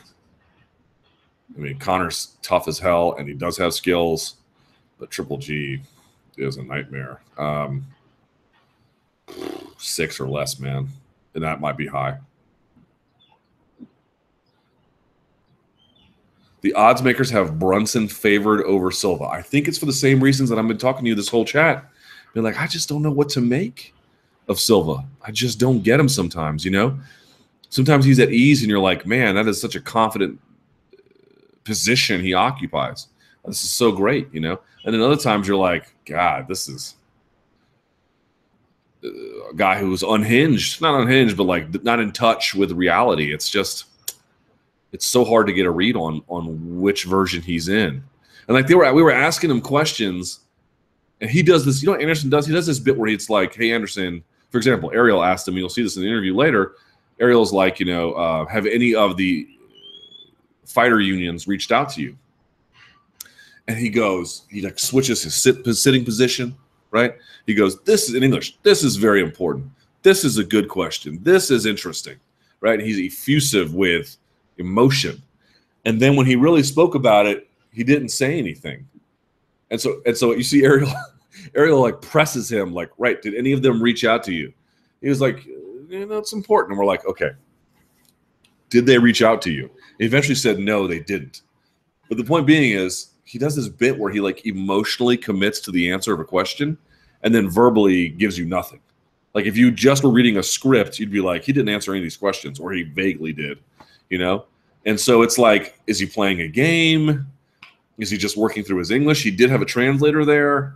[1.56, 4.36] I mean, Conor's tough as hell and he does have skills,
[5.00, 5.82] but Triple G
[6.38, 7.22] is a nightmare.
[7.38, 7.86] Um,
[9.78, 10.90] six or less, man.
[11.36, 12.18] And that might be high.
[16.64, 19.26] The odds makers have Brunson favored over Silva.
[19.26, 21.44] I think it's for the same reasons that I've been talking to you this whole
[21.44, 21.85] chat.
[22.34, 23.94] Be like, I just don't know what to make
[24.48, 25.06] of Silva.
[25.22, 26.98] I just don't get him sometimes, you know?
[27.69, 30.40] Sometimes he's at ease and you're like, man, that is such a confident
[30.94, 31.02] uh,
[31.65, 33.07] position he occupies.
[33.45, 34.60] This is so great, you know?
[34.85, 36.95] And then other times you're like, God, this is
[39.03, 39.10] uh,
[39.49, 43.34] a guy who's unhinged, not unhinged, but like not in touch with reality.
[43.34, 43.85] It's just
[44.94, 48.03] it's so hard to get a read on on which version he's in.
[48.48, 50.41] And like they were, we were asking him questions,
[51.20, 51.84] and he does this.
[51.84, 52.48] You know, Anderson does.
[52.48, 55.57] He does this bit where it's like, "Hey, Anderson." For example, Ariel asked him.
[55.57, 56.76] You'll see this in the interview later.
[57.20, 59.48] Ariel's like, you know, uh, have any of the
[60.65, 62.18] fighter unions reached out to you?
[63.68, 66.56] And he goes, he like switches his, sit, sitting position,
[66.91, 67.15] right?
[67.45, 68.57] He goes, this is in English.
[68.61, 69.68] This is very important.
[70.02, 71.18] This is a good question.
[71.24, 72.18] This is interesting,
[72.60, 72.78] right?
[72.78, 74.18] And he's effusive with
[74.57, 75.21] emotion.
[75.85, 78.88] And then when he really spoke about it, he didn't say anything.
[79.71, 80.91] And so and so you see Ariel
[81.55, 84.53] Ariel like presses him like, right, did any of them reach out to you?
[85.01, 86.71] He was like, you know, it's important.
[86.71, 87.31] And we're like, okay.
[88.69, 89.69] Did they reach out to you?
[89.99, 91.41] He eventually said no, they didn't.
[92.09, 95.71] But the point being is he does this bit where he like emotionally commits to
[95.71, 96.77] the answer of a question
[97.21, 98.80] and then verbally gives you nothing.
[99.34, 101.99] Like if you just were reading a script, you'd be like, he didn't answer any
[101.99, 103.59] of these questions, or he vaguely did
[104.09, 104.45] you know?
[104.85, 107.27] And so it's like, is he playing a game?
[107.97, 109.23] Is he just working through his English?
[109.23, 110.75] He did have a translator there.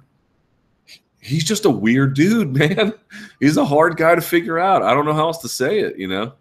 [1.19, 2.93] He's just a weird dude, man.
[3.39, 4.83] He's a hard guy to figure out.
[4.83, 6.33] I don't know how else to say it, you know?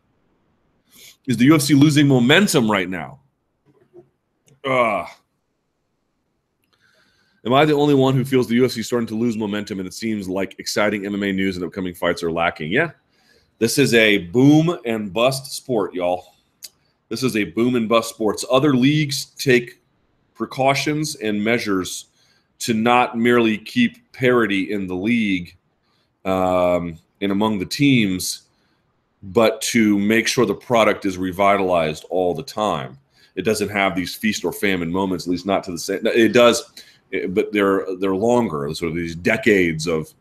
[1.27, 3.21] Is the UFC losing momentum right now?
[4.65, 5.09] Ugh.
[7.45, 9.87] Am I the only one who feels the UFC is starting to lose momentum and
[9.87, 12.71] it seems like exciting MMA news and upcoming fights are lacking?
[12.73, 12.91] Yeah.
[13.59, 16.36] This is a boom and bust sport, y'all.
[17.09, 18.45] This is a boom and bust sports.
[18.51, 19.81] Other leagues take
[20.35, 22.07] precautions and measures
[22.59, 25.57] to not merely keep parity in the league
[26.25, 28.43] um, and among the teams,
[29.23, 32.99] but to make sure the product is revitalized all the time.
[33.37, 36.01] It doesn't have these feast or famine moments, at least not to the same.
[36.07, 36.65] It does,
[37.29, 40.13] but they're they're longer, sort of these decades of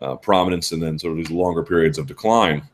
[0.00, 2.66] uh, prominence, and then sort of these longer periods of decline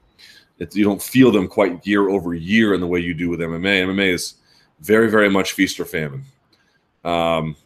[0.62, 3.40] it's, you don't feel them quite year over year in the way you do with
[3.40, 3.84] MMA.
[3.84, 4.34] MMA is
[4.80, 6.22] very, very much feast or famine.
[7.04, 7.56] Um,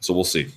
[0.00, 0.48] so we'll see.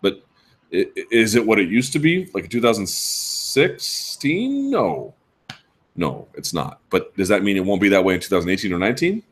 [0.00, 0.24] But
[0.70, 4.70] is it what it used to be, like 2016?
[4.70, 5.12] No,
[5.94, 6.80] no, it's not.
[6.88, 9.22] But does that mean it won't be that way in 2018 or 19?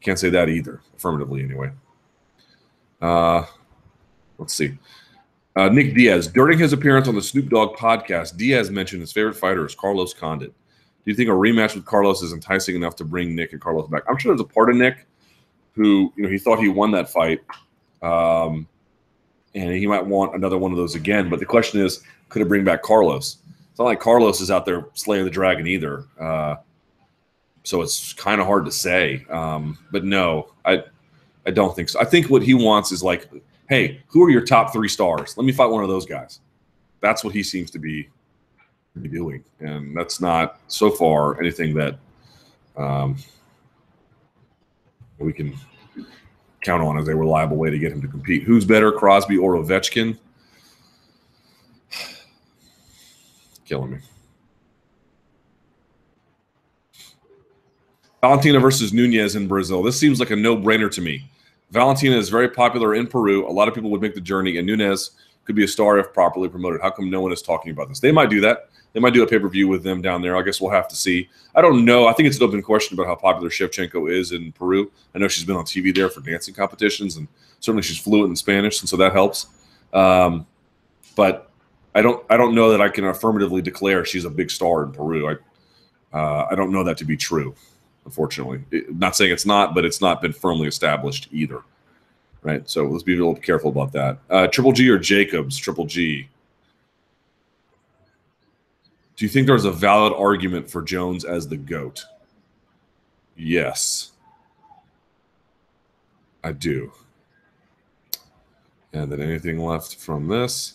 [0.00, 1.72] Can't say that either, affirmatively anyway.
[3.02, 3.44] Uh,
[4.38, 4.78] let's see.
[5.54, 9.36] Uh, Nick Diaz, during his appearance on the Snoop Dogg podcast, Diaz mentioned his favorite
[9.36, 10.54] fighter is Carlos Condit.
[11.04, 13.88] Do you think a rematch with Carlos is enticing enough to bring Nick and Carlos
[13.88, 14.02] back?
[14.08, 15.06] I'm sure there's a part of Nick
[15.74, 17.40] who, you know, he thought he won that fight.
[18.02, 18.68] Um,
[19.54, 21.28] and he might want another one of those again.
[21.28, 23.38] But the question is, could it bring back Carlos?
[23.70, 26.04] It's not like Carlos is out there slaying the dragon either.
[26.20, 26.56] Uh,
[27.64, 29.24] so it's kind of hard to say.
[29.30, 30.84] Um, but no, I
[31.46, 32.00] I don't think so.
[32.00, 33.28] I think what he wants is like,
[33.68, 35.36] hey, who are your top three stars?
[35.36, 36.40] Let me fight one of those guys.
[37.00, 38.08] That's what he seems to be
[39.00, 41.98] be doing, and that's not so far anything that
[42.76, 43.16] um,
[45.18, 45.56] we can
[46.62, 48.42] count on as a reliable way to get him to compete.
[48.42, 50.18] Who's better, Crosby or Ovechkin?
[53.64, 53.98] Killing me.
[58.20, 59.82] Valentina versus Nunes in Brazil.
[59.82, 61.28] This seems like a no-brainer to me.
[61.72, 63.48] Valentina is very popular in Peru.
[63.48, 65.12] A lot of people would make the journey, and Nunes
[65.44, 66.80] could be a star if properly promoted.
[66.80, 67.98] How come no one is talking about this?
[67.98, 68.68] They might do that.
[68.92, 70.36] They might do a pay per view with them down there.
[70.36, 71.28] I guess we'll have to see.
[71.54, 72.06] I don't know.
[72.06, 74.90] I think it's an open question about how popular Shevchenko is in Peru.
[75.14, 77.26] I know she's been on TV there for dancing competitions, and
[77.60, 79.46] certainly she's fluent in Spanish, and so that helps.
[79.92, 80.46] Um,
[81.16, 81.50] but
[81.94, 82.24] I don't.
[82.30, 85.28] I don't know that I can affirmatively declare she's a big star in Peru.
[85.28, 87.54] I uh, I don't know that to be true
[88.04, 88.62] unfortunately.
[88.70, 91.62] It, not saying it's not, but it's not been firmly established either.
[92.42, 92.68] Right.
[92.68, 94.18] So let's be a little careful about that.
[94.28, 95.56] Uh, Triple G or Jacobs?
[95.56, 96.28] Triple G.
[99.22, 102.04] Do you think there's a valid argument for Jones as the GOAT?
[103.36, 104.10] Yes.
[106.42, 106.90] I do.
[108.92, 110.74] And then anything left from this?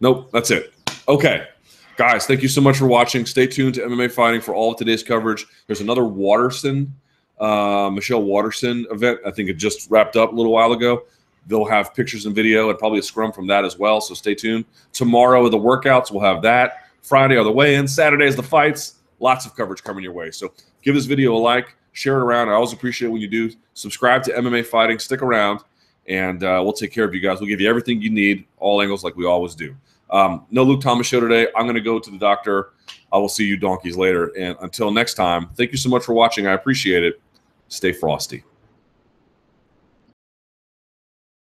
[0.00, 0.72] Nope, that's it.
[1.08, 1.46] Okay.
[1.98, 3.26] Guys, thank you so much for watching.
[3.26, 5.44] Stay tuned to MMA Fighting for all of today's coverage.
[5.66, 6.94] There's another Waterson,
[7.38, 9.20] uh, Michelle Waterson event.
[9.26, 11.02] I think it just wrapped up a little while ago.
[11.46, 14.00] They'll have pictures and video and probably a scrum from that as well.
[14.00, 14.64] So stay tuned.
[14.92, 16.86] Tomorrow, the workouts, we'll have that.
[17.02, 17.88] Friday are the weigh-in.
[17.88, 19.00] Saturday is the fights.
[19.18, 20.30] Lots of coverage coming your way.
[20.30, 20.52] So
[20.82, 22.48] give this video a like, share it around.
[22.48, 23.50] I always appreciate when you do.
[23.74, 24.98] Subscribe to MMA Fighting.
[24.98, 25.60] Stick around,
[26.06, 27.40] and uh, we'll take care of you guys.
[27.40, 29.74] We'll give you everything you need, all angles like we always do.
[30.10, 31.48] Um, no Luke Thomas show today.
[31.56, 32.70] I'm going to go to the doctor.
[33.12, 34.26] I will see you donkeys later.
[34.38, 36.46] And until next time, thank you so much for watching.
[36.46, 37.20] I appreciate it.
[37.68, 38.44] Stay frosty.